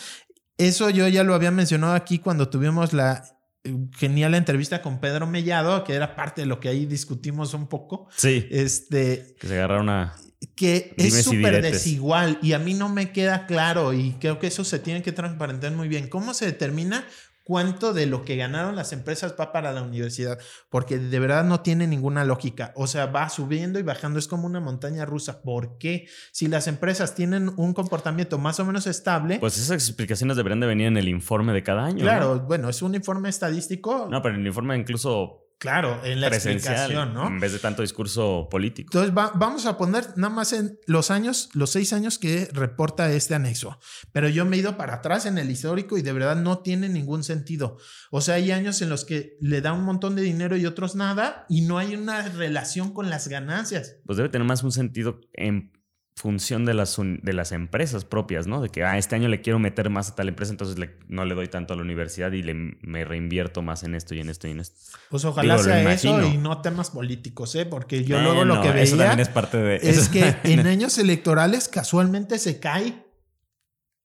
Eso 0.57 0.89
yo 0.89 1.07
ya 1.07 1.23
lo 1.23 1.33
había 1.33 1.51
mencionado 1.51 1.93
aquí 1.93 2.19
cuando 2.19 2.49
tuvimos 2.49 2.93
la 2.93 3.23
eh, 3.63 3.75
genial 3.97 4.35
entrevista 4.35 4.81
con 4.81 4.99
Pedro 4.99 5.25
Mellado, 5.25 5.83
que 5.83 5.93
era 5.93 6.15
parte 6.15 6.41
de 6.41 6.47
lo 6.47 6.59
que 6.59 6.69
ahí 6.69 6.85
discutimos 6.85 7.53
un 7.53 7.67
poco. 7.67 8.07
Sí. 8.15 8.47
Este, 8.51 9.35
Que 9.39 9.47
se 9.47 9.55
agarraron 9.55 9.89
a... 9.89 10.15
que 10.55 10.93
es 10.97 11.23
súper 11.23 11.61
desigual 11.61 12.39
y 12.41 12.53
a 12.53 12.59
mí 12.59 12.73
no 12.73 12.89
me 12.89 13.11
queda 13.11 13.45
claro 13.45 13.93
y 13.93 14.13
creo 14.19 14.39
que 14.39 14.47
eso 14.47 14.63
se 14.63 14.79
tiene 14.79 15.01
que 15.01 15.11
transparentar 15.11 15.71
muy 15.71 15.87
bien. 15.87 16.07
¿Cómo 16.09 16.33
se 16.33 16.45
determina 16.45 17.05
cuánto 17.47 17.93
de 17.93 18.05
lo 18.07 18.25
que 18.25 18.35
ganaron 18.35 18.75
las 18.75 18.91
empresas 18.91 19.33
va 19.39 19.53
para 19.53 19.71
la 19.71 19.81
universidad? 19.81 20.37
Porque 20.69 20.99
de 20.99 21.19
verdad 21.19 21.45
no 21.45 21.61
tiene 21.61 21.87
ninguna 21.87 22.25
lógica. 22.25 22.73
O 22.75 22.87
sea, 22.87 23.05
va 23.05 23.29
subiendo 23.29 23.79
y 23.79 23.83
bajando, 23.83 24.19
es 24.19 24.27
como 24.27 24.45
una 24.45 24.59
montaña 24.59 25.05
rusa. 25.05 25.41
¿Por 25.41 25.77
qué? 25.77 26.07
Si 26.33 26.47
las 26.49 26.67
empresas 26.67 27.15
tienen 27.15 27.49
un 27.55 27.73
comportamiento 27.73 28.37
más 28.37 28.59
o 28.59 28.65
menos 28.65 28.85
estable, 28.85 29.39
Pues 29.39 29.57
esas 29.57 29.71
explicaciones 29.71 30.35
deberían 30.35 30.59
de 30.59 30.67
venir 30.67 30.87
en 30.87 30.97
el 30.97 31.07
informe 31.07 31.53
de 31.53 31.63
cada 31.63 31.85
año. 31.85 32.01
claro, 32.01 32.35
¿no? 32.35 32.41
bueno, 32.43 32.67
es 32.67 32.81
un 32.81 32.93
informe 32.95 33.29
estadístico, 33.29 34.09
No, 34.11 34.21
pero 34.21 34.35
el 34.35 34.45
informe 34.45 34.75
incluso 34.77 35.46
claro, 35.57 36.01
en 36.03 36.21
la 36.21 36.29
presencial, 36.29 36.73
explicación, 36.75 37.13
¿no? 37.13 37.27
en 37.27 37.39
vez 37.39 37.51
de 37.53 37.59
tanto 37.59 37.81
discurso 37.81 38.47
político. 38.49 38.89
Entonces 38.89 39.15
va- 39.17 39.31
vamos 39.35 39.65
a 39.65 39.77
poner 39.77 40.05
nada 40.17 40.33
más 40.33 40.53
en 40.53 40.79
los 40.85 41.11
años, 41.11 41.49
los 41.53 41.71
seis 41.71 41.93
años 41.93 42.17
que 42.19 42.47
reporta 42.53 43.11
este 43.11 43.35
anexo. 43.35 43.79
Pero 44.11 44.29
yo 44.29 44.45
me 44.45 44.55
he 44.55 44.59
ido 44.59 44.77
para 44.77 44.95
atrás 44.95 45.25
en 45.25 45.37
el 45.37 45.49
histórico 45.51 45.97
y 45.97 46.01
de 46.01 46.13
verdad 46.13 46.35
no 46.35 46.59
tiene 46.59 46.89
ningún 46.89 47.23
sentido. 47.23 47.77
O 48.11 48.21
sea, 48.21 48.35
hay 48.35 48.51
años 48.51 48.81
en 48.81 48.89
los 48.89 49.05
que 49.05 49.37
le 49.41 49.61
da 49.61 49.73
un 49.73 49.83
montón 49.83 50.15
de 50.15 50.21
dinero 50.21 50.57
y 50.57 50.65
otros 50.65 50.95
nada 50.95 51.45
y 51.49 51.61
no 51.61 51.77
hay 51.77 51.95
una 51.95 52.21
relación 52.29 52.93
con 52.93 53.09
las 53.09 53.27
ganancias. 53.27 53.97
Pues 54.05 54.17
debe 54.17 54.29
tener 54.29 54.47
más 54.47 54.63
un 54.63 54.71
sentido 54.71 55.21
en 55.33 55.71
función 56.17 56.65
de 56.65 56.73
las, 56.73 56.97
un- 56.97 57.19
de 57.21 57.31
las 57.31 57.51
empresas 57.51 58.03
propias, 58.03 58.47
¿no? 58.47 58.59
De 58.59 58.69
que, 58.69 58.83
ah, 58.83 58.97
este 58.97 59.15
año 59.15 59.27
le 59.29 59.39
quiero 59.41 59.59
meter 59.59 59.91
más 59.91 60.09
a 60.09 60.15
tal 60.15 60.27
empresa, 60.27 60.51
entonces 60.51 60.79
le- 60.79 60.95
no 61.07 61.25
le 61.25 61.35
doy 61.35 61.47
tanto 61.47 61.73
a 61.73 61.77
la 61.77 61.83
universidad 61.83 62.31
y 62.31 62.41
le, 62.41 62.55
me 62.81 63.05
reinvierto 63.05 63.61
más 63.61 63.83
en 63.83 63.93
esto 63.93 64.15
y 64.15 64.19
en 64.21 64.29
esto 64.29 64.47
y 64.47 64.51
en 64.51 64.59
esto. 64.59 64.75
Pues 65.11 65.23
ojalá 65.25 65.53
Digo, 65.53 65.63
sea 65.65 65.93
eso 65.93 66.23
y 66.27 66.37
no 66.37 66.61
temas 66.61 66.89
políticos, 66.89 67.53
¿eh? 67.53 67.67
Porque 67.67 68.03
yo 68.03 68.19
luego 68.19 68.45
lo 68.45 68.61
que 68.63 68.69
Eso 68.81 68.97
veía 68.97 69.09
también 69.09 69.19
es 69.19 69.29
parte 69.29 69.57
de... 69.57 69.75
es 69.75 69.83
eso 69.99 70.11
que 70.11 70.35
en 70.43 70.65
años 70.65 70.97
electorales 70.97 71.67
casualmente 71.69 72.39
se 72.39 72.59
cae. 72.59 73.05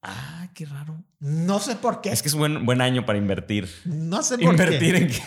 Ah, 0.02 0.48
qué 0.54 0.66
raro. 0.66 1.02
No 1.20 1.60
sé 1.60 1.76
por 1.76 2.00
qué. 2.00 2.10
Es 2.10 2.22
que 2.22 2.28
es 2.28 2.34
buen, 2.34 2.66
buen 2.66 2.80
año 2.80 3.06
para 3.06 3.18
invertir. 3.18 3.68
no 3.84 4.22
sé 4.22 4.34
por 4.38 4.52
Invertir 4.52 4.94
qué. 4.96 5.00
en 5.02 5.08
que... 5.08 5.22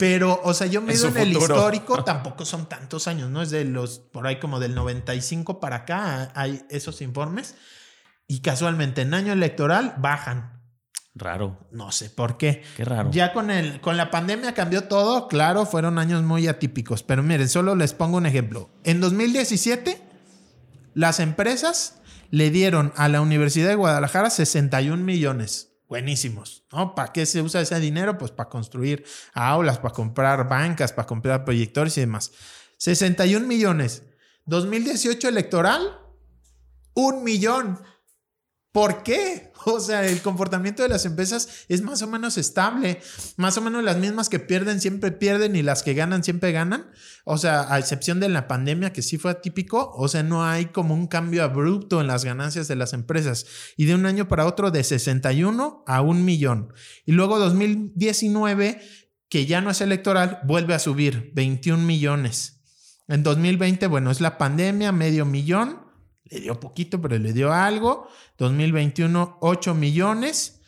Pero, 0.00 0.40
o 0.44 0.54
sea, 0.54 0.66
yo 0.66 0.80
me 0.80 0.94
En 0.94 1.06
en 1.08 1.16
el 1.18 1.32
histórico, 1.32 2.02
tampoco 2.04 2.46
son 2.46 2.66
tantos 2.70 3.06
años, 3.06 3.28
¿no? 3.28 3.42
Es 3.42 3.50
de 3.50 3.66
los, 3.66 3.98
por 3.98 4.26
ahí 4.26 4.40
como 4.40 4.58
del 4.58 4.74
95 4.74 5.60
para 5.60 5.76
acá 5.76 6.32
hay 6.34 6.62
esos 6.70 7.02
informes. 7.02 7.54
Y 8.26 8.40
casualmente 8.40 9.02
en 9.02 9.12
año 9.12 9.34
electoral 9.34 9.96
bajan. 9.98 10.62
Raro. 11.14 11.68
No 11.70 11.92
sé 11.92 12.08
por 12.08 12.38
qué. 12.38 12.62
Qué 12.78 12.84
raro. 12.86 13.10
Ya 13.10 13.34
con, 13.34 13.50
el, 13.50 13.82
con 13.82 13.98
la 13.98 14.10
pandemia 14.10 14.54
cambió 14.54 14.84
todo, 14.84 15.28
claro, 15.28 15.66
fueron 15.66 15.98
años 15.98 16.22
muy 16.22 16.48
atípicos. 16.48 17.02
Pero 17.02 17.22
miren, 17.22 17.50
solo 17.50 17.74
les 17.74 17.92
pongo 17.92 18.16
un 18.16 18.24
ejemplo. 18.24 18.70
En 18.84 19.02
2017, 19.02 20.00
las 20.94 21.20
empresas 21.20 22.00
le 22.30 22.48
dieron 22.48 22.94
a 22.96 23.10
la 23.10 23.20
Universidad 23.20 23.68
de 23.68 23.74
Guadalajara 23.74 24.30
61 24.30 25.04
millones. 25.04 25.69
Buenísimos, 25.90 26.62
¿no? 26.72 26.94
¿Para 26.94 27.12
qué 27.12 27.26
se 27.26 27.42
usa 27.42 27.60
ese 27.60 27.78
dinero? 27.80 28.16
Pues 28.16 28.30
para 28.30 28.48
construir 28.48 29.04
aulas, 29.34 29.78
para 29.78 29.92
comprar 29.92 30.48
bancas, 30.48 30.92
para 30.92 31.06
comprar 31.06 31.44
proyectores 31.44 31.98
y 31.98 32.00
demás. 32.02 32.30
61 32.78 33.46
millones. 33.46 34.04
2018 34.46 35.28
electoral, 35.28 36.00
un 36.94 37.24
millón. 37.24 37.78
¿Por 38.72 39.02
qué? 39.02 39.50
O 39.66 39.78
sea, 39.78 40.06
el 40.06 40.22
comportamiento 40.22 40.82
de 40.82 40.88
las 40.88 41.04
empresas 41.04 41.66
es 41.68 41.82
más 41.82 42.00
o 42.00 42.06
menos 42.06 42.38
estable, 42.38 43.02
más 43.36 43.58
o 43.58 43.60
menos 43.60 43.84
las 43.84 43.98
mismas 43.98 44.30
que 44.30 44.38
pierden 44.38 44.80
siempre 44.80 45.12
pierden 45.12 45.54
y 45.54 45.62
las 45.62 45.82
que 45.82 45.92
ganan 45.92 46.24
siempre 46.24 46.50
ganan. 46.50 46.90
O 47.24 47.36
sea, 47.36 47.70
a 47.70 47.78
excepción 47.78 48.20
de 48.20 48.30
la 48.30 48.48
pandemia 48.48 48.94
que 48.94 49.02
sí 49.02 49.18
fue 49.18 49.32
atípico, 49.32 49.92
o 49.94 50.08
sea, 50.08 50.22
no 50.22 50.46
hay 50.46 50.64
como 50.64 50.94
un 50.94 51.08
cambio 51.08 51.44
abrupto 51.44 52.00
en 52.00 52.06
las 52.06 52.24
ganancias 52.24 52.68
de 52.68 52.76
las 52.76 52.94
empresas 52.94 53.44
y 53.76 53.84
de 53.84 53.94
un 53.94 54.06
año 54.06 54.28
para 54.28 54.46
otro 54.46 54.70
de 54.70 54.82
61 54.82 55.84
a 55.86 56.00
un 56.00 56.24
millón. 56.24 56.72
Y 57.04 57.12
luego 57.12 57.38
2019, 57.38 58.80
que 59.28 59.44
ya 59.44 59.60
no 59.60 59.68
es 59.68 59.82
electoral, 59.82 60.40
vuelve 60.44 60.72
a 60.72 60.78
subir 60.78 61.32
21 61.34 61.84
millones. 61.84 62.62
En 63.08 63.22
2020, 63.22 63.88
bueno, 63.88 64.10
es 64.10 64.22
la 64.22 64.38
pandemia, 64.38 64.90
medio 64.90 65.26
millón 65.26 65.79
le 66.30 66.40
dio 66.40 66.60
poquito, 66.60 67.00
pero 67.00 67.18
le 67.18 67.32
dio 67.32 67.52
algo. 67.52 68.08
2021, 68.38 69.38
8 69.40 69.74
millones. 69.74 70.62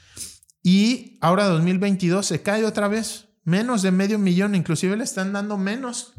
Y 0.63 1.19
ahora 1.21 1.47
2022 1.47 2.27
se 2.27 2.43
cae 2.43 2.65
otra 2.65 2.89
vez. 2.89 3.29
Menos 3.45 3.83
de 3.83 3.91
medio 3.91 4.19
millón. 4.19 4.55
Inclusive 4.55 4.97
le 4.97 5.05
están 5.05 5.33
dando 5.33 5.57
menos 5.57 6.15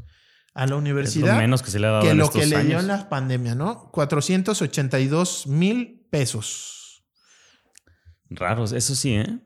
a 0.54 0.68
la 0.68 0.76
universidad. 0.76 1.38
menos 1.38 1.62
que 1.62 1.72
se 1.72 1.80
le 1.80 1.88
ha 1.88 1.92
dado 1.92 2.04
que 2.04 2.14
lo 2.14 2.30
que 2.30 2.46
le 2.46 2.64
dio 2.64 2.80
en 2.80 2.88
la 2.88 3.10
pandemia, 3.10 3.56
¿no? 3.56 3.90
482 3.92 5.48
mil 5.48 6.08
pesos. 6.10 7.04
Raros, 8.30 8.72
eso 8.72 8.96
sí, 8.96 9.16
¿eh? 9.16 9.40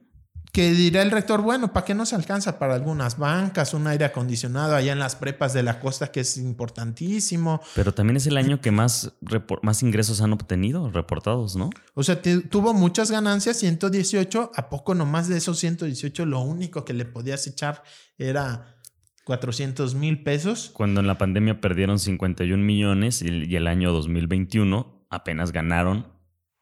Que 0.57 0.71
dirá 0.71 1.03
el 1.03 1.11
rector, 1.11 1.43
bueno, 1.43 1.71
¿para 1.71 1.85
qué 1.85 1.93
no 1.93 2.03
se 2.03 2.15
alcanza 2.15 2.57
para 2.57 2.73
algunas 2.73 3.19
bancas, 3.19 3.75
un 3.75 3.85
aire 3.85 4.05
acondicionado 4.05 4.75
allá 4.75 4.91
en 4.91 4.97
las 4.97 5.15
prepas 5.15 5.53
de 5.53 5.61
la 5.61 5.79
costa 5.79 6.11
que 6.11 6.21
es 6.21 6.35
importantísimo? 6.35 7.61
Pero 7.75 7.93
también 7.93 8.17
es 8.17 8.25
el 8.25 8.37
año 8.37 8.59
que 8.59 8.71
más, 8.71 9.13
más 9.61 9.83
ingresos 9.83 10.19
han 10.21 10.33
obtenido, 10.33 10.89
reportados, 10.89 11.55
¿no? 11.55 11.69
O 11.93 12.01
sea, 12.01 12.19
tuvo 12.23 12.73
muchas 12.73 13.11
ganancias, 13.11 13.57
118, 13.57 14.51
¿a 14.55 14.69
poco 14.69 14.95
nomás 14.95 15.27
de 15.27 15.37
esos 15.37 15.59
118 15.59 16.25
lo 16.25 16.39
único 16.39 16.85
que 16.85 16.93
le 16.93 17.05
podías 17.05 17.45
echar 17.45 17.83
era 18.17 18.79
400 19.25 19.93
mil 19.93 20.23
pesos? 20.23 20.71
Cuando 20.73 21.01
en 21.01 21.05
la 21.05 21.19
pandemia 21.19 21.61
perdieron 21.61 21.99
51 21.99 22.63
millones 22.63 23.21
y 23.21 23.55
el 23.55 23.67
año 23.67 23.91
2021 23.91 25.05
apenas 25.11 25.51
ganaron 25.51 26.16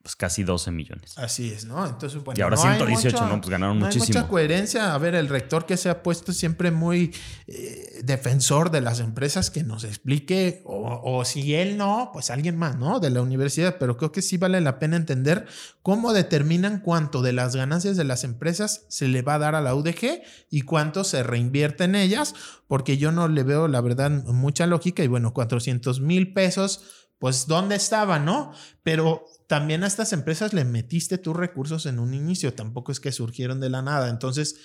pues 0.06 0.16
casi 0.16 0.44
12 0.44 0.70
millones. 0.70 1.18
Así 1.18 1.50
es, 1.50 1.66
¿no? 1.66 1.84
Entonces, 1.84 2.24
bueno, 2.24 2.38
y 2.38 2.44
ahora 2.44 2.58
118, 2.58 3.26
¿no? 3.26 3.42
Pues 3.42 3.50
ganaron 3.50 3.80
no 3.80 3.88
muchísimo. 3.88 4.06
Hay 4.06 4.22
mucha 4.22 4.28
coherencia. 4.28 4.94
A 4.94 4.98
ver, 5.00 5.16
el 5.16 5.28
rector 5.28 5.66
que 5.66 5.78
se 5.78 5.90
ha 5.90 6.04
puesto 6.04 6.32
siempre 6.32 6.70
muy 6.70 7.12
eh, 7.48 8.02
defensor 8.04 8.70
de 8.70 8.82
las 8.82 9.00
empresas 9.00 9.50
que 9.50 9.64
nos 9.64 9.84
explique, 9.84 10.62
o, 10.64 11.02
o, 11.04 11.26
si 11.26 11.56
él 11.56 11.76
no, 11.76 12.12
pues 12.14 12.30
alguien 12.30 12.56
más, 12.56 12.78
¿no? 12.78 13.00
De 13.00 13.10
la 13.10 13.24
universidad. 13.24 13.78
Pero 13.80 13.98
creo 13.98 14.12
que 14.12 14.22
sí 14.22 14.38
vale 14.38 14.62
la 14.62 14.78
pena 14.78 14.96
entender 14.96 15.48
cómo 15.82 16.14
determinan 16.14 16.82
cuánto 16.82 17.24
de 17.24 17.34
las 17.34 17.56
ganancias 17.56 17.98
de 17.98 18.04
las 18.04 18.24
empresas 18.24 18.86
se 18.90 19.08
le 19.08 19.24
va 19.24 19.34
a 19.34 19.40
dar 19.40 19.56
a 19.56 19.62
la 19.62 19.74
UDG 19.74 20.22
y 20.52 20.62
cuánto 20.62 21.04
se 21.04 21.24
reinvierte 21.24 21.86
en 21.86 21.96
ellas, 21.96 22.36
porque 22.68 22.98
yo 22.98 23.12
no 23.12 23.28
le 23.28 23.42
veo, 23.42 23.68
la 23.68 23.82
verdad, 23.82 24.12
mucha 24.12 24.68
lógica. 24.68 25.04
Y 25.04 25.08
bueno, 25.08 25.34
400 25.34 26.00
mil 26.00 26.32
pesos 26.32 27.06
pues 27.18 27.48
dónde 27.48 27.76
estaba, 27.76 28.20
¿no? 28.20 28.52
Pero 28.84 29.26
también 29.48 29.84
a 29.84 29.88
estas 29.88 30.14
empresas 30.14 30.54
le 30.54 30.66
metiste 30.66 31.18
tus 31.18 31.36
recursos 31.36 31.86
en 31.86 32.00
un 32.00 32.14
inicio, 32.14 32.54
tampoco 32.54 32.92
es 32.92 33.00
que 33.00 33.12
surgieron 33.12 33.60
de 33.60 33.70
la 33.70 33.82
nada. 33.82 34.10
Entonces, 34.10 34.56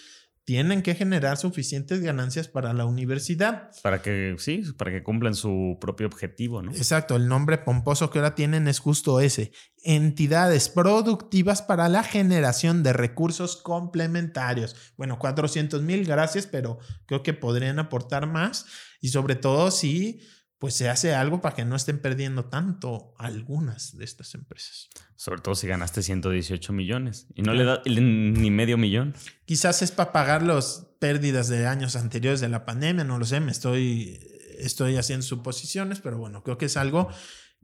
tienen 0.45 0.83
que 0.83 0.95
generar 0.95 1.37
suficientes 1.37 2.01
ganancias 2.01 2.49
para 2.49 2.73
la 2.73 2.85
universidad. 2.85 3.71
Para 3.83 4.03
que, 4.03 4.35
sí, 4.39 4.63
para 4.77 4.91
que 4.91 5.03
cumplan 5.03 5.35
su 5.35 5.79
propio 5.81 6.07
objetivo, 6.07 6.63
¿no? 6.63 6.73
Exacto, 6.73 7.15
el 7.15 7.29
nombre 7.29 7.59
pomposo 7.59 8.11
que 8.11 8.19
ahora 8.19 8.35
tienen 8.35 8.67
es 8.67 8.81
justo 8.81 9.21
ese. 9.21 9.53
Entidades 9.85 10.69
productivas 10.69 11.63
para 11.63 11.89
la 11.89 12.03
generación 12.03 12.83
de 12.83 12.93
recursos 12.93 13.59
complementarios. 13.59 14.75
Bueno, 14.97 15.19
400 15.19 15.83
mil, 15.83 16.05
gracias, 16.05 16.47
pero 16.47 16.79
creo 17.07 17.23
que 17.23 17.35
podrían 17.35 17.79
aportar 17.79 18.27
más 18.27 18.67
y 19.01 19.11
sobre 19.11 19.37
todo 19.37 19.71
si 19.71 20.21
pues 20.61 20.75
se 20.75 20.91
hace 20.91 21.15
algo 21.15 21.41
para 21.41 21.55
que 21.57 21.65
no 21.65 21.75
estén 21.75 21.99
perdiendo 21.99 22.45
tanto 22.45 23.15
algunas 23.17 23.97
de 23.97 24.05
estas 24.05 24.35
empresas. 24.35 24.91
Sobre 25.17 25.41
todo 25.41 25.55
si 25.55 25.67
ganaste 25.67 26.03
118 26.03 26.75
millones 26.75 27.27
y 27.35 27.41
no 27.41 27.55
le 27.55 27.65
da 27.65 27.83
ni 27.87 28.51
medio 28.51 28.77
millón. 28.77 29.15
Quizás 29.47 29.81
es 29.81 29.91
para 29.91 30.13
pagar 30.13 30.43
las 30.43 30.87
pérdidas 30.99 31.49
de 31.49 31.67
años 31.67 31.97
anteriores 31.97 32.41
de 32.41 32.51
la 32.51 32.67
pandemia, 32.67 33.05
no 33.05 33.19
lo 33.19 33.25
sé, 33.25 33.41
me 33.41 33.53
estoy, 33.53 34.21
estoy 34.59 34.99
haciendo 34.99 35.25
suposiciones, 35.25 36.01
pero 36.01 36.19
bueno, 36.19 36.43
creo 36.43 36.59
que 36.59 36.67
es 36.67 36.77
algo 36.77 37.09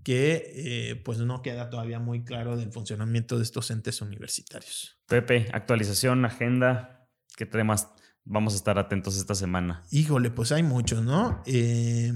que 0.02 0.52
eh, 0.54 0.96
pues 0.96 1.18
no 1.18 1.42
queda 1.42 1.68
todavía 1.68 2.00
muy 2.00 2.24
claro 2.24 2.56
del 2.56 2.72
funcionamiento 2.72 3.36
de 3.36 3.42
estos 3.42 3.70
entes 3.70 4.00
universitarios. 4.00 4.98
Pepe, 5.06 5.50
actualización, 5.52 6.24
agenda, 6.24 7.06
¿qué 7.36 7.44
temas 7.44 7.88
vamos 8.24 8.54
a 8.54 8.56
estar 8.56 8.78
atentos 8.78 9.18
esta 9.18 9.34
semana? 9.34 9.82
Híjole, 9.90 10.30
pues 10.30 10.50
hay 10.50 10.62
muchos, 10.62 11.02
¿no? 11.02 11.42
Eh, 11.44 12.10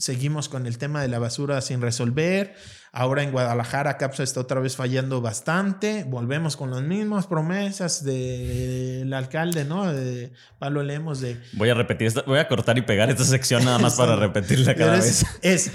seguimos 0.00 0.48
con 0.48 0.66
el 0.66 0.78
tema 0.78 1.02
de 1.02 1.08
la 1.08 1.18
basura 1.18 1.60
sin 1.60 1.80
resolver. 1.80 2.54
Ahora 2.92 3.22
en 3.22 3.30
Guadalajara 3.30 3.96
CAPSA 3.98 4.24
está 4.24 4.40
otra 4.40 4.60
vez 4.60 4.74
fallando 4.74 5.20
bastante. 5.20 6.04
Volvemos 6.04 6.56
con 6.56 6.70
las 6.70 6.82
mismas 6.82 7.26
promesas 7.26 8.02
del 8.02 9.12
alcalde, 9.12 9.64
¿no? 9.64 9.92
De 9.92 10.32
Pablo 10.58 10.82
Lemos 10.82 11.20
de... 11.20 11.40
Voy 11.52 11.70
a 11.70 11.74
repetir, 11.74 12.12
voy 12.26 12.38
a 12.38 12.48
cortar 12.48 12.78
y 12.78 12.82
pegar 12.82 13.10
esta 13.10 13.24
sección 13.24 13.64
nada 13.64 13.78
más 13.78 13.94
para 13.94 14.16
repetirla 14.16 14.74
cada 14.74 14.94
vez. 14.94 15.24
Es, 15.42 15.70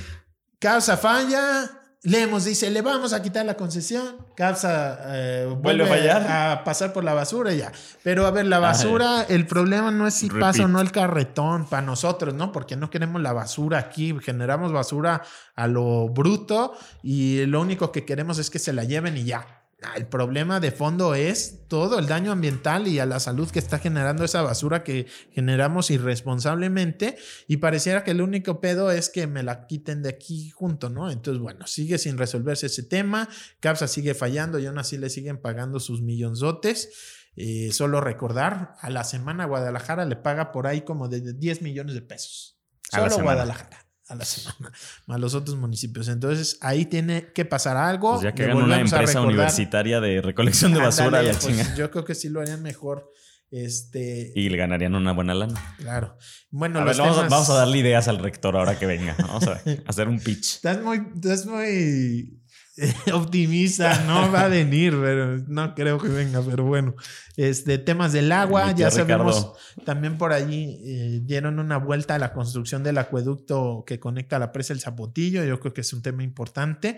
CAPSA 0.60 0.98
falla, 0.98 1.85
Lemos 2.06 2.46
dice, 2.46 2.70
le 2.70 2.84
vamos 2.84 3.14
a 3.14 3.22
quitar 3.24 3.46
la 3.46 3.56
concesión. 3.56 4.18
CAPSA 4.36 5.00
eh, 5.08 5.56
vuelve, 5.60 6.12
a, 6.12 6.62
pasar 6.64 6.94
por 6.94 7.04
la 7.04 7.16
basura 7.16 7.52
y 7.52 7.58
ya. 7.58 7.72
Pero 8.04 8.28
a 8.28 8.32
ver, 8.32 8.46
la 8.46 8.60
basura, 8.60 9.26
el 9.28 9.48
problema 9.48 9.90
no 9.90 10.06
es 10.06 10.14
si 10.14 10.30
pasa 10.30 10.66
o 10.66 10.68
no 10.68 10.82
el 10.82 10.92
carretón 10.92 11.66
para 11.66 11.82
nosotros, 11.82 12.36
¿no? 12.36 12.52
Porque 12.52 12.76
no 12.76 12.92
queremos 12.92 13.24
la 13.24 13.34
basura 13.34 13.80
aquí. 13.80 14.16
Generamos 14.22 14.72
basura 14.72 15.24
a 15.56 15.68
lo 15.68 16.08
bruto 16.10 16.78
y 17.02 17.44
lo 17.48 17.60
único 17.60 17.92
que 17.92 18.06
queremos 18.06 18.38
es 18.38 18.52
que 18.52 18.60
se 18.60 18.72
la 18.72 18.84
lleven 18.84 19.18
y 19.18 19.24
ya. 19.24 19.65
El 19.96 20.08
problema 20.08 20.60
de 20.60 20.72
fondo 20.72 21.16
es 21.16 21.68
todo 21.68 22.00
el 22.00 22.08
daño 22.08 22.32
ambiental 22.32 22.88
y 22.88 23.00
a 23.00 23.06
la 23.06 23.20
salud 23.20 23.50
que 23.50 23.60
está 23.60 23.80
generando 23.80 24.24
esa 24.24 24.42
basura 24.42 24.84
que 24.84 25.08
generamos 25.32 25.92
irresponsablemente 25.92 27.18
y 27.48 27.58
pareciera 27.58 28.04
que 28.04 28.12
el 28.12 28.22
único 28.22 28.62
pedo 28.62 28.92
es 28.92 29.10
que 29.10 29.28
me 29.28 29.44
la 29.44 29.68
quiten 29.68 30.02
de 30.02 30.10
aquí 30.10 30.50
junto, 30.50 30.90
¿no? 30.90 31.12
Entonces, 31.12 31.42
bueno, 31.42 31.68
sigue 31.68 31.98
sin 31.98 32.18
resolverse 32.18 32.68
ese 32.68 32.84
tema, 32.84 33.30
CAPSA 33.60 33.88
sigue 33.88 34.14
fallando 34.14 34.60
y 34.60 34.66
aún 34.66 34.78
así 34.78 34.98
le 34.98 35.10
siguen 35.10 35.42
pagando 35.42 35.80
sus 35.80 36.02
millonzotes. 36.02 36.90
Eh, 37.36 37.72
solo 37.72 38.00
recordar, 38.00 38.76
a 38.80 38.90
la 38.90 39.04
semana 39.04 39.46
Guadalajara 39.46 40.06
le 40.06 40.16
paga 40.16 40.52
por 40.52 40.68
ahí 40.68 40.82
como 40.82 41.10
de 41.10 41.34
10 41.34 41.62
millones 41.62 41.94
de 41.94 42.02
pesos. 42.02 42.58
Solo 42.90 43.22
Guadalajara 43.22 43.85
a 44.08 44.16
la 44.16 44.26
semana, 44.26 44.72
a 45.08 45.18
los 45.18 45.34
otros 45.34 45.58
municipios. 45.58 46.08
Entonces 46.08 46.58
ahí 46.62 46.86
tiene 46.86 47.32
que 47.34 47.46
pasar 47.46 47.78
algo. 47.78 48.14
Pues 48.14 48.24
ya 48.24 48.34
que 48.34 48.44
hagan 48.44 48.58
una 48.58 48.80
empresa 48.80 49.22
universitaria 49.22 50.00
de 50.00 50.22
recolección 50.22 50.74
de 50.74 50.80
basura. 50.80 51.22
Pues, 51.22 51.76
yo 51.76 51.92
creo 51.92 52.06
que 52.06 52.16
sí 52.16 52.30
lo 52.30 52.42
harían 52.42 52.62
mejor. 52.62 53.12
Este... 53.52 54.34
Y 54.36 54.50
le 54.50 54.58
ganarían 54.58 54.96
una 54.96 55.14
buena 55.14 55.34
lana. 55.34 55.76
Claro. 55.78 56.18
Bueno, 56.50 56.84
vamos, 56.84 57.50
a, 57.50 57.54
darle 57.54 57.78
ideas 57.78 58.08
al 58.08 58.20
rector 58.20 58.58
ahora 58.58 58.78
que 58.78 58.86
venga. 58.86 59.16
Vamos 59.20 59.48
a 59.48 59.62
hacer 59.88 60.08
un 60.08 60.20
pitch. 60.20 60.56
Estás 60.56 60.82
muy, 60.82 61.02
estás 61.16 61.46
muy 61.46 62.42
optimista, 63.14 64.04
no 64.04 64.32
va 64.32 64.42
a 64.42 64.48
venir, 64.50 64.98
pero 65.02 65.38
no 65.48 65.74
creo 65.76 65.98
que 65.98 66.10
venga, 66.10 66.42
pero 66.42 66.66
bueno. 66.66 66.96
Este, 67.38 67.78
temas 67.78 68.12
del 68.12 68.32
agua, 68.32 68.74
ya 68.74 68.92
sabemos, 68.92 69.54
también 69.86 70.18
por 70.18 70.34
allí 70.34 70.82
eh, 70.84 71.20
dieron 71.24 71.60
una 71.60 71.78
vuelta 71.78 72.16
a 72.16 72.20
la 72.20 72.34
construcción 72.34 72.84
del 72.84 72.98
acueducto 72.98 73.84
que 73.86 74.00
conecta 74.00 74.40
la 74.40 74.52
presa 74.52 74.74
El 74.74 74.82
Zapotillo, 74.82 75.44
yo 75.46 75.60
creo 75.60 75.74
que 75.74 75.82
es 75.82 75.94
un 75.94 76.02
tema 76.02 76.24
importante. 76.24 76.98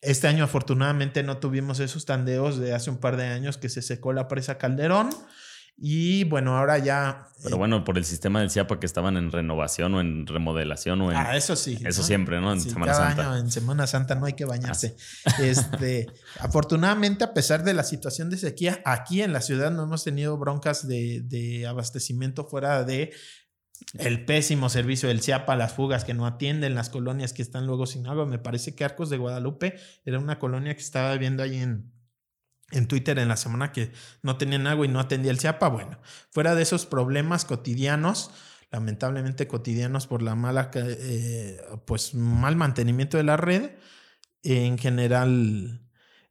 Este 0.00 0.26
año 0.26 0.44
afortunadamente 0.44 1.22
no 1.22 1.38
tuvimos 1.38 1.80
esos 1.80 2.04
tandeos 2.04 2.58
de 2.58 2.74
hace 2.74 2.90
un 2.90 2.98
par 2.98 3.16
de 3.16 3.24
años 3.26 3.56
que 3.56 3.68
se 3.68 3.82
secó 3.82 4.12
la 4.12 4.28
presa 4.28 4.58
Calderón. 4.58 5.10
Y 5.76 6.24
bueno, 6.24 6.56
ahora 6.56 6.78
ya. 6.78 7.28
Pero 7.42 7.56
eh, 7.56 7.58
bueno, 7.58 7.84
por 7.84 7.98
el 7.98 8.04
sistema 8.04 8.40
del 8.40 8.50
CIAPA 8.50 8.78
que 8.78 8.86
estaban 8.86 9.16
en 9.16 9.32
renovación 9.32 9.94
o 9.94 10.00
en 10.00 10.26
remodelación 10.26 11.00
o 11.00 11.10
en. 11.10 11.16
Ah, 11.16 11.36
eso 11.36 11.56
sí. 11.56 11.78
Eso 11.84 12.02
siempre, 12.02 12.40
¿no? 12.40 12.52
En 12.52 12.60
Semana 12.60 12.94
Santa. 12.94 13.38
en 13.38 13.50
Semana 13.50 13.86
Santa 13.86 14.14
no 14.14 14.26
hay 14.26 14.34
que 14.34 14.44
bañarse. 14.44 14.96
este, 15.40 16.06
afortunadamente, 16.38 17.24
a 17.24 17.34
pesar 17.34 17.64
de 17.64 17.74
la 17.74 17.82
situación 17.82 18.30
de 18.30 18.36
sequía, 18.36 18.80
aquí 18.84 19.22
en 19.22 19.32
la 19.32 19.40
ciudad 19.40 19.72
no 19.72 19.82
hemos 19.82 20.04
tenido 20.04 20.38
broncas 20.38 20.86
de, 20.86 21.22
de 21.24 21.66
abastecimiento 21.66 22.44
fuera 22.44 22.84
de 22.84 23.12
el 23.98 24.24
pésimo 24.24 24.68
servicio 24.68 25.08
del 25.08 25.20
CIAPA, 25.20 25.56
las 25.56 25.72
fugas 25.72 26.04
que 26.04 26.14
no 26.14 26.26
atienden, 26.26 26.74
las 26.74 26.88
colonias 26.88 27.32
que 27.32 27.42
están 27.42 27.66
luego 27.66 27.86
sin 27.86 28.06
agua. 28.06 28.26
Me 28.26 28.38
parece 28.38 28.74
que 28.74 28.84
Arcos 28.84 29.10
de 29.10 29.18
Guadalupe 29.18 29.76
era 30.04 30.18
una 30.18 30.38
colonia 30.38 30.74
que 30.74 30.82
estaba 30.82 31.12
viviendo 31.12 31.42
ahí 31.42 31.58
en 31.58 31.92
en 32.70 32.86
Twitter 32.86 33.18
en 33.18 33.28
la 33.28 33.36
semana 33.36 33.72
que 33.72 33.92
no 34.22 34.36
tenían 34.36 34.66
agua 34.66 34.86
y 34.86 34.88
no 34.88 35.00
atendía 35.00 35.30
el 35.30 35.38
CIAPA. 35.38 35.68
Bueno, 35.68 35.98
fuera 36.30 36.54
de 36.54 36.62
esos 36.62 36.86
problemas 36.86 37.44
cotidianos, 37.44 38.30
lamentablemente 38.70 39.46
cotidianos 39.46 40.06
por 40.06 40.22
la 40.22 40.34
mala, 40.34 40.70
eh, 40.74 41.60
pues 41.84 42.14
mal 42.14 42.56
mantenimiento 42.56 43.16
de 43.16 43.24
la 43.24 43.36
red, 43.36 43.70
en 44.42 44.76
general, 44.78 45.80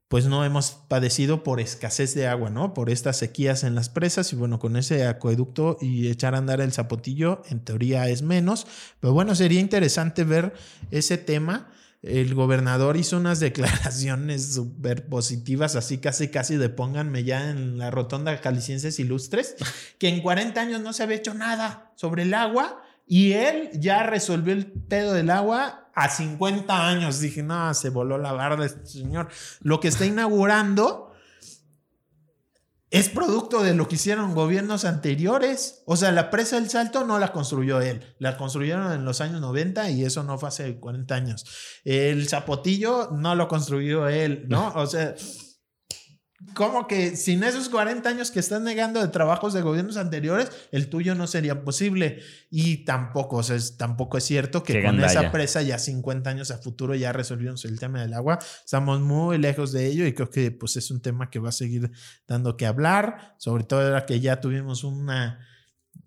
pues 0.08 0.26
no 0.26 0.44
hemos 0.46 0.72
padecido 0.72 1.44
por 1.44 1.60
escasez 1.60 2.14
de 2.14 2.28
agua, 2.28 2.50
¿no? 2.50 2.74
Por 2.74 2.90
estas 2.90 3.18
sequías 3.18 3.64
en 3.64 3.74
las 3.74 3.90
presas 3.90 4.32
y 4.34 4.36
bueno, 4.36 4.60
con 4.60 4.76
ese 4.76 5.08
acueducto 5.08 5.78
y 5.82 6.10
echar 6.10 6.36
a 6.36 6.40
andar 6.40 6.62
el 6.62 6.74
zapotillo, 6.74 7.42
en 7.50 7.64
teoría 7.64 8.08
es 8.10 8.22
menos, 8.22 8.68
pero 9.00 9.14
bueno, 9.14 9.34
sería 9.36 9.60
interesante 9.60 10.24
ver 10.24 10.54
ese 10.92 11.18
tema 11.18 11.72
el 12.04 12.36
gobernador 12.36 12.98
hizo 12.98 13.18
unas 13.18 13.40
declaraciones 13.40 14.54
súper 14.54 15.08
positivas, 15.08 15.76
así 15.76 15.98
casi 15.98 16.28
casi 16.28 16.58
de 16.58 16.70
pónganme 16.70 17.24
ya 17.24 17.50
en 17.50 17.78
la 17.78 17.90
rotonda 17.90 18.40
Calicienses 18.42 19.00
Ilustres, 19.00 19.56
que 19.98 20.10
en 20.10 20.22
40 20.22 20.62
años 20.62 20.82
no 20.82 20.94
se 20.94 21.04
había 21.04 21.18
hecho 21.18 21.34
nada 21.34 21.92
sobre 21.96 22.24
el 22.24 22.34
agua 22.34 22.84
y 23.08 23.34
él 23.34 23.70
ya 23.74 24.04
resolvió 24.04 24.54
el 24.54 24.66
pedo 24.66 25.14
del 25.14 25.30
agua 25.30 25.90
a 25.94 26.10
50 26.10 26.88
años. 26.88 27.20
Dije, 27.20 27.44
no, 27.44 27.74
se 27.74 27.90
voló 27.90 28.18
la 28.18 28.32
barda 28.32 28.66
este 28.66 28.86
señor. 28.86 29.30
Lo 29.62 29.80
que 29.80 29.90
está 29.90 30.06
inaugurando 30.06 31.03
es 32.94 33.10
producto 33.10 33.64
de 33.64 33.74
lo 33.74 33.88
que 33.88 33.96
hicieron 33.96 34.36
gobiernos 34.36 34.86
anteriores. 34.86 35.82
O 35.88 35.98
sea, 35.98 36.12
la 36.12 36.30
presa 36.30 36.58
del 36.58 36.70
Salto 36.70 37.04
no 37.06 37.18
la 37.18 37.32
construyó 37.32 37.82
él, 37.82 38.04
la 38.20 38.38
construyeron 38.38 38.94
en 38.94 39.04
los 39.04 39.20
años 39.20 39.42
90 39.42 39.90
y 39.90 40.06
eso 40.06 40.22
no 40.22 40.38
fue 40.38 40.50
hace 40.50 40.76
40 40.80 41.16
años. 41.16 41.44
El 41.86 42.30
Zapotillo 42.30 43.10
no 43.12 43.34
lo 43.34 43.48
construyó 43.48 44.08
él, 44.08 44.46
¿no? 44.48 44.72
O 44.76 44.86
sea, 44.86 45.16
como 46.54 46.88
que 46.88 47.16
sin 47.16 47.44
esos 47.44 47.70
40 47.70 48.08
años 48.08 48.32
que 48.32 48.40
estás 48.40 48.62
negando 48.62 49.02
de 49.02 49.08
trabajos 49.08 49.54
de 49.54 49.62
gobiernos 49.62 49.98
anteriores, 49.98 50.52
el 50.72 50.90
tuyo 50.90 51.16
no 51.16 51.28
sería 51.28 51.64
posible. 51.64 52.20
Y 52.50 52.86
tampoco, 52.86 53.38
o 53.38 53.44
sea, 53.44 53.58
tampoco 53.78 54.18
es 54.18 54.24
cierto 54.24 54.64
que 54.64 54.84
con 54.84 55.04
esa 55.04 55.32
presa 55.32 55.62
ya 55.62 55.80
50 55.80 56.30
años 56.30 56.52
a 56.52 56.58
futuro 56.58 56.96
ya 56.96 57.12
resolvimos 57.12 57.66
el 57.66 57.80
tema 57.80 58.02
del 58.02 58.14
agua. 58.14 58.40
Estamos 58.64 59.00
muy 59.02 59.38
lejos 59.38 59.72
de 59.72 59.88
ello 59.88 60.06
y 60.06 60.14
creo 60.14 60.30
que 60.30 60.52
pues 60.52 60.76
es 60.76 60.92
un 60.92 61.02
tema 61.02 61.30
que 61.30 61.40
va 61.40 61.50
a 61.50 61.54
seguir 61.54 61.92
dando 62.28 62.58
que 62.58 62.66
hablar, 62.66 63.36
sobre 63.38 63.64
todo 63.64 63.82
ahora 63.82 64.06
que 64.06 64.20
ya 64.20 64.40
tuvimos 64.40 64.84
una 64.84 65.40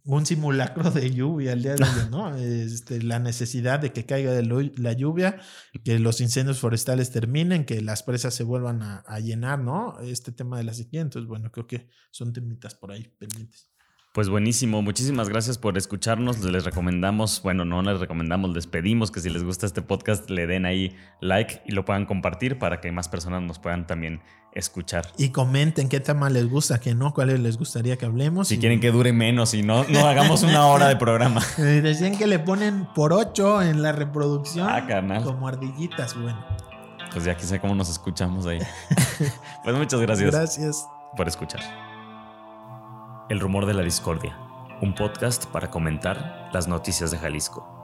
un 0.07 0.25
simulacro 0.25 0.91
de 0.91 1.11
lluvia 1.11 1.53
el 1.53 1.63
día 1.63 1.75
de 1.75 1.83
hoy, 1.85 2.11
¿no? 2.11 2.37
Este, 2.37 3.03
la 3.03 3.19
necesidad 3.19 3.81
de 3.81 3.93
que 3.93 4.07
caiga 4.07 4.33
la 4.41 4.93
lluvia, 4.93 5.39
que 5.85 5.99
los 5.99 6.21
incendios 6.21 6.59
forestales 6.59 7.11
terminen, 7.11 7.65
que 7.65 7.81
las 7.83 8.03
presas 8.03 8.35
se 8.35 8.45
vuelvan 8.45 8.83
a, 8.83 8.99
a, 9.07 9.21
llenar, 9.21 9.59
¿no? 9.59 9.99
Este 10.01 10.33
tema 10.33 10.59
de 10.59 10.65
la 10.65 10.75
sequía. 10.75 11.01
Entonces, 11.01 11.29
bueno, 11.29 11.51
creo 11.51 11.67
que 11.67 11.89
son 12.11 12.33
temitas 12.33 12.75
por 12.75 12.93
ahí 12.93 13.13
pendientes. 13.19 13.71
Pues 14.17 14.31
buenísimo, 14.31 14.81
muchísimas 14.81 15.29
gracias 15.29 15.59
por 15.59 15.77
escucharnos. 15.77 16.43
Les 16.43 16.65
recomendamos, 16.65 17.43
bueno, 17.43 17.67
no 17.67 17.83
les 17.83 18.01
recomendamos, 18.01 18.55
les 18.55 18.67
pedimos 18.67 19.11
que 19.11 19.21
si 19.21 19.29
les 19.29 19.45
gusta 19.45 19.67
este 19.67 19.83
podcast 19.83 20.31
le 20.31 20.47
den 20.47 20.65
ahí 20.65 20.97
like 21.21 21.61
y 21.67 21.73
lo 21.73 21.85
puedan 21.85 22.07
compartir 22.07 22.59
para 22.59 22.81
que 22.81 22.91
más 22.93 23.11
personas 23.11 23.43
nos 23.43 23.59
puedan 23.59 23.87
también 23.87 24.23
escuchar. 24.57 25.07
Y 25.17 25.29
comenten 25.29 25.89
qué 25.89 26.01
tema 26.01 26.31
les 26.31 26.49
gusta, 26.49 26.81
qué 26.81 26.95
no, 26.95 27.13
cuáles 27.13 27.41
les 27.41 27.59
gustaría 27.59 27.97
que 27.97 28.07
hablemos. 28.07 28.49
Si 28.49 28.59
quieren 28.59 28.81
que 28.81 28.91
dure 28.91 29.13
menos 29.13 29.55
y 29.55 29.63
no, 29.63 29.85
no 29.85 30.07
hagamos 30.07 30.43
una 30.43 30.67
hora 30.67 30.89
de 30.89 30.97
programa. 30.97 31.43
Decían 31.59 32.17
que 32.17 32.27
le 32.27 32.39
ponen 32.39 32.87
por 32.95 33.13
ocho 33.13 33.63
en 33.63 33.83
la 33.83 33.93
reproducción. 33.93 34.69
Ah, 34.69 34.87
carnal. 34.87 35.23
Como 35.23 35.47
ardillitas, 35.47 36.15
bueno. 36.21 36.45
Pues 37.13 37.25
ya 37.25 37.33
aquí 37.33 37.45
sé 37.45 37.61
cómo 37.61 37.75
nos 37.75 37.89
escuchamos 37.89 38.47
ahí. 38.47 38.59
pues 39.65 39.77
muchas 39.77 40.01
gracias. 40.01 40.31
Gracias. 40.31 40.89
Por 41.17 41.29
escuchar. 41.29 41.61
El 43.29 43.41
rumor 43.41 43.67
de 43.67 43.75
la 43.75 43.83
discordia, 43.83 44.39
un 44.81 44.95
podcast 44.95 45.47
para 45.47 45.71
comentar 45.71 46.49
las 46.53 46.69
noticias 46.69 47.11
de 47.11 47.19
Jalisco. 47.19 47.76